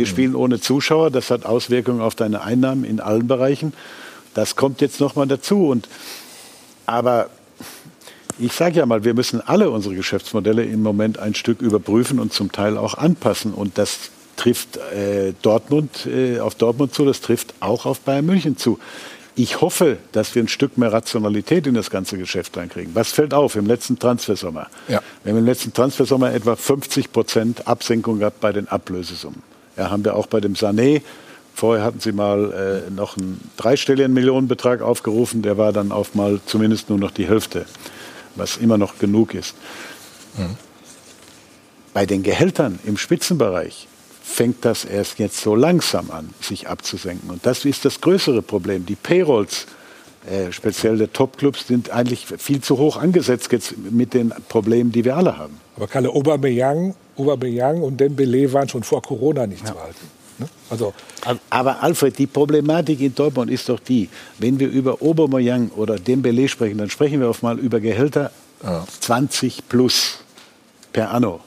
[0.00, 3.74] Wir spielen ohne Zuschauer, das hat Auswirkungen auf deine Einnahmen in allen Bereichen.
[4.32, 5.68] Das kommt jetzt nochmal dazu.
[5.68, 5.90] Und,
[6.86, 7.28] aber
[8.38, 12.32] ich sage ja mal, wir müssen alle unsere Geschäftsmodelle im Moment ein Stück überprüfen und
[12.32, 13.52] zum Teil auch anpassen.
[13.52, 18.56] Und das trifft äh, Dortmund äh, auf Dortmund zu, das trifft auch auf Bayern München
[18.56, 18.78] zu.
[19.36, 22.94] Ich hoffe, dass wir ein Stück mehr Rationalität in das ganze Geschäft reinkriegen.
[22.94, 24.68] Was fällt auf im letzten Transfersommer?
[24.88, 25.02] Ja.
[25.24, 29.49] Wir haben im letzten Transfersommer etwa 50 Prozent Absenkung gehabt bei den Ablösesummen.
[29.76, 31.02] Ja, haben wir auch bei dem Sané
[31.60, 36.40] Vorher hatten sie mal äh, noch einen dreistelligen Millionenbetrag aufgerufen, der war dann auf mal
[36.46, 37.66] zumindest nur noch die Hälfte,
[38.34, 39.54] was immer noch genug ist.
[40.38, 40.56] Mhm.
[41.92, 43.88] Bei den Gehältern im Spitzenbereich
[44.22, 47.28] fängt das erst jetzt so langsam an, sich abzusenken.
[47.28, 48.86] Und das ist das größere Problem.
[48.86, 49.66] Die Payrolls,
[50.30, 55.04] äh, speziell der Topclubs, sind eigentlich viel zu hoch angesetzt jetzt mit den Problemen, die
[55.04, 55.60] wir alle haben.
[55.76, 59.72] Aber Kalle Aubameyang, Aubameyang und Dembele waren schon vor Corona nicht ja.
[59.72, 60.06] zu halten.
[60.38, 60.48] Ne?
[60.70, 60.94] Also
[61.50, 66.48] aber Alfred, die Problematik in Dortmund ist doch die, wenn wir über Aubameyang oder Dembele
[66.48, 68.30] sprechen, dann sprechen wir oft mal über Gehälter
[68.62, 68.84] ja.
[69.00, 70.18] 20 plus
[70.92, 71.40] per anno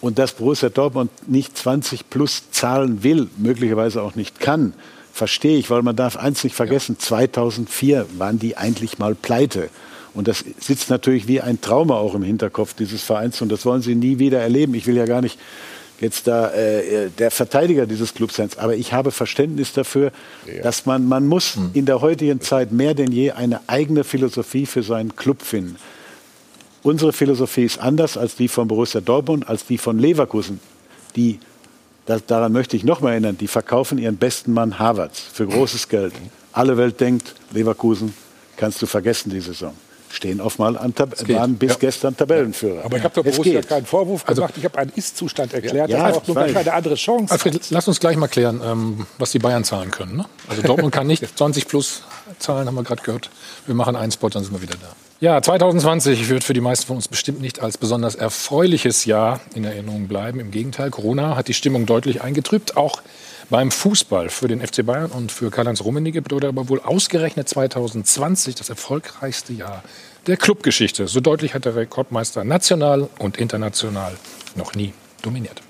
[0.00, 4.72] und dass Borussia Dortmund nicht 20 plus zahlen will, möglicherweise auch nicht kann,
[5.12, 9.70] verstehe ich, weil man darf eins nicht vergessen, 2004 waren die eigentlich mal pleite.
[10.16, 13.82] Und das sitzt natürlich wie ein Trauma auch im Hinterkopf dieses Vereins und das wollen
[13.82, 14.74] sie nie wieder erleben.
[14.74, 15.38] Ich will ja gar nicht
[16.00, 20.12] jetzt da äh, der Verteidiger dieses Clubs sein, aber ich habe Verständnis dafür,
[20.46, 20.62] ja.
[20.62, 21.70] dass man, man muss hm.
[21.74, 25.76] in der heutigen Zeit mehr denn je eine eigene Philosophie für seinen Club finden.
[26.82, 30.60] Unsere Philosophie ist anders als die von Borussia Dortmund, als die von Leverkusen.
[31.14, 31.40] Die,
[32.06, 35.88] das, daran möchte ich noch mal erinnern, die verkaufen ihren besten Mann Havertz für großes
[35.90, 36.14] Geld.
[36.52, 38.14] Alle Welt denkt, Leverkusen
[38.56, 39.74] kannst du vergessen die Saison
[40.10, 41.76] stehen oft mal an Tab waren bis ja.
[41.80, 42.84] gestern Tabellenführer.
[42.84, 44.54] Aber ich habe der Borussia keinen Vorwurf also gemacht.
[44.56, 45.90] Ich habe einen Ist-Zustand erklärt.
[45.90, 47.32] Ja, das ist auch nur keine andere Chance.
[47.32, 50.16] Alfred, lass uns gleich mal klären, ähm, was die Bayern zahlen können.
[50.16, 50.24] Ne?
[50.48, 52.02] Also Dortmund kann nicht 20 plus
[52.38, 53.30] zahlen, haben wir gerade gehört.
[53.66, 54.88] Wir machen einen Spot, dann sind wir wieder da.
[55.18, 59.64] Ja, 2020 wird für die meisten von uns bestimmt nicht als besonders erfreuliches Jahr in
[59.64, 60.40] Erinnerung bleiben.
[60.40, 63.00] Im Gegenteil, Corona hat die Stimmung deutlich eingetrübt, auch
[63.50, 64.28] beim Fußball.
[64.28, 69.52] Für den FC Bayern und für Karl-Heinz Rummenigge bedeutet aber wohl ausgerechnet 2020 das erfolgreichste
[69.52, 69.82] Jahr
[70.26, 71.06] der Clubgeschichte.
[71.06, 74.16] So deutlich hat der Rekordmeister national und international
[74.54, 74.92] noch nie
[75.22, 75.65] dominiert.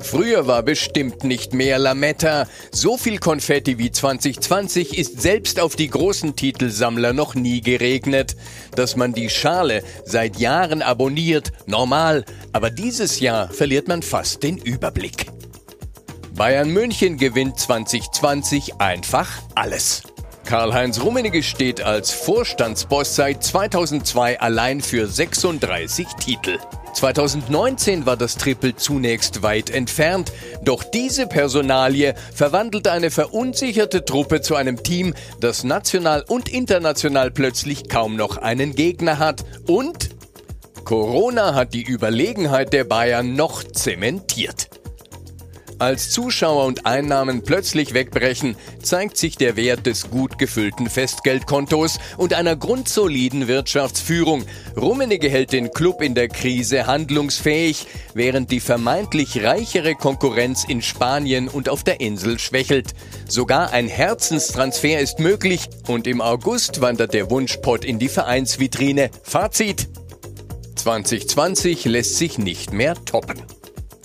[0.00, 2.46] Früher war bestimmt nicht mehr Lametta.
[2.72, 8.36] So viel Konfetti wie 2020 ist selbst auf die großen Titelsammler noch nie geregnet.
[8.74, 14.58] Dass man die Schale seit Jahren abonniert, normal, aber dieses Jahr verliert man fast den
[14.58, 15.26] Überblick.
[16.34, 20.02] Bayern München gewinnt 2020 einfach alles.
[20.50, 26.58] Karl-Heinz Rummenigge steht als Vorstandsboss seit 2002 allein für 36 Titel.
[26.92, 30.32] 2019 war das Triple zunächst weit entfernt,
[30.64, 37.88] doch diese Personalie verwandelt eine verunsicherte Truppe zu einem Team, das national und international plötzlich
[37.88, 40.16] kaum noch einen Gegner hat und
[40.84, 44.79] Corona hat die Überlegenheit der Bayern noch zementiert.
[45.80, 52.34] Als Zuschauer und Einnahmen plötzlich wegbrechen, zeigt sich der Wert des gut gefüllten Festgeldkontos und
[52.34, 54.44] einer grundsoliden Wirtschaftsführung.
[54.76, 61.48] Rummenigge hält den Club in der Krise handlungsfähig, während die vermeintlich reichere Konkurrenz in Spanien
[61.48, 62.92] und auf der Insel schwächelt.
[63.26, 69.08] Sogar ein Herzenstransfer ist möglich und im August wandert der Wunschpott in die Vereinsvitrine.
[69.22, 69.88] Fazit
[70.74, 73.42] 2020 lässt sich nicht mehr toppen.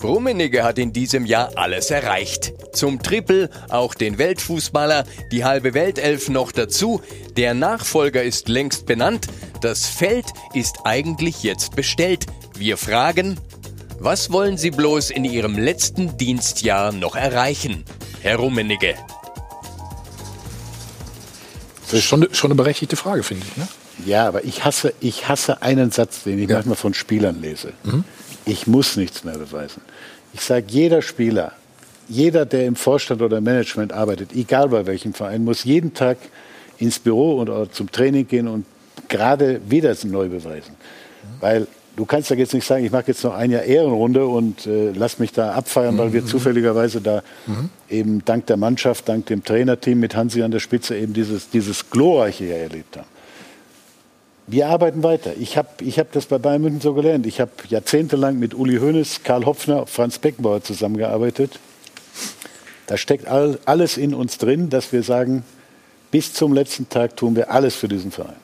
[0.02, 2.52] Rummenigge hat in diesem Jahr alles erreicht.
[2.72, 7.00] Zum Triple auch den Weltfußballer, die halbe Weltelf noch dazu.
[7.36, 9.26] Der Nachfolger ist längst benannt.
[9.62, 12.26] Das Feld ist eigentlich jetzt bestellt.
[12.56, 13.40] Wir fragen,
[13.98, 17.84] was wollen Sie bloß in Ihrem letzten Dienstjahr noch erreichen,
[18.20, 18.94] Herr Rummenigge?
[21.84, 23.56] Das ist schon, schon eine berechtigte Frage, finde ich.
[23.56, 23.68] Ne?
[24.04, 26.56] Ja, aber ich hasse, ich hasse einen Satz, den ich ja.
[26.56, 27.72] manchmal von Spielern lese.
[27.84, 28.04] Mhm
[28.46, 29.82] ich muss nichts mehr beweisen.
[30.32, 31.52] Ich sage, jeder Spieler,
[32.08, 36.16] jeder, der im Vorstand oder im Management arbeitet, egal bei welchem Verein, muss jeden Tag
[36.78, 38.64] ins Büro oder zum Training gehen und
[39.08, 40.74] gerade wieder neu beweisen.
[41.40, 41.66] Weil
[41.96, 44.92] du kannst ja jetzt nicht sagen, ich mache jetzt noch ein Jahr Ehrenrunde und äh,
[44.92, 46.26] lass mich da abfeiern, weil wir mhm.
[46.26, 47.70] zufälligerweise da mhm.
[47.88, 51.90] eben dank der Mannschaft, dank dem Trainerteam mit Hansi an der Spitze eben dieses, dieses
[51.90, 53.15] glorreiche erlebt haben.
[54.48, 55.32] Wir arbeiten weiter.
[55.38, 57.26] Ich habe ich hab das bei Bayern München so gelernt.
[57.26, 61.58] Ich habe jahrzehntelang mit Uli Hoeneß, Karl Hopfner, Franz Beckenbauer zusammengearbeitet.
[62.86, 65.44] Da steckt all, alles in uns drin, dass wir sagen,
[66.12, 68.36] bis zum letzten Tag tun wir alles für diesen Verein.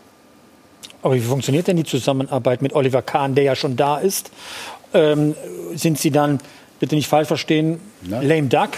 [1.02, 4.30] Aber wie funktioniert denn die Zusammenarbeit mit Oliver Kahn, der ja schon da ist?
[4.94, 5.36] Ähm,
[5.74, 6.40] sind Sie dann,
[6.80, 8.20] bitte nicht falsch verstehen, Na?
[8.20, 8.70] lame duck?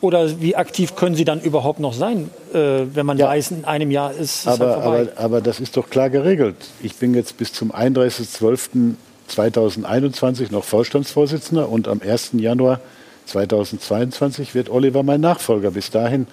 [0.00, 3.28] Oder wie aktiv können Sie dann überhaupt noch sein, äh, wenn man ja.
[3.28, 6.56] weiß, in einem Jahr ist es aber, halt aber, aber, das ist doch klar geregelt.
[6.82, 12.32] Ich bin jetzt bis zum 31.12.2021 noch Vorstandsvorsitzender und am 1.
[12.34, 12.80] Januar
[13.26, 15.70] 2022 wird Oliver mein Nachfolger.
[15.70, 16.26] Bis dahin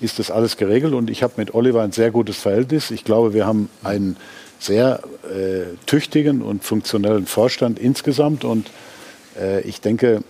[0.00, 2.90] ist das alles geregelt und ich habe mit Oliver ein sehr gutes Verhältnis.
[2.90, 4.16] Ich glaube, wir haben ein
[4.58, 8.44] sehr äh, tüchtigen und funktionellen Vorstand insgesamt.
[8.44, 8.70] Und
[9.38, 10.22] äh, ich denke,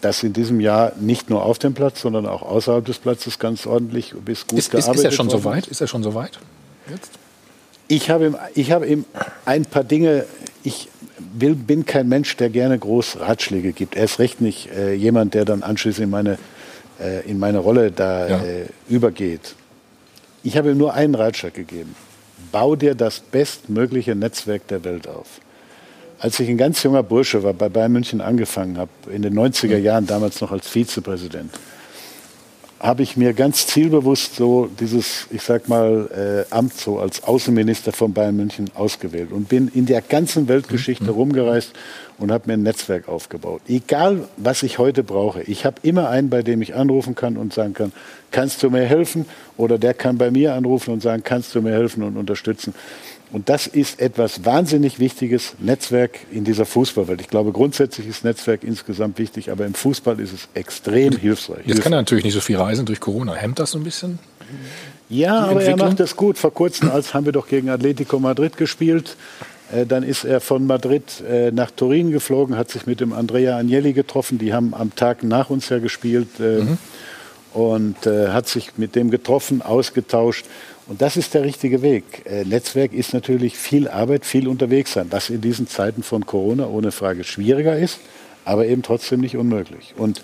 [0.00, 3.66] dass in diesem Jahr nicht nur auf dem Platz, sondern auch außerhalb des Platzes ganz
[3.66, 5.66] ordentlich bis gut Ist, ist, gearbeitet ist er schon worden so weit?
[5.68, 6.38] Ist er schon so weit?
[6.90, 7.10] Jetzt?
[7.88, 9.04] Ich habe ihm, ich habe ihm
[9.44, 10.24] ein paar Dinge,
[10.62, 10.88] ich
[11.34, 13.96] will, bin kein Mensch, der gerne groß Ratschläge gibt.
[13.96, 16.38] Er ist recht nicht äh, jemand, der dann anschließend in meine,
[17.00, 18.38] äh, in meine Rolle da Ja.
[18.42, 19.54] äh, übergeht.
[20.42, 21.94] Ich habe ihm nur einen Ratschlag gegeben.
[22.52, 25.40] Bau dir das bestmögliche Netzwerk der Welt auf.
[26.20, 29.78] Als ich ein ganz junger Bursche war, bei Bayern München angefangen habe, in den 90er
[29.78, 31.50] Jahren, damals noch als Vizepräsident,
[32.78, 37.92] habe ich mir ganz zielbewusst so dieses, ich sag mal, äh, Amt so als Außenminister
[37.92, 41.72] von Bayern München ausgewählt und bin in der ganzen Weltgeschichte rumgereist
[42.18, 43.62] und habe mir ein Netzwerk aufgebaut.
[43.66, 47.54] Egal, was ich heute brauche, ich habe immer einen, bei dem ich anrufen kann und
[47.54, 47.92] sagen kann,
[48.30, 49.24] kannst du mir helfen?
[49.56, 52.74] Oder der kann bei mir anrufen und sagen, kannst du mir helfen und unterstützen?
[53.32, 57.20] Und das ist etwas wahnsinnig Wichtiges, Netzwerk in dieser Fußballwelt.
[57.20, 61.64] Ich glaube, grundsätzlich ist Netzwerk insgesamt wichtig, aber im Fußball ist es extrem hilfreich.
[61.64, 63.34] Jetzt kann er natürlich nicht so viel reisen durch Corona.
[63.34, 64.18] Hemmt das so ein bisschen?
[65.08, 66.38] Ja, aber er macht das gut.
[66.38, 69.16] Vor kurzem als haben wir doch gegen Atletico Madrid gespielt.
[69.72, 73.56] Äh, Dann ist er von Madrid äh, nach Turin geflogen, hat sich mit dem Andrea
[73.56, 74.38] Agnelli getroffen.
[74.38, 76.62] Die haben am Tag nach uns ja gespielt äh,
[77.56, 80.46] und äh, hat sich mit dem getroffen, ausgetauscht.
[80.90, 82.26] Und das ist der richtige Weg.
[82.26, 86.66] Äh, Netzwerk ist natürlich viel Arbeit, viel unterwegs sein, was in diesen Zeiten von Corona
[86.66, 88.00] ohne Frage schwieriger ist,
[88.44, 89.94] aber eben trotzdem nicht unmöglich.
[89.96, 90.20] Und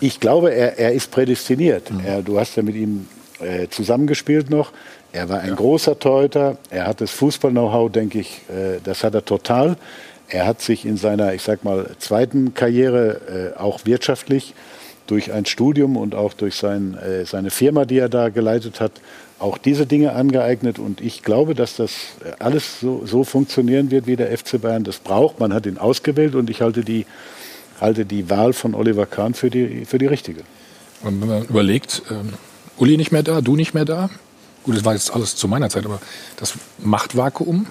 [0.00, 1.92] ich glaube, er, er ist prädestiniert.
[2.04, 3.06] Er, du hast ja mit ihm
[3.38, 4.72] äh, zusammengespielt noch.
[5.12, 6.58] Er war ein großer Torhüter.
[6.70, 9.76] Er hat das Fußball-Know-how, denke ich, äh, das hat er total.
[10.28, 14.54] Er hat sich in seiner, ich sag mal, zweiten Karriere äh, auch wirtschaftlich
[15.06, 18.92] durch ein Studium und auch durch sein, äh, seine Firma, die er da geleitet hat,
[19.40, 20.78] auch diese Dinge angeeignet.
[20.78, 21.92] Und ich glaube, dass das
[22.24, 25.40] äh, alles so, so funktionieren wird, wie der FC Bayern das braucht.
[25.40, 27.06] Man hat ihn ausgewählt und ich halte die,
[27.80, 30.42] halte die Wahl von Oliver Kahn für die, für die richtige.
[31.02, 32.34] Und wenn man überlegt, ähm,
[32.76, 34.10] Uli nicht mehr da, du nicht mehr da.
[34.62, 36.00] Gut, das war jetzt alles zu meiner Zeit, aber
[36.36, 37.66] das Machtvakuum,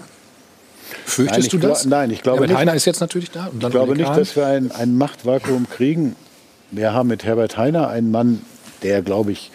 [1.06, 1.86] fürchtest Nein, du das?
[1.86, 2.58] nein, ich glaube Herbert nicht.
[2.58, 3.52] Heiner ist jetzt natürlich da.
[3.54, 6.16] Ich glaube nicht, dass wir ein, ein Machtvakuum kriegen.
[6.72, 8.42] Wir haben mit Herbert Heiner einen Mann,
[8.82, 9.52] der, glaube ich,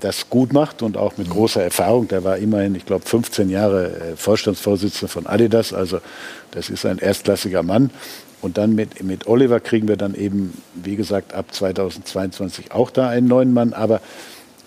[0.00, 1.32] das gut macht und auch mit Mhm.
[1.32, 2.08] großer Erfahrung.
[2.08, 5.72] Der war immerhin, ich glaube, 15 Jahre äh, Vorstandsvorsitzender von Adidas.
[5.72, 6.00] Also
[6.50, 7.90] das ist ein erstklassiger Mann.
[8.42, 13.08] Und dann mit, mit Oliver kriegen wir dann eben, wie gesagt, ab 2022 auch da
[13.08, 13.72] einen neuen Mann.
[13.74, 14.00] Aber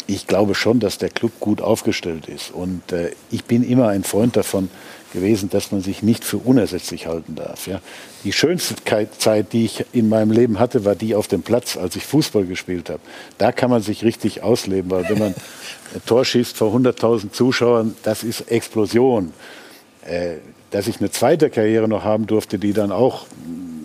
[0.06, 2.52] ich glaube schon, dass der Club gut aufgestellt ist.
[2.52, 4.70] Und äh, ich bin immer ein Freund davon
[5.14, 7.68] gewesen, dass man sich nicht für unersetzlich halten darf.
[7.68, 7.80] Ja.
[8.24, 8.76] Die schönste
[9.18, 12.46] Zeit, die ich in meinem Leben hatte, war die auf dem Platz, als ich Fußball
[12.46, 13.00] gespielt habe.
[13.38, 15.36] Da kann man sich richtig ausleben, weil wenn man
[15.94, 19.32] ein Tor schießt vor 100.000 Zuschauern, das ist Explosion.
[20.06, 20.36] Äh,
[20.72, 23.28] dass ich eine zweite Karriere noch haben durfte, die dann auch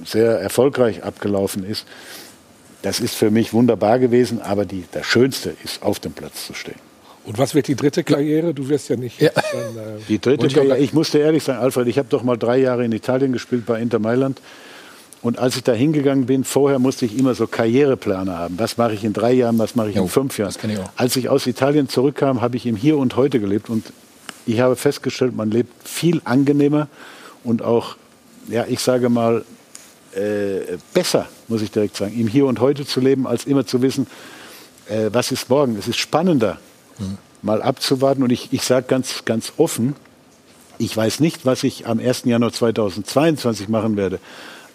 [0.07, 1.87] sehr erfolgreich abgelaufen ist,
[2.83, 6.55] das ist für mich wunderbar gewesen, aber die, das Schönste ist, auf dem Platz zu
[6.55, 6.88] stehen.
[7.29, 8.55] Und was wird die dritte Karriere?
[8.55, 9.21] Du wirst ja nicht.
[9.21, 12.57] Dann, äh, Die dritte Karriere, ich musste ehrlich sagen, Alfred, ich habe doch mal drei
[12.57, 14.41] Jahre in Italien gespielt bei Inter Mailand.
[15.21, 18.59] Und als ich da hingegangen bin, vorher musste ich immer so Karrierepläne haben.
[18.59, 20.55] Was mache ich in drei Jahren, was mache ich in fünf Jahren?
[20.55, 20.91] ich auch.
[20.97, 23.69] Als ich aus Italien zurückkam, habe ich im Hier und Heute gelebt.
[23.69, 23.85] Und
[24.47, 26.89] ich habe festgestellt, man lebt viel angenehmer
[27.45, 27.97] und auch,
[28.49, 29.45] ja, ich sage mal,
[30.15, 33.83] äh, besser, muss ich direkt sagen, im Hier und Heute zu leben, als immer zu
[33.83, 34.07] wissen,
[34.89, 35.77] äh, was ist morgen.
[35.79, 36.59] Es ist spannender,
[37.43, 38.23] mal abzuwarten.
[38.23, 39.95] Und ich, ich sage ganz, ganz offen,
[40.79, 42.25] ich weiß nicht, was ich am 1.
[42.25, 44.21] Januar 2022 machen werde.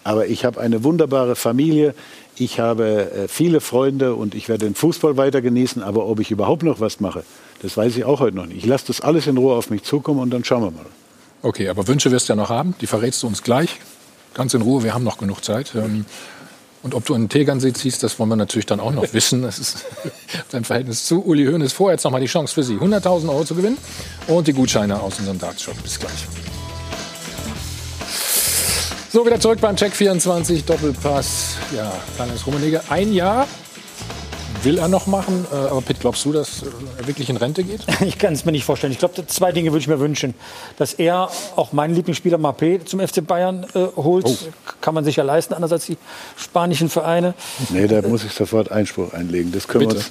[0.04, 1.94] Aber ich habe eine wunderbare Familie,
[2.36, 5.82] ich habe äh, viele Freunde und ich werde den Fußball weiter genießen.
[5.82, 7.24] Aber ob ich überhaupt noch was mache,
[7.62, 8.58] das weiß ich auch heute noch nicht.
[8.58, 10.86] Ich lasse das alles in Ruhe auf mich zukommen und dann schauen wir mal.
[11.42, 12.74] Okay, aber Wünsche wirst du ja noch haben.
[12.80, 13.80] Die verrätst du uns gleich.
[14.34, 15.74] Ganz in Ruhe, wir haben noch genug Zeit.
[15.74, 16.04] Ähm,
[16.84, 19.40] Und ob du einen Tegernsee ziehst, das wollen wir natürlich dann auch noch wissen.
[19.42, 19.86] Das ist
[20.50, 21.72] dein Verhältnis zu Uli Hoeneß.
[21.72, 23.78] Vorher jetzt noch mal die Chance für Sie, 100.000 Euro zu gewinnen
[24.28, 25.82] und die Gutscheine aus unserem Dartshop.
[25.82, 26.12] Bis gleich.
[29.10, 31.56] So, wieder zurück beim Check 24 Doppelpass.
[31.74, 33.48] Ja, Karl-Heinz Rummenigge, ein Jahr
[34.64, 35.46] will er noch machen.
[35.52, 36.62] Äh, Aber Pitt, glaubst du, dass
[36.98, 37.80] er wirklich in Rente geht?
[38.06, 38.92] Ich kann es mir nicht vorstellen.
[38.92, 40.34] Ich glaube, zwei Dinge würde ich mir wünschen.
[40.76, 44.36] Dass er auch meinen Lieblingsspieler Mapé zum FC Bayern äh, holt, Oh.
[44.80, 45.96] kann man sich ja leisten, anders als die
[46.36, 47.34] spanischen Vereine.
[47.70, 49.52] Nee, da muss ich sofort Einspruch einlegen.
[49.52, 50.10] Das können, wir uns,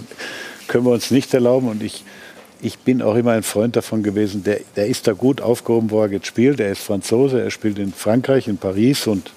[0.67, 1.67] können wir uns nicht erlauben.
[1.69, 2.03] Und ich,
[2.61, 6.01] ich bin auch immer ein Freund davon gewesen, der, der ist da gut aufgehoben, wo
[6.01, 6.59] er jetzt spielt.
[6.59, 9.31] Er ist Franzose, er spielt in Frankreich, in Paris und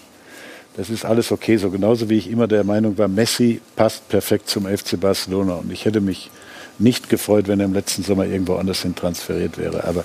[0.76, 1.56] das ist alles okay.
[1.56, 5.54] So genauso wie ich immer der Meinung war, Messi passt perfekt zum FC Barcelona.
[5.54, 6.30] Und ich hätte mich
[6.78, 9.84] nicht gefreut, wenn er im letzten Sommer irgendwo anders hin transferiert wäre.
[9.84, 10.04] Aber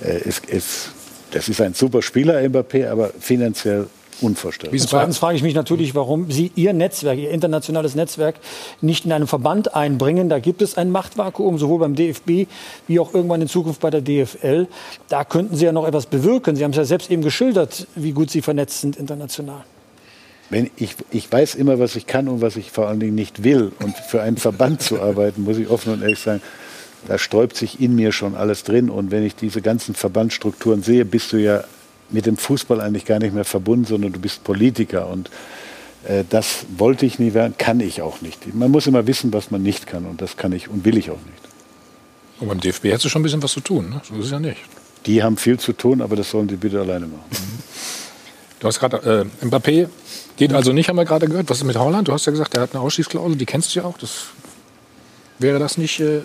[0.00, 0.90] äh, es, es,
[1.32, 3.88] Das ist ein super Spieler, Mbappé, aber finanziell
[4.20, 4.78] unvorstellbar.
[4.78, 8.36] Zweitens frage ich mich natürlich, warum Sie Ihr Netzwerk, Ihr internationales Netzwerk
[8.80, 10.28] nicht in einem Verband einbringen.
[10.28, 12.48] Da gibt es ein Machtvakuum, sowohl beim DFB
[12.86, 14.68] wie auch irgendwann in Zukunft bei der DFL.
[15.08, 16.56] Da könnten Sie ja noch etwas bewirken.
[16.56, 19.64] Sie haben es ja selbst eben geschildert, wie gut Sie vernetzt sind international.
[20.50, 23.42] Wenn ich, ich weiß immer, was ich kann und was ich vor allen Dingen nicht
[23.42, 23.72] will.
[23.80, 26.40] Und für einen Verband zu arbeiten, muss ich offen und ehrlich sagen,
[27.08, 28.90] da sträubt sich in mir schon alles drin.
[28.90, 31.64] Und wenn ich diese ganzen Verbandsstrukturen sehe, bist du ja
[32.10, 35.08] mit dem Fußball eigentlich gar nicht mehr verbunden, sondern du bist Politiker.
[35.08, 35.30] Und
[36.06, 38.54] äh, das wollte ich nie werden, kann ich auch nicht.
[38.54, 40.04] Man muss immer wissen, was man nicht kann.
[40.04, 41.46] Und das kann ich und will ich auch nicht.
[42.38, 43.90] Und beim DFB hättest du schon ein bisschen was zu tun.
[43.90, 44.00] Ne?
[44.08, 44.60] So ist es ja nicht.
[45.06, 47.24] Die haben viel zu tun, aber das sollen die bitte alleine machen.
[48.58, 49.88] Du hast gerade äh, Mbappé
[50.36, 51.48] geht also nicht, haben wir gerade gehört.
[51.50, 52.08] Was ist mit Holland?
[52.08, 53.98] Du hast ja gesagt, er hat eine Ausschließklausel, die kennst du ja auch.
[53.98, 54.26] Das,
[55.38, 56.22] wäre das nicht äh,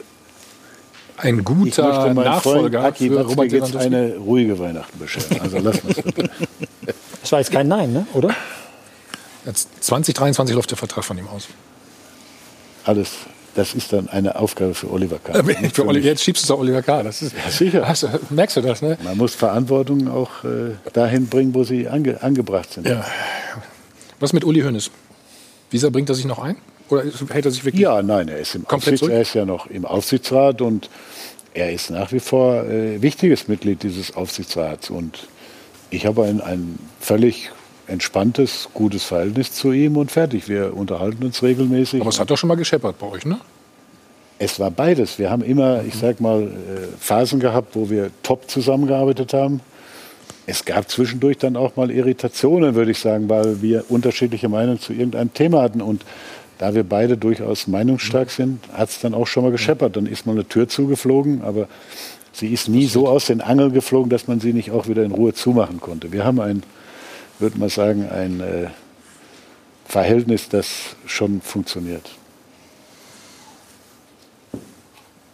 [1.17, 3.85] ein Ich guter Nachfolger Freund Aki für Watzke Robert jetzt Lewandowski?
[3.95, 5.41] eine ruhige Weihnachten bescheren.
[5.41, 5.93] Also lass mal
[7.21, 8.07] Das war jetzt kein Nein, ne?
[8.13, 8.29] oder?
[9.45, 11.47] Jetzt 2023 läuft der Vertrag von ihm aus.
[12.83, 13.11] Alles,
[13.53, 15.45] das ist dann eine Aufgabe für Oliver Kahn.
[15.73, 17.05] Für Oli, jetzt schiebst du es auf Oliver Kahn.
[17.05, 17.87] Das ist, Ja, sicher.
[17.87, 18.97] Hast, du- merkst du das, ne?
[19.03, 22.87] Man muss Verantwortung auch äh, dahin bringen, wo sie ange, angebracht sind.
[22.87, 23.05] Ja.
[24.21, 24.91] Was mit Uli Hoeneß?
[25.71, 26.55] Wieso bringt er sich noch ein?
[26.89, 27.81] Oder hält er sich wirklich?
[27.81, 29.11] Ja, nein, er ist, im zurück?
[29.11, 30.89] er ist ja noch im Aufsichtsrat und
[31.53, 34.89] er ist nach wie vor äh, wichtiges Mitglied dieses Aufsichtsrats.
[34.91, 35.27] Und
[35.89, 37.51] ich habe ein, ein völlig
[37.87, 40.47] entspanntes, gutes Verhältnis zu ihm und fertig.
[40.47, 42.01] Wir unterhalten uns regelmäßig.
[42.01, 43.39] Aber es hat doch schon mal gescheppert bei euch, ne?
[44.37, 45.17] Es war beides.
[45.17, 46.47] Wir haben immer, ich sag mal, äh,
[46.99, 49.61] Phasen gehabt, wo wir top zusammengearbeitet haben.
[50.47, 54.93] Es gab zwischendurch dann auch mal Irritationen, würde ich sagen, weil wir unterschiedliche Meinungen zu
[54.93, 55.81] irgendeinem Thema hatten.
[55.81, 56.03] Und
[56.57, 59.95] da wir beide durchaus meinungsstark sind, hat es dann auch schon mal gescheppert.
[59.95, 61.67] Dann ist mal eine Tür zugeflogen, aber
[62.31, 65.11] sie ist nie so aus den Angeln geflogen, dass man sie nicht auch wieder in
[65.11, 66.11] Ruhe zumachen konnte.
[66.11, 66.63] Wir haben ein,
[67.39, 68.67] würde man sagen, ein äh,
[69.85, 72.09] Verhältnis, das schon funktioniert.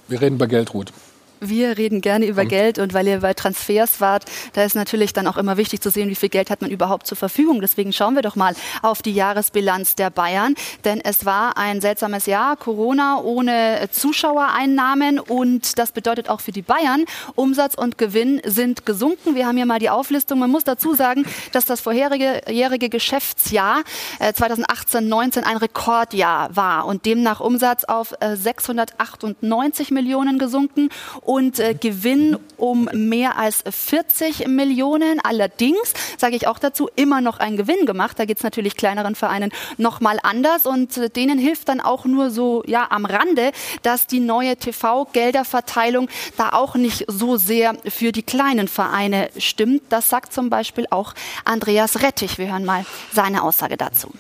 [0.08, 0.94] Wir reden bei Geld, Ruth.
[1.40, 5.28] Wir reden gerne über Geld und weil ihr bei Transfers wart, da ist natürlich dann
[5.28, 7.62] auch immer wichtig zu sehen, wie viel Geld hat man überhaupt zur Verfügung.
[7.62, 12.26] Deswegen schauen wir doch mal auf die Jahresbilanz der Bayern, denn es war ein seltsames
[12.26, 17.06] Jahr, Corona ohne Zuschauereinnahmen und das bedeutet auch für die Bayern,
[17.36, 19.36] Umsatz und Gewinn sind gesunken.
[19.36, 20.40] Wir haben hier mal die Auflistung.
[20.40, 23.84] Man muss dazu sagen, dass das vorherige jährige Geschäftsjahr
[24.20, 30.90] äh, 2018-19 ein Rekordjahr war und demnach Umsatz auf äh, 698 Millionen gesunken
[31.28, 35.20] und äh, Gewinn um mehr als 40 Millionen.
[35.22, 38.18] Allerdings, sage ich auch dazu, immer noch ein Gewinn gemacht.
[38.18, 42.06] Da geht es natürlich kleineren Vereinen noch mal anders und äh, denen hilft dann auch
[42.06, 43.52] nur so ja am Rande,
[43.82, 49.84] dass die neue TV-Gelderverteilung da auch nicht so sehr für die kleinen Vereine stimmt.
[49.90, 51.14] Das sagt zum Beispiel auch
[51.44, 52.38] Andreas Rettich.
[52.38, 54.14] Wir hören mal seine Aussage dazu.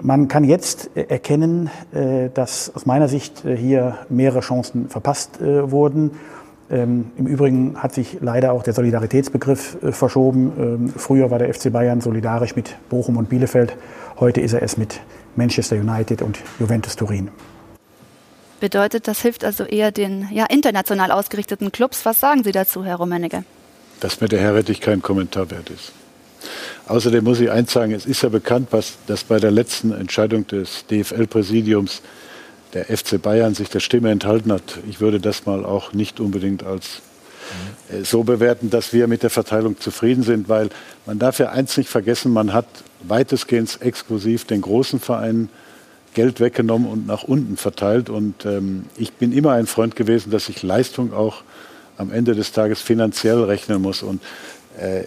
[0.00, 5.40] Man kann jetzt äh, erkennen, äh, dass aus meiner Sicht äh, hier mehrere Chancen verpasst
[5.40, 6.12] wurden.
[6.70, 10.52] Ähm, Im Übrigen hat sich leider auch der Solidaritätsbegriff verschoben.
[10.58, 13.76] Ähm, Früher war der FC Bayern solidarisch mit Bochum und Bielefeld.
[14.20, 15.00] Heute ist er es mit
[15.36, 17.30] Manchester United und Juventus Turin.
[18.60, 22.04] Bedeutet, das hilft also eher den ja, international ausgerichteten Clubs.
[22.04, 23.44] Was sagen Sie dazu, Herr Rummenigge?
[24.00, 25.92] dass mir der Herr Rettich kein Kommentar wert ist.
[26.86, 30.46] Außerdem muss ich eins sagen, es ist ja bekannt, was, dass bei der letzten Entscheidung
[30.46, 32.02] des DFL-Präsidiums
[32.74, 34.78] der FC Bayern sich der Stimme enthalten hat.
[34.88, 37.02] Ich würde das mal auch nicht unbedingt als
[37.90, 40.70] äh, so bewerten, dass wir mit der Verteilung zufrieden sind, weil
[41.06, 42.66] man darf ja eins nicht vergessen, man hat
[43.02, 45.48] weitestgehend exklusiv den großen Vereinen
[46.14, 48.10] Geld weggenommen und nach unten verteilt.
[48.10, 51.42] Und ähm, ich bin immer ein Freund gewesen, dass ich Leistung auch
[51.96, 54.02] am Ende des Tages finanziell rechnen muss.
[54.02, 54.22] Und
[54.78, 55.04] äh,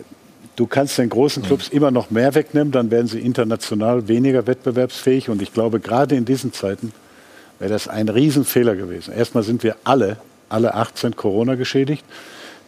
[0.56, 5.30] du kannst den großen Clubs immer noch mehr wegnehmen, dann werden sie international weniger wettbewerbsfähig.
[5.30, 6.94] Und ich glaube, gerade in diesen Zeiten
[7.60, 9.14] wäre das ein Riesenfehler gewesen.
[9.14, 10.18] Erstmal sind wir alle,
[10.49, 12.06] alle 18 Corona geschädigt.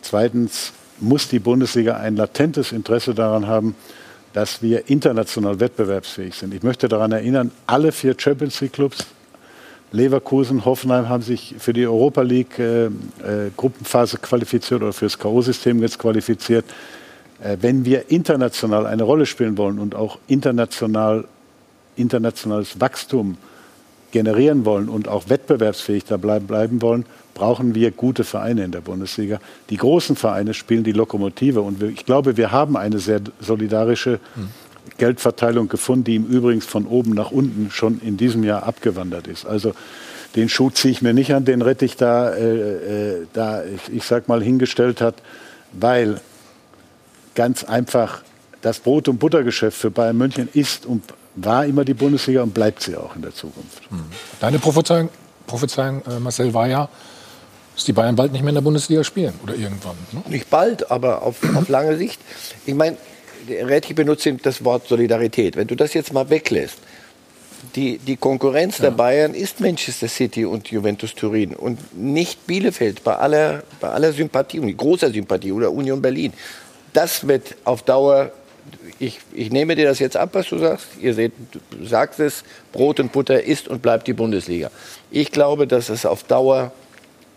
[0.01, 3.75] Zweitens muss die Bundesliga ein latentes Interesse daran haben,
[4.33, 6.53] dass wir international wettbewerbsfähig sind.
[6.53, 9.05] Ich möchte daran erinnern, alle vier Champions League Clubs,
[9.91, 12.89] Leverkusen, Hoffenheim haben sich für die Europa League äh, äh,
[13.55, 16.65] Gruppenphase qualifiziert oder für das K.O.-System jetzt qualifiziert.
[17.43, 21.25] Äh, wenn wir international eine Rolle spielen wollen und auch international,
[21.95, 23.37] internationales Wachstum
[24.11, 28.81] generieren wollen und auch wettbewerbsfähig da bleiben, bleiben wollen, brauchen wir gute Vereine in der
[28.81, 29.39] Bundesliga.
[29.71, 34.19] Die großen Vereine spielen die Lokomotive und ich glaube, wir haben eine sehr solidarische
[34.99, 39.47] Geldverteilung gefunden, die im Übrigen von oben nach unten schon in diesem Jahr abgewandert ist.
[39.47, 39.73] Also
[40.35, 44.03] den Schuh ziehe ich mir nicht an, den Rettich da, äh, äh, da ich, ich
[44.03, 45.15] sag mal, hingestellt hat.
[45.71, 46.21] weil
[47.35, 48.21] ganz einfach
[48.61, 51.03] das Brot- und Buttergeschäft für Bayern München ist und
[51.35, 53.81] war immer die Bundesliga und bleibt sie auch in der Zukunft.
[54.39, 55.09] Deine Prophezeiung,
[55.47, 56.89] Prophezeiung äh, Marcel, war ja,
[57.75, 59.95] dass die Bayern bald nicht mehr in der Bundesliga spielen oder irgendwann.
[60.11, 60.21] Ne?
[60.29, 62.21] Nicht bald, aber auf, auf lange Sicht.
[62.65, 62.97] Ich meine,
[63.49, 65.55] Retti benutzt das Wort Solidarität.
[65.55, 66.77] Wenn du das jetzt mal weglässt,
[67.75, 73.15] die, die Konkurrenz der Bayern ist Manchester City und Juventus Turin und nicht Bielefeld bei
[73.15, 76.33] aller, bei aller Sympathie großer Sympathie oder Union Berlin.
[76.93, 78.31] Das wird auf Dauer,
[78.99, 80.87] ich, ich nehme dir das jetzt ab, was du sagst.
[81.01, 84.71] Ihr seht, du sagst es, Brot und Butter ist und bleibt die Bundesliga.
[85.11, 86.71] Ich glaube, dass es auf Dauer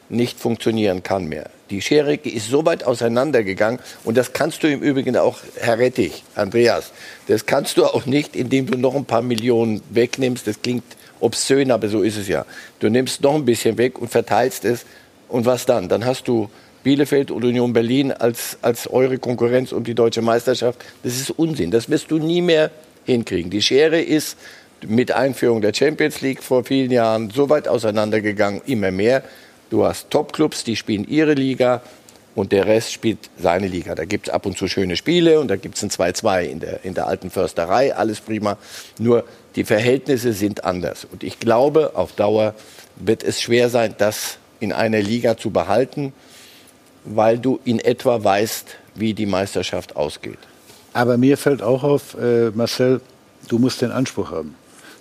[0.08, 1.50] nicht funktionieren kann mehr.
[1.70, 6.22] Die Schere ist so weit auseinandergegangen und das kannst du im Übrigen auch, Herr Rettich,
[6.36, 6.92] Andreas,
[7.26, 10.46] das kannst du auch nicht, indem du noch ein paar Millionen wegnimmst.
[10.46, 10.84] Das klingt
[11.18, 12.46] obszön, aber so ist es ja.
[12.78, 14.84] Du nimmst noch ein bisschen weg und verteilst es
[15.28, 15.88] und was dann?
[15.88, 16.48] Dann hast du
[16.86, 20.84] Bielefeld und Union Berlin als, als eure Konkurrenz um die deutsche Meisterschaft.
[21.02, 21.72] Das ist Unsinn.
[21.72, 22.70] Das wirst du nie mehr
[23.04, 23.50] hinkriegen.
[23.50, 24.38] Die Schere ist
[24.86, 29.24] mit Einführung der Champions League vor vielen Jahren so weit auseinandergegangen, immer mehr.
[29.68, 31.82] Du hast Topclubs, die spielen ihre Liga
[32.36, 33.96] und der Rest spielt seine Liga.
[33.96, 36.60] Da gibt es ab und zu schöne Spiele und da gibt es ein 2-2 in
[36.60, 38.58] der, in der alten Försterei, alles prima.
[39.00, 39.24] Nur
[39.56, 41.04] die Verhältnisse sind anders.
[41.04, 42.54] Und ich glaube, auf Dauer
[42.94, 46.12] wird es schwer sein, das in einer Liga zu behalten,
[47.06, 50.38] weil du in etwa weißt, wie die Meisterschaft ausgeht.
[50.92, 53.00] Aber mir fällt auch auf, äh, Marcel,
[53.48, 54.54] du musst den Anspruch haben.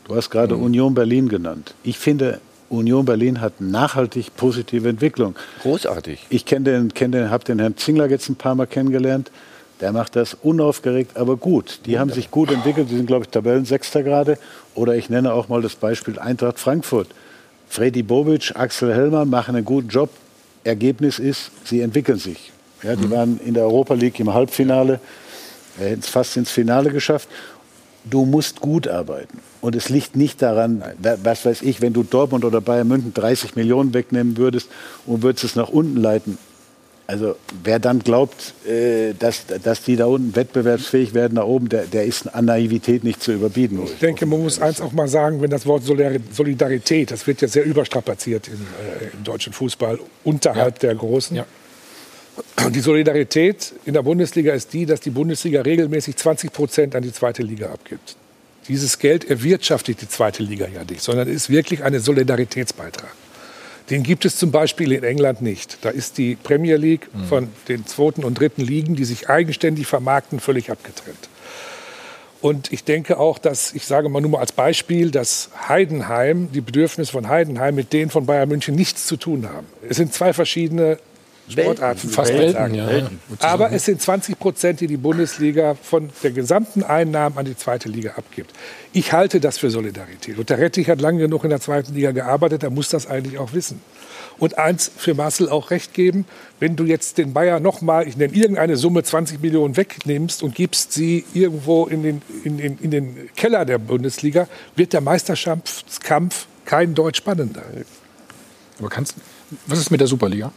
[0.08, 1.74] Du hast gerade Union Berlin genannt.
[1.84, 5.36] Ich finde, Union Berlin hat nachhaltig positive Entwicklung.
[5.64, 6.26] Großartig.
[6.30, 9.32] Ich kenne den, kenn den, habe den Herrn Zingler jetzt ein paar Mal kennengelernt.
[9.82, 11.82] Der macht das unaufgeregt, aber gut.
[11.86, 12.90] Die haben sich gut entwickelt.
[12.90, 14.38] Die sind, glaube ich, Tabellensechster gerade.
[14.74, 17.08] Oder ich nenne auch mal das Beispiel Eintracht Frankfurt.
[17.68, 20.10] Freddy Bobic, Axel Hellmann machen einen guten Job.
[20.66, 22.52] Ergebnis ist, sie entwickeln sich.
[22.84, 25.00] Ja, die waren in der Europa League im Halbfinale,
[25.80, 27.30] äh, hätten es fast ins Finale geschafft.
[28.04, 29.40] Du musst gut arbeiten.
[29.62, 33.14] Und es liegt nicht daran, wa- was weiß ich, wenn du Dortmund oder Bayern München
[33.14, 34.70] 30 Millionen wegnehmen würdest
[35.08, 36.38] und würdest es nach unten leiten.
[37.08, 41.84] Also wer dann glaubt, äh, dass, dass die da unten wettbewerbsfähig werden nach oben, der,
[41.84, 43.80] der ist an Naivität nicht zu überbieten.
[43.84, 47.42] Ich denke, man muss eins auch mal sagen, wenn das Wort Solidar- Solidarität, das wird
[47.42, 51.42] ja sehr überstrapaziert in, äh, im deutschen Fußball unterhalb der Großen.
[52.66, 57.04] Und die Solidarität in der Bundesliga ist die, dass die Bundesliga regelmäßig 20 Prozent an
[57.04, 58.16] die zweite Liga abgibt.
[58.68, 63.14] Dieses Geld erwirtschaftet die zweite Liga ja nicht, sondern ist wirklich ein Solidaritätsbeitrag.
[63.90, 65.78] Den gibt es zum Beispiel in England nicht.
[65.82, 70.40] Da ist die Premier League von den zweiten und dritten Ligen, die sich eigenständig vermarkten,
[70.40, 71.30] völlig abgetrennt.
[72.42, 76.62] Und ich denke auch, dass, ich sage mal nur mal als Beispiel, dass Heidenheim, die
[76.62, 79.66] Bedürfnisse von Heidenheim mit denen von Bayern München nichts zu tun haben.
[79.88, 81.00] Es sind zwei verschiedene
[81.50, 82.10] Sportarten.
[82.10, 82.74] Fast Welten, sagen.
[82.74, 82.88] ja.
[82.88, 83.20] Welten.
[83.40, 87.88] Aber es sind 20 Prozent, die die Bundesliga von der gesamten Einnahmen an die zweite
[87.88, 88.52] Liga abgibt.
[88.94, 90.38] Ich halte das für Solidarität.
[90.38, 93.38] Und der Rettich hat lange genug in der zweiten Liga gearbeitet, er muss das eigentlich
[93.38, 93.82] auch wissen.
[94.38, 96.26] Und eins für Marcel auch recht geben,
[96.60, 100.92] wenn du jetzt den Bayern nochmal, ich nenne irgendeine Summe 20 Millionen wegnimmst und gibst
[100.92, 106.96] sie irgendwo in den, in, den, in den Keller der Bundesliga, wird der Meisterschaftskampf kein
[106.96, 107.64] Deutsch spannender.
[108.80, 109.16] Aber kannst,
[109.68, 110.52] was ist mit der Superliga?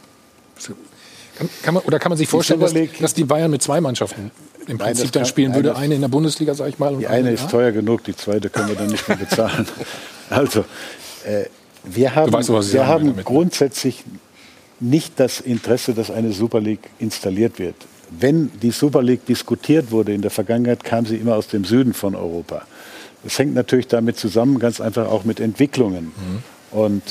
[1.37, 4.31] Kann, kann man, oder kann man sich vorstellen, dass, dass die Bayern mit zwei Mannschaften
[4.67, 5.77] im Nein, Prinzip das dann spielen nein, würde?
[5.77, 6.93] Eine in der Bundesliga, sag ich mal.
[6.93, 9.67] und Die eine ist teuer genug, die zweite können wir dann nicht mehr bezahlen.
[10.31, 10.63] Also,
[11.25, 11.45] äh,
[11.83, 13.23] wir haben, weißt, wir haben ne?
[13.23, 14.03] grundsätzlich
[14.79, 17.73] nicht das Interesse, dass eine Super League installiert wird.
[18.11, 21.93] Wenn die Super League diskutiert wurde in der Vergangenheit, kam sie immer aus dem Süden
[21.95, 22.61] von Europa.
[23.23, 26.11] Das hängt natürlich damit zusammen, ganz einfach auch mit Entwicklungen.
[26.71, 27.01] Und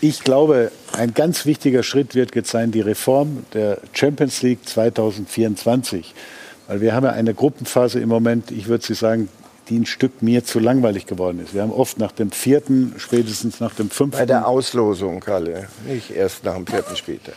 [0.00, 6.14] ich glaube, ein ganz wichtiger Schritt wird jetzt sein, die Reform der Champions League 2024.
[6.68, 9.28] Weil wir haben ja eine Gruppenphase im Moment, ich würde Sie sagen,
[9.68, 11.54] die ein Stück mir zu langweilig geworden ist.
[11.54, 14.18] Wir haben oft nach dem vierten, spätestens nach dem fünften.
[14.18, 15.68] Bei der Auslosung, Kalle.
[15.86, 17.34] Nicht erst nach dem vierten Spieltag.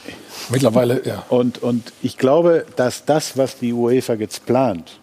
[0.50, 1.24] Mittlerweile, ja.
[1.30, 5.00] Und, und ich glaube, dass das, was die UEFA jetzt plant,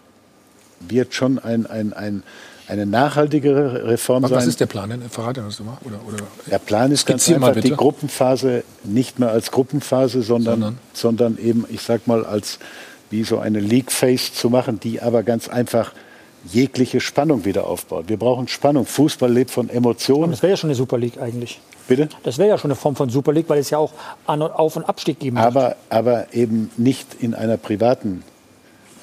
[0.81, 2.23] wird schon ein, ein, ein,
[2.71, 4.39] eine nachhaltigere Reform Was, sein.
[4.39, 5.03] was ist der Plan denn?
[5.11, 5.77] Verrate das mal.
[5.85, 7.71] Oder, oder Der Plan ist ganz einfach, die.
[7.71, 12.59] Gruppenphase nicht mehr als Gruppenphase, sondern, sondern, eben, ich sag mal, als
[13.11, 15.93] wie so eine League Phase zu machen, die aber ganz einfach
[16.45, 18.09] jegliche Spannung wieder aufbaut.
[18.09, 18.87] Wir brauchen Spannung.
[18.87, 20.31] Fußball lebt von Emotionen.
[20.31, 21.61] Das wäre ja schon eine Super League eigentlich.
[21.89, 22.09] Bitte?
[22.23, 23.93] Das wäre ja schon eine Form von Super League, weil es ja auch
[24.27, 25.47] An- und Auf- und Abstieg geben wird.
[25.47, 28.23] Aber, aber eben nicht in einer privaten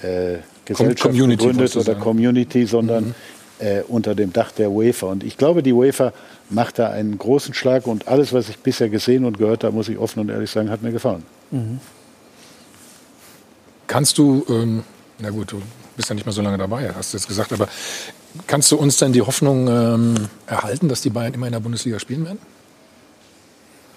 [0.01, 1.99] äh, Gesellschaft Community, gegründet oder sagen.
[1.99, 3.13] Community, sondern
[3.59, 5.07] äh, unter dem Dach der UEFA.
[5.07, 6.13] Und ich glaube, die UEFA
[6.49, 9.89] macht da einen großen Schlag und alles, was ich bisher gesehen und gehört habe, muss
[9.89, 11.23] ich offen und ehrlich sagen, hat mir gefallen.
[11.51, 11.79] Mhm.
[13.87, 14.83] Kannst du, ähm,
[15.19, 15.61] na gut, du
[15.95, 17.67] bist ja nicht mehr so lange dabei, hast du jetzt gesagt, aber
[18.45, 20.15] kannst du uns denn die Hoffnung ähm,
[20.45, 22.39] erhalten, dass die Bayern immer in der Bundesliga spielen werden?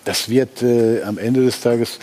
[0.05, 1.99] Das wird äh, am Ende des Tages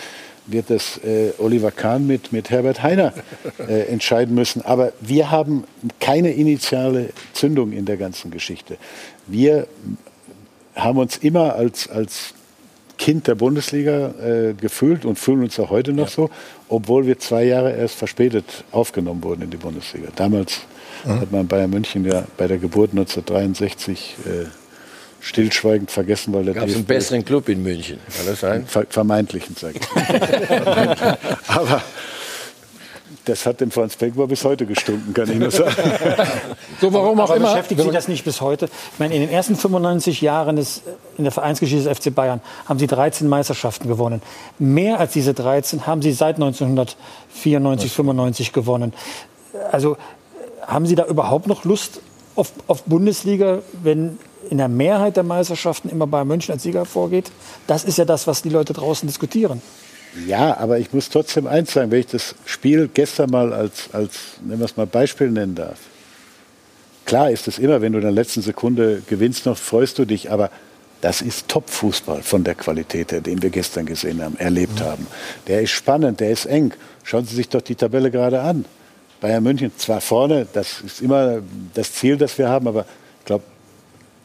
[0.47, 3.13] wird das äh, Oliver Kahn mit, mit Herbert Heiner
[3.59, 4.61] äh, entscheiden müssen.
[4.63, 5.65] Aber wir haben
[5.99, 8.77] keine initiale Zündung in der ganzen Geschichte.
[9.27, 9.67] Wir
[10.75, 12.33] haben uns immer als, als
[12.97, 16.11] Kind der Bundesliga äh, gefühlt und fühlen uns auch heute noch ja.
[16.11, 16.29] so,
[16.67, 20.09] obwohl wir zwei Jahre erst verspätet aufgenommen wurden in die Bundesliga.
[20.15, 20.61] Damals
[21.05, 21.19] mhm.
[21.19, 24.45] hat man Bayern München ja bei der Geburt 1963 äh,
[25.21, 27.99] stillschweigend vergessen, weil der Gab es einen besseren Club in München?
[28.15, 28.65] Kann das sein?
[28.65, 31.47] Ver vermeintlichen, sage ich.
[31.47, 31.81] Aber
[33.27, 35.75] das hat dem Franz Beckenbauer bis heute gestunken, kann ich nur sagen.
[36.79, 37.49] so, warum auch Aber immer.
[37.49, 38.65] beschäftigt Sie das nicht bis heute?
[38.65, 40.81] Ich meine, in den ersten 95 Jahren des,
[41.17, 44.21] in der Vereinsgeschichte des FC Bayern haben Sie 13 Meisterschaften gewonnen.
[44.59, 48.93] Mehr als diese 13 haben Sie seit 1994, 95 gewonnen.
[49.71, 49.97] Also
[50.65, 51.99] haben Sie da überhaupt noch Lust
[52.35, 57.31] auf, auf Bundesliga, wenn in der Mehrheit der Meisterschaften immer Bayern München als Sieger vorgeht?
[57.67, 59.61] Das ist ja das, was die Leute draußen diskutieren.
[60.25, 64.13] Ja, aber ich muss trotzdem eins sagen, wenn ich das Spiel gestern mal als, als
[64.41, 65.77] nennen wir es mal Beispiel nennen darf.
[67.05, 70.31] Klar ist es immer, wenn du in der letzten Sekunde gewinnst noch, freust du dich,
[70.31, 70.49] aber
[71.01, 74.85] das ist Top-Fußball von der Qualität her, den wir gestern gesehen haben, erlebt mhm.
[74.85, 75.07] haben.
[75.47, 76.73] Der ist spannend, der ist eng.
[77.03, 78.65] Schauen Sie sich doch die Tabelle gerade an.
[79.21, 81.41] Bayern München zwar vorne, das ist immer
[81.73, 82.85] das Ziel, das wir haben, aber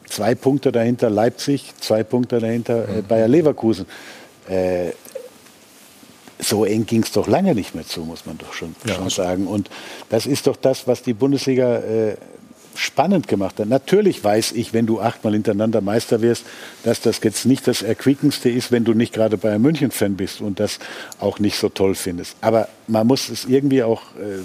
[0.07, 3.07] zwei Punkte dahinter Leipzig, zwei Punkte dahinter äh, mhm.
[3.07, 3.85] Bayer Leverkusen.
[4.47, 4.91] Äh,
[6.39, 9.09] so eng ging es doch lange nicht mehr zu, muss man doch schon, ja, schon
[9.09, 9.47] sagen.
[9.47, 9.69] Und
[10.09, 12.17] das ist doch das, was die Bundesliga äh,
[12.75, 13.67] spannend gemacht hat.
[13.67, 16.45] Natürlich weiß ich, wenn du achtmal hintereinander Meister wirst,
[16.83, 20.59] dass das jetzt nicht das Erquickendste ist, wenn du nicht gerade Bayern München-Fan bist und
[20.59, 20.79] das
[21.19, 22.35] auch nicht so toll findest.
[22.41, 24.41] Aber man muss es irgendwie auch äh,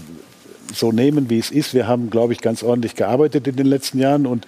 [0.75, 1.75] so nehmen, wie es ist.
[1.75, 4.47] Wir haben, glaube ich, ganz ordentlich gearbeitet in den letzten Jahren und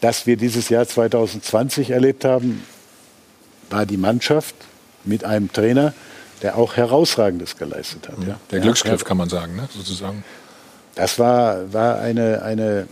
[0.00, 2.62] dass wir dieses Jahr 2020 erlebt haben,
[3.68, 4.54] war die Mannschaft
[5.04, 5.92] mit einem Trainer,
[6.42, 8.16] der auch Herausragendes geleistet hat.
[8.26, 8.38] Ja.
[8.50, 9.68] Der Glücksgriff kann man sagen, ne?
[9.74, 10.24] sozusagen.
[10.94, 12.88] Das war, war eine, eine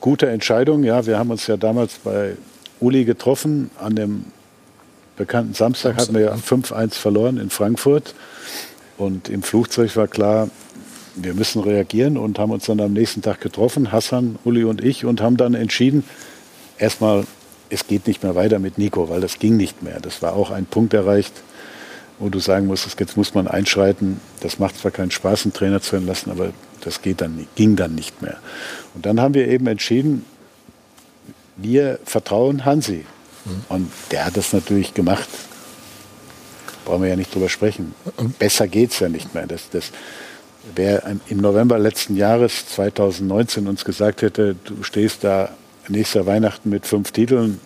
[0.00, 0.84] gute Entscheidung.
[0.84, 2.36] Ja, wir haben uns ja damals bei
[2.80, 3.70] Uli getroffen.
[3.80, 4.26] An dem
[5.16, 8.14] bekannten Samstag, Samstag hatten wir ja 5-1 verloren in Frankfurt.
[8.98, 10.48] Und im Flugzeug war klar,
[11.16, 15.04] wir müssen reagieren und haben uns dann am nächsten Tag getroffen, Hassan, Uli und ich,
[15.04, 16.04] und haben dann entschieden,
[16.78, 17.24] erstmal,
[17.70, 19.98] es geht nicht mehr weiter mit Nico, weil das ging nicht mehr.
[20.00, 21.32] Das war auch ein Punkt erreicht,
[22.18, 24.20] wo du sagen musstest, jetzt muss man einschreiten.
[24.40, 26.52] Das macht zwar keinen Spaß, einen Trainer zu entlassen, aber
[26.82, 28.36] das geht dann, ging dann nicht mehr.
[28.94, 30.24] Und dann haben wir eben entschieden,
[31.56, 33.04] wir vertrauen Hansi.
[33.44, 33.64] Mhm.
[33.68, 35.28] Und der hat das natürlich gemacht.
[36.84, 37.94] Brauchen wir ja nicht drüber sprechen.
[38.38, 39.46] Besser geht es ja nicht mehr.
[39.46, 39.90] Das, das,
[40.74, 45.50] wer im November letzten Jahres, 2019, uns gesagt hätte, du stehst da
[45.88, 47.60] nächster Weihnachten mit fünf Titeln,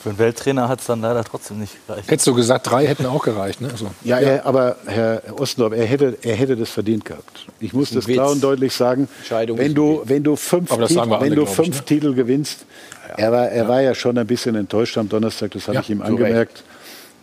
[0.00, 2.10] für einen Welttrainer hat es dann leider trotzdem nicht gereicht.
[2.10, 3.60] Hättest du gesagt, drei hätten auch gereicht.
[3.60, 3.68] Ne?
[3.70, 4.28] Also, ja, ja.
[4.28, 7.46] Er, aber Herr Ostendorf, er hätte, er hätte das verdient gehabt.
[7.60, 8.14] Ich muss das Witz.
[8.14, 9.08] klar und deutlich sagen.
[9.28, 11.84] Wenn du, wenn du fünf, Titel, alle, wenn du fünf ich, ne?
[11.84, 12.64] Titel gewinnst,
[13.10, 13.68] ja, er, war, er ja.
[13.68, 16.64] war ja schon ein bisschen enttäuscht am Donnerstag, das habe ich ihm angemerkt.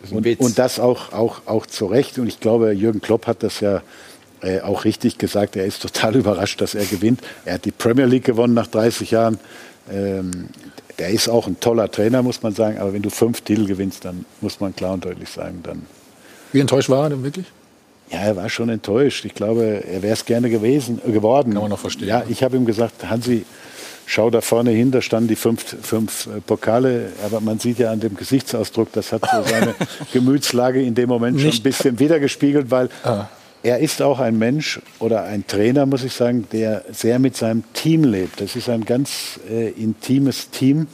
[0.02, 2.20] Das und, und, das auch, auch, auch zu Recht.
[2.20, 3.82] Und ich glaube, Jürgen Klopp hat das ja
[4.42, 5.56] äh, auch richtig gesagt.
[5.56, 7.20] Er ist total überrascht, dass er gewinnt.
[7.44, 9.38] Er hat die Premier League gewonnen nach 30 Jahren.
[9.90, 10.48] Ähm,
[10.98, 12.78] der ist auch ein toller Trainer, muss man sagen.
[12.78, 15.86] Aber wenn du fünf Titel gewinnst, dann muss man klar und deutlich sagen, dann.
[16.52, 17.46] Wie enttäuscht war er denn wirklich?
[18.10, 19.24] Ja, er war schon enttäuscht.
[19.24, 21.52] Ich glaube, er wäre es gerne gewesen, äh, geworden.
[21.52, 22.08] Kann man noch verstehen.
[22.08, 23.44] Ja, ich habe ihm gesagt, Hansi,
[24.06, 27.12] schau da vorne hin, da standen die fünf, fünf äh, Pokale.
[27.24, 29.74] Aber man sieht ja an dem Gesichtsausdruck, das hat so seine
[30.12, 33.28] Gemütslage in dem Moment schon ein bisschen wiedergespiegelt, weil ah
[33.62, 37.64] er ist auch ein Mensch oder ein Trainer, muss ich sagen, der sehr mit seinem
[37.72, 38.40] Team lebt.
[38.40, 40.86] Das ist ein ganz äh, intimes Team,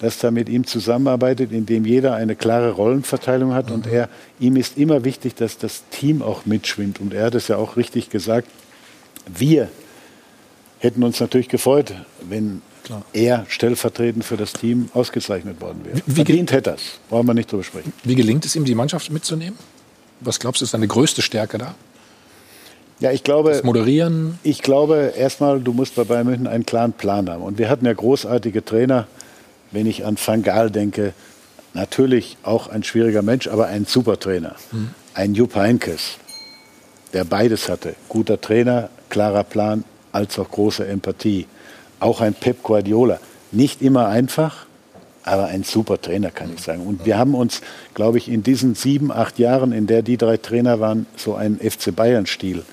[0.00, 3.68] das da mit ihm zusammenarbeitet, in dem jeder eine klare Rollenverteilung hat.
[3.68, 3.74] Mhm.
[3.74, 4.08] Und er,
[4.38, 7.00] ihm ist immer wichtig, dass das Team auch mitschwingt.
[7.00, 8.48] Und er hat es ja auch richtig gesagt.
[9.26, 9.68] Wir
[10.78, 11.94] hätten uns natürlich gefreut,
[12.28, 13.02] wenn Klar.
[13.14, 16.02] er stellvertretend für das Team ausgezeichnet worden wäre.
[16.04, 16.98] Wie, Verdient hätte das.
[17.08, 17.94] Brauchen wir nicht drüber sprechen.
[18.02, 19.58] Wie gelingt es ihm, die Mannschaft mitzunehmen?
[20.20, 21.74] Was glaubst du, ist seine größte Stärke da?
[23.04, 23.50] Ja, ich glaube.
[23.50, 24.38] Das Moderieren?
[24.42, 27.42] Ich glaube, erstmal, du musst bei Bayern München einen klaren Plan haben.
[27.42, 29.06] Und wir hatten ja großartige Trainer,
[29.72, 31.12] wenn ich an Van Gaal denke.
[31.74, 34.56] Natürlich auch ein schwieriger Mensch, aber ein super Trainer.
[34.72, 34.88] Mhm.
[35.12, 36.16] Ein Jupp Heynckes,
[37.12, 37.94] der beides hatte.
[38.08, 41.46] Guter Trainer, klarer Plan, als auch große Empathie.
[42.00, 43.20] Auch ein Pep Guardiola.
[43.52, 44.64] Nicht immer einfach,
[45.24, 46.86] aber ein super Trainer, kann ich sagen.
[46.86, 47.60] Und wir haben uns,
[47.92, 51.58] glaube ich, in diesen sieben, acht Jahren, in der die drei Trainer waren, so einen
[51.58, 52.64] FC Bayern-Stil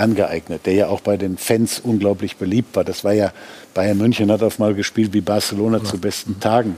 [0.00, 2.84] angeeignet, der ja auch bei den Fans unglaublich beliebt war.
[2.84, 3.32] Das war ja,
[3.74, 5.84] Bayern München hat auf mal gespielt wie Barcelona ja.
[5.84, 6.76] zu besten Tagen.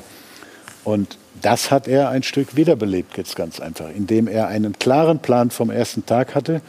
[0.85, 5.51] Und das hat er ein Stück wiederbelebt jetzt ganz einfach, indem er einen klaren Plan
[5.51, 6.61] vom ersten Tag hatte,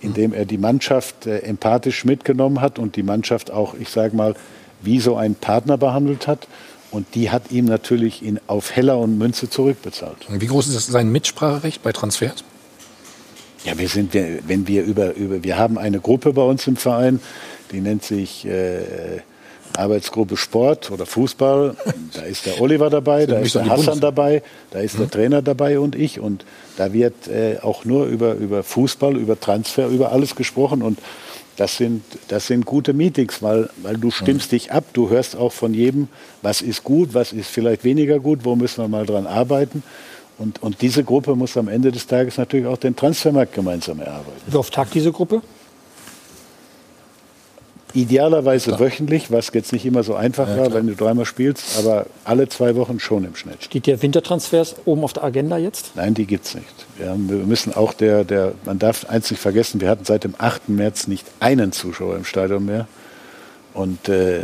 [0.00, 4.34] indem er die Mannschaft äh, empathisch mitgenommen hat und die Mannschaft auch, ich sage mal,
[4.82, 6.48] wie so ein Partner behandelt hat.
[6.90, 10.26] Und die hat ihm natürlich in, auf Heller und Münze zurückbezahlt.
[10.28, 12.44] Wie groß ist sein Mitspracherecht bei Transfers?
[13.64, 17.20] Ja, wir sind, wenn wir über, über, wir haben eine Gruppe bei uns im Verein,
[17.70, 19.20] die nennt sich äh,
[19.76, 21.76] Arbeitsgruppe Sport oder Fußball.
[22.14, 25.10] Da ist der Oliver dabei, da ist der Hassan dabei, da ist der mhm.
[25.10, 26.20] Trainer dabei und ich.
[26.20, 26.44] Und
[26.76, 30.82] da wird äh, auch nur über, über Fußball, über Transfer, über alles gesprochen.
[30.82, 30.98] Und
[31.56, 35.52] das sind, das sind gute Meetings, weil, weil du stimmst dich ab, du hörst auch
[35.52, 36.08] von jedem,
[36.40, 39.82] was ist gut, was ist vielleicht weniger gut, wo müssen wir mal dran arbeiten.
[40.38, 44.40] Und, und diese Gruppe muss am Ende des Tages natürlich auch den Transfermarkt gemeinsam erarbeiten.
[44.46, 45.42] Wie oft tagt diese Gruppe?
[47.94, 52.06] Idealerweise wöchentlich, was jetzt nicht immer so einfach ja, war, wenn du dreimal spielst, aber
[52.24, 53.64] alle zwei Wochen schon im Schnitt.
[53.64, 55.90] Steht der Wintertransfers oben auf der Agenda jetzt?
[55.94, 56.86] Nein, die gibt es nicht.
[56.96, 60.24] Wir, haben, wir, müssen auch der, der, man darf eins nicht vergessen, wir hatten seit
[60.24, 60.70] dem 8.
[60.70, 62.86] März nicht einen Zuschauer im Stadion mehr.
[63.74, 64.40] Und äh,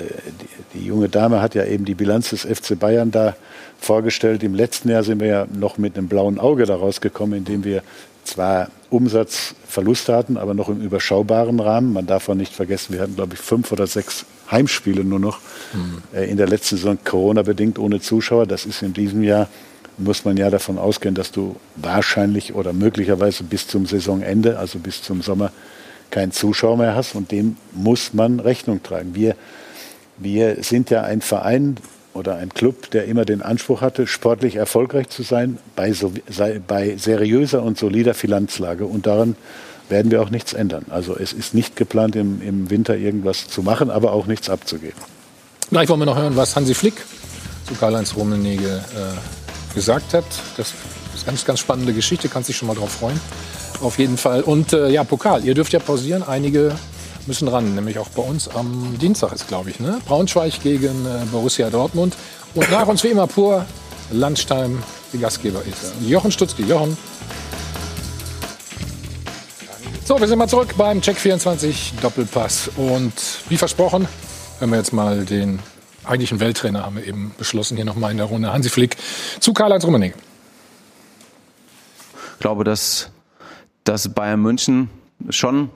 [0.74, 3.34] die, die, junge Dame hat ja eben die Bilanz des FC Bayern da
[3.78, 4.42] vorgestellt.
[4.42, 7.82] Im letzten Jahr sind wir ja noch mit einem blauen Auge da rausgekommen, indem wir
[8.24, 11.92] zwar Umsatzverluste hatten, aber noch im überschaubaren Rahmen.
[11.92, 15.40] Man darf auch nicht vergessen, wir hatten, glaube ich, fünf oder sechs Heimspiele nur noch
[15.72, 16.02] mhm.
[16.14, 18.46] äh, in der letzten Saison Corona-bedingt ohne Zuschauer.
[18.46, 19.48] Das ist in diesem Jahr,
[19.98, 25.02] muss man ja davon ausgehen, dass du wahrscheinlich oder möglicherweise bis zum Saisonende, also bis
[25.02, 25.52] zum Sommer,
[26.10, 27.14] keinen Zuschauer mehr hast.
[27.14, 29.14] Und dem muss man Rechnung tragen.
[29.14, 29.34] Wir,
[30.16, 31.76] wir sind ja ein Verein,
[32.18, 36.12] oder ein Club, der immer den Anspruch hatte, sportlich erfolgreich zu sein, bei, so,
[36.66, 38.84] bei seriöser und solider Finanzlage.
[38.84, 39.36] Und daran
[39.88, 40.84] werden wir auch nichts ändern.
[40.90, 45.00] Also es ist nicht geplant, im, im Winter irgendwas zu machen, aber auch nichts abzugeben.
[45.70, 46.94] Gleich wollen wir noch hören, was Hansi Flick
[47.66, 50.24] zu Karl-Heinz Rummenigge äh, gesagt hat.
[50.56, 50.72] Das
[51.14, 53.20] ist ganz, ganz spannende Geschichte, kannst dich schon mal drauf freuen.
[53.80, 54.42] Auf jeden Fall.
[54.42, 56.22] Und äh, ja, Pokal, ihr dürft ja pausieren.
[56.22, 56.74] Einige
[57.28, 60.00] müssen ran, nämlich auch bei uns am Dienstag ist, glaube ich, ne?
[60.06, 62.16] Braunschweig gegen äh, Borussia Dortmund.
[62.54, 63.66] Und nach uns wie immer pur
[64.10, 64.82] Landstein,
[65.12, 65.92] die Gastgeber ist.
[66.00, 66.62] Jochen Stutzki.
[66.62, 66.96] Jochen.
[70.04, 72.70] So, wir sind mal zurück beim Check 24 Doppelpass.
[72.76, 73.12] Und
[73.50, 74.08] wie versprochen,
[74.58, 75.58] hören wir jetzt mal den
[76.04, 78.50] eigentlichen Welttrainer, haben wir eben beschlossen, hier nochmal in der Runde.
[78.50, 78.96] Hansi Flick
[79.38, 80.16] zu Karl-Heinz Rummenigge.
[82.32, 83.10] Ich glaube, dass,
[83.84, 84.88] dass Bayern München
[85.28, 85.68] schon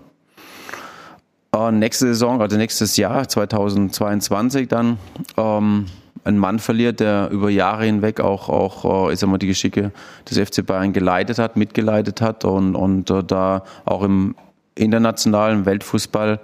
[1.55, 4.99] äh, nächste Saison, also nächstes Jahr, 2022 dann,
[5.37, 5.87] ähm,
[6.25, 9.93] ein Mann verliert, der über Jahre hinweg auch, auch äh, ich sag mal, die Geschicke
[10.31, 14.37] des FC Bayern geleitet hat, mitgeleitet hat und, und äh, da auch im
[14.75, 16.41] internationalen Weltfußball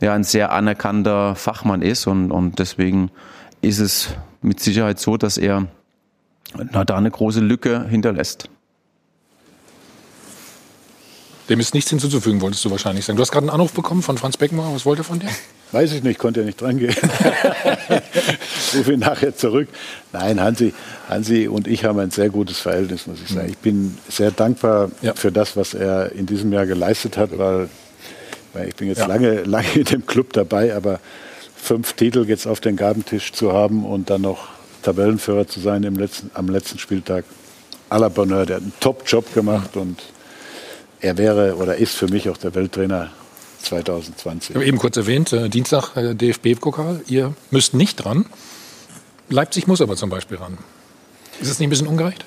[0.00, 3.10] ja ein sehr anerkannter Fachmann ist und, und deswegen
[3.62, 5.68] ist es mit Sicherheit so, dass er
[6.72, 8.50] na, da eine große Lücke hinterlässt.
[11.48, 13.16] Dem ist nichts hinzuzufügen, wolltest du wahrscheinlich sagen.
[13.16, 14.74] Du hast gerade einen Anruf bekommen von Franz Beckenbauer.
[14.74, 15.28] Was wollte er von dir?
[15.72, 16.94] Weiß ich nicht, konnte ja nicht dran gehen.
[18.74, 19.68] Rufe ihn nachher zurück.
[20.12, 20.72] Nein, Hansi,
[21.08, 23.48] Hansi und ich haben ein sehr gutes Verhältnis, muss ich sagen.
[23.50, 25.14] Ich bin sehr dankbar ja.
[25.14, 27.68] für das, was er in diesem Jahr geleistet hat, weil,
[28.52, 29.06] weil ich bin jetzt ja.
[29.06, 31.00] lange, lange in dem Club dabei, aber
[31.56, 34.48] fünf Titel jetzt auf den Gabentisch zu haben und dann noch
[34.82, 37.24] Tabellenführer zu sein im letzten, am letzten Spieltag.
[37.90, 40.02] à la Bonheur, der hat einen Top-Job gemacht und
[41.04, 43.10] er wäre oder ist für mich auch der Welttrainer
[43.62, 44.50] 2020.
[44.50, 47.02] Ich habe eben kurz erwähnt, äh, Dienstag äh, DFB-Pokal.
[47.06, 48.24] Ihr müsst nicht dran.
[49.28, 50.56] Leipzig muss aber zum Beispiel ran.
[51.40, 52.24] Ist es nicht ein bisschen ungerecht?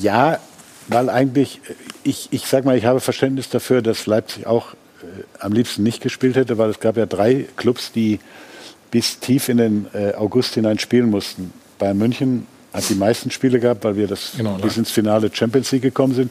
[0.00, 0.38] Ja,
[0.86, 1.60] weil eigentlich,
[2.04, 5.06] ich, ich sag mal, ich habe Verständnis dafür, dass Leipzig auch äh,
[5.40, 8.20] am liebsten nicht gespielt hätte, weil es gab ja drei Clubs, die
[8.92, 11.52] bis tief in den äh, August hinein spielen mussten.
[11.78, 15.72] Bayern München hat die meisten Spiele gehabt, weil wir das genau, bis ins Finale Champions
[15.72, 16.30] League gekommen sind.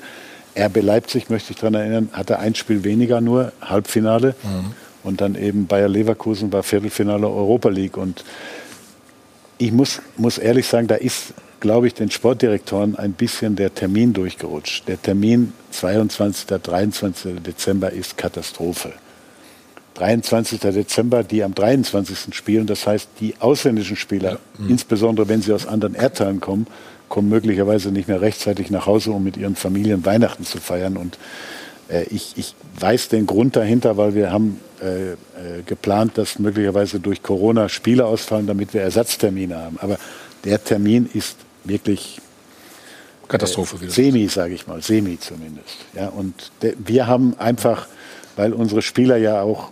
[0.58, 4.36] RB Leipzig, möchte ich daran erinnern, hatte ein Spiel weniger nur, Halbfinale.
[4.44, 4.74] Mhm.
[5.04, 7.98] Und dann eben Bayer Leverkusen war Viertelfinale Europa League.
[7.98, 8.26] Und
[9.58, 14.14] ich muss, muss ehrlich sagen, da ist, glaube ich, den Sportdirektoren ein bisschen der Termin
[14.14, 14.88] durchgerutscht.
[14.88, 16.48] Der Termin 22.
[16.62, 17.42] 23.
[17.42, 18.94] Dezember ist Katastrophe.
[19.96, 20.60] 23.
[20.60, 22.36] Dezember, die am 23.
[22.36, 24.40] spielen, das heißt, die ausländischen Spieler, ja.
[24.58, 24.70] mhm.
[24.70, 26.68] insbesondere wenn sie aus anderen Erdteilen kommen,
[27.10, 30.98] kommen möglicherweise nicht mehr rechtzeitig nach Hause, um mit ihren Familien Weihnachten zu feiern.
[30.98, 31.18] Und
[31.90, 35.16] äh, ich, ich weiß den Grund dahinter, weil wir haben äh, äh,
[35.66, 39.78] geplant, dass möglicherweise durch Corona Spiele ausfallen, damit wir Ersatztermine haben.
[39.80, 39.98] Aber
[40.44, 42.20] der Termin ist wirklich
[43.28, 43.84] Katastrophe.
[43.86, 45.78] Äh, semi, sage ich mal, semi zumindest.
[45.96, 47.88] Ja, und wir haben einfach
[48.38, 49.72] weil unsere Spieler ja auch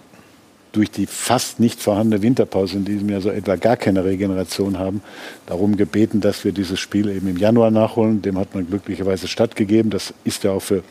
[0.76, 5.02] durch die fast nicht vorhandene Winterpause in diesem Jahr so etwa gar keine Regeneration haben,
[5.45, 8.22] darum gebeten, dass wir dieses Spiel eben im Januar nachholen.
[8.22, 9.89] Dem hat man glücklicherweise stattgegeben.
[9.89, 10.84] Das ist ja auch für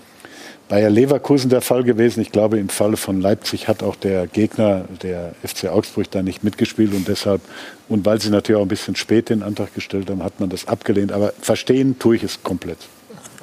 [0.68, 2.20] Bayer Leverkusen der Fall gewesen.
[2.20, 6.42] Ich glaube, im Falle von Leipzig hat auch der Gegner, der FC Augsburg, da nicht
[6.42, 7.42] mitgespielt und deshalb,
[7.88, 10.66] und weil sie natürlich auch ein bisschen spät den Antrag gestellt haben, hat man das
[10.66, 11.12] abgelehnt.
[11.12, 12.78] Aber verstehen tue ich es komplett.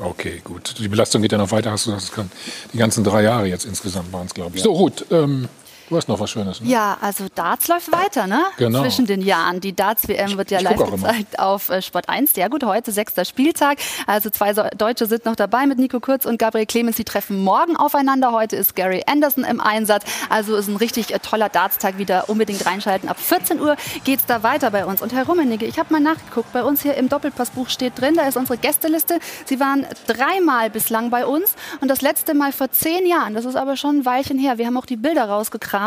[0.03, 0.73] Okay, gut.
[0.80, 1.72] Die Belastung geht ja noch weiter.
[1.72, 2.31] Hast du das kann,
[2.73, 4.63] die ganzen drei Jahre jetzt insgesamt waren es, glaube ich.
[4.63, 5.05] So, gut.
[5.11, 5.47] Ähm,
[5.91, 6.61] Du hast noch was Schönes.
[6.61, 6.69] Ne?
[6.69, 8.41] Ja, also Darts läuft weiter, ne?
[8.57, 8.81] Genau.
[8.81, 9.59] Zwischen den Jahren.
[9.59, 11.09] Die Darts-WM wird ja Ich live auch immer.
[11.09, 12.38] gezeigt auf äh, Sport 1.
[12.38, 13.77] Ja gut, heute sechster Spieltag.
[14.07, 16.95] Also zwei Deutsche sind noch dabei mit Nico Kurz und Gabriel Clemens.
[16.95, 18.31] Die treffen morgen aufeinander.
[18.31, 20.05] Heute ist Gary Anderson im Einsatz.
[20.30, 22.30] Also ist ein richtig äh, toller Darts-Tag wieder.
[22.30, 23.09] Unbedingt reinschalten.
[23.09, 25.01] Ab 14 Uhr geht's da weiter bei uns.
[25.01, 26.53] Und Herr Rummenigge, ich habe mal nachgeguckt.
[26.53, 29.19] Bei uns hier im Doppelpassbuch steht drin, da ist unsere Gästeliste.
[29.43, 33.34] Sie waren dreimal bislang bei uns und das letzte Mal vor zehn Jahren.
[33.34, 34.57] Das ist aber schon ein Weilchen her.
[34.57, 35.81] Wir haben auch die Bilder rausgekramt,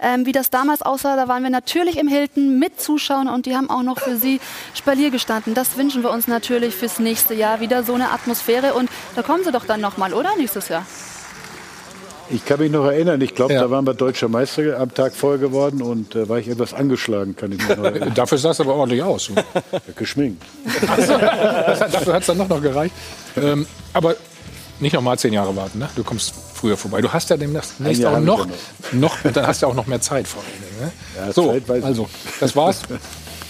[0.00, 1.16] ähm, wie das damals aussah.
[1.16, 4.40] Da waren wir natürlich im Hilton mit Zuschauern und die haben auch noch für Sie
[4.74, 5.54] Spalier gestanden.
[5.54, 8.74] Das wünschen wir uns natürlich fürs nächste Jahr wieder so eine Atmosphäre.
[8.74, 10.30] Und da kommen Sie doch dann nochmal, oder?
[10.36, 10.86] Nächstes Jahr.
[12.30, 15.38] Ich kann mich noch erinnern, ich glaube, da waren wir deutscher Meister am Tag vorher
[15.38, 18.12] geworden und äh, war ich etwas angeschlagen, kann ich mich noch erinnern.
[18.14, 19.30] Dafür sah es aber ordentlich aus.
[19.96, 20.42] Geschminkt.
[20.86, 22.94] Dafür hat es dann noch, noch gereicht.
[23.36, 24.14] Ähm, aber
[24.78, 25.88] nicht noch mal zehn Jahre warten, ne?
[25.96, 27.00] Du kommst früher vorbei.
[27.00, 28.46] Du hast ja demnächst auch ich noch,
[28.92, 30.80] noch, und dann hast du auch noch mehr Zeit vor allen Dingen.
[30.80, 30.92] Ne?
[31.16, 31.84] Ja, so, ich.
[31.84, 32.08] also,
[32.40, 32.82] das war's.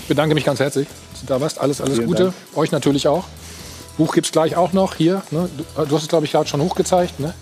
[0.09, 1.61] Bedanke mich ganz herzlich, dass du da warst.
[1.61, 2.25] Alles, alles Vielen Gute.
[2.25, 2.35] Dank.
[2.55, 3.25] Euch natürlich auch.
[3.99, 5.23] Buch gibt's gleich auch noch hier.
[5.31, 5.49] Ne?
[5.57, 7.19] Du, du hast es, glaube ich, gerade schon hochgezeigt.
[7.21, 7.35] Ne?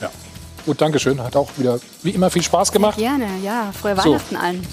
[0.00, 0.10] Ja.
[0.66, 1.22] Gut, Dankeschön.
[1.22, 2.98] Hat auch wieder, wie immer, viel Spaß gemacht.
[2.98, 3.70] Gerne, ja.
[3.78, 4.12] Frohe So.
[4.12, 4.66] Weihnachten allen.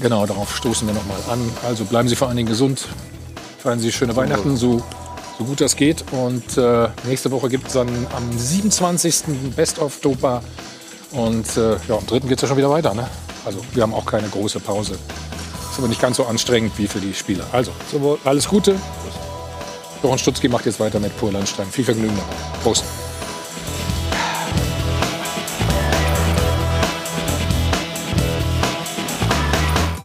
[0.00, 1.50] Genau, darauf stoßen wir nochmal an.
[1.66, 2.86] Also bleiben Sie vor allen Dingen gesund.
[3.58, 4.82] Feiern Sie schöne Weihnachten, so,
[5.38, 6.04] so gut das geht.
[6.12, 9.24] Und äh, nächste Woche gibt es dann am 27.
[9.54, 10.42] Best of Dopa.
[11.12, 12.20] Und äh, ja, am 3.
[12.20, 12.94] geht es ja schon wieder weiter.
[12.94, 13.08] Ne?
[13.44, 14.98] Also wir haben auch keine große Pause.
[15.70, 17.44] Ist aber nicht ganz so anstrengend wie für die Spieler.
[17.52, 18.76] Also, so, alles Gute.
[20.02, 21.66] Jochen Stutzki macht jetzt weiter mit Pur Landstein.
[21.70, 22.62] Viel Vergnügen dabei.
[22.62, 22.84] Prost.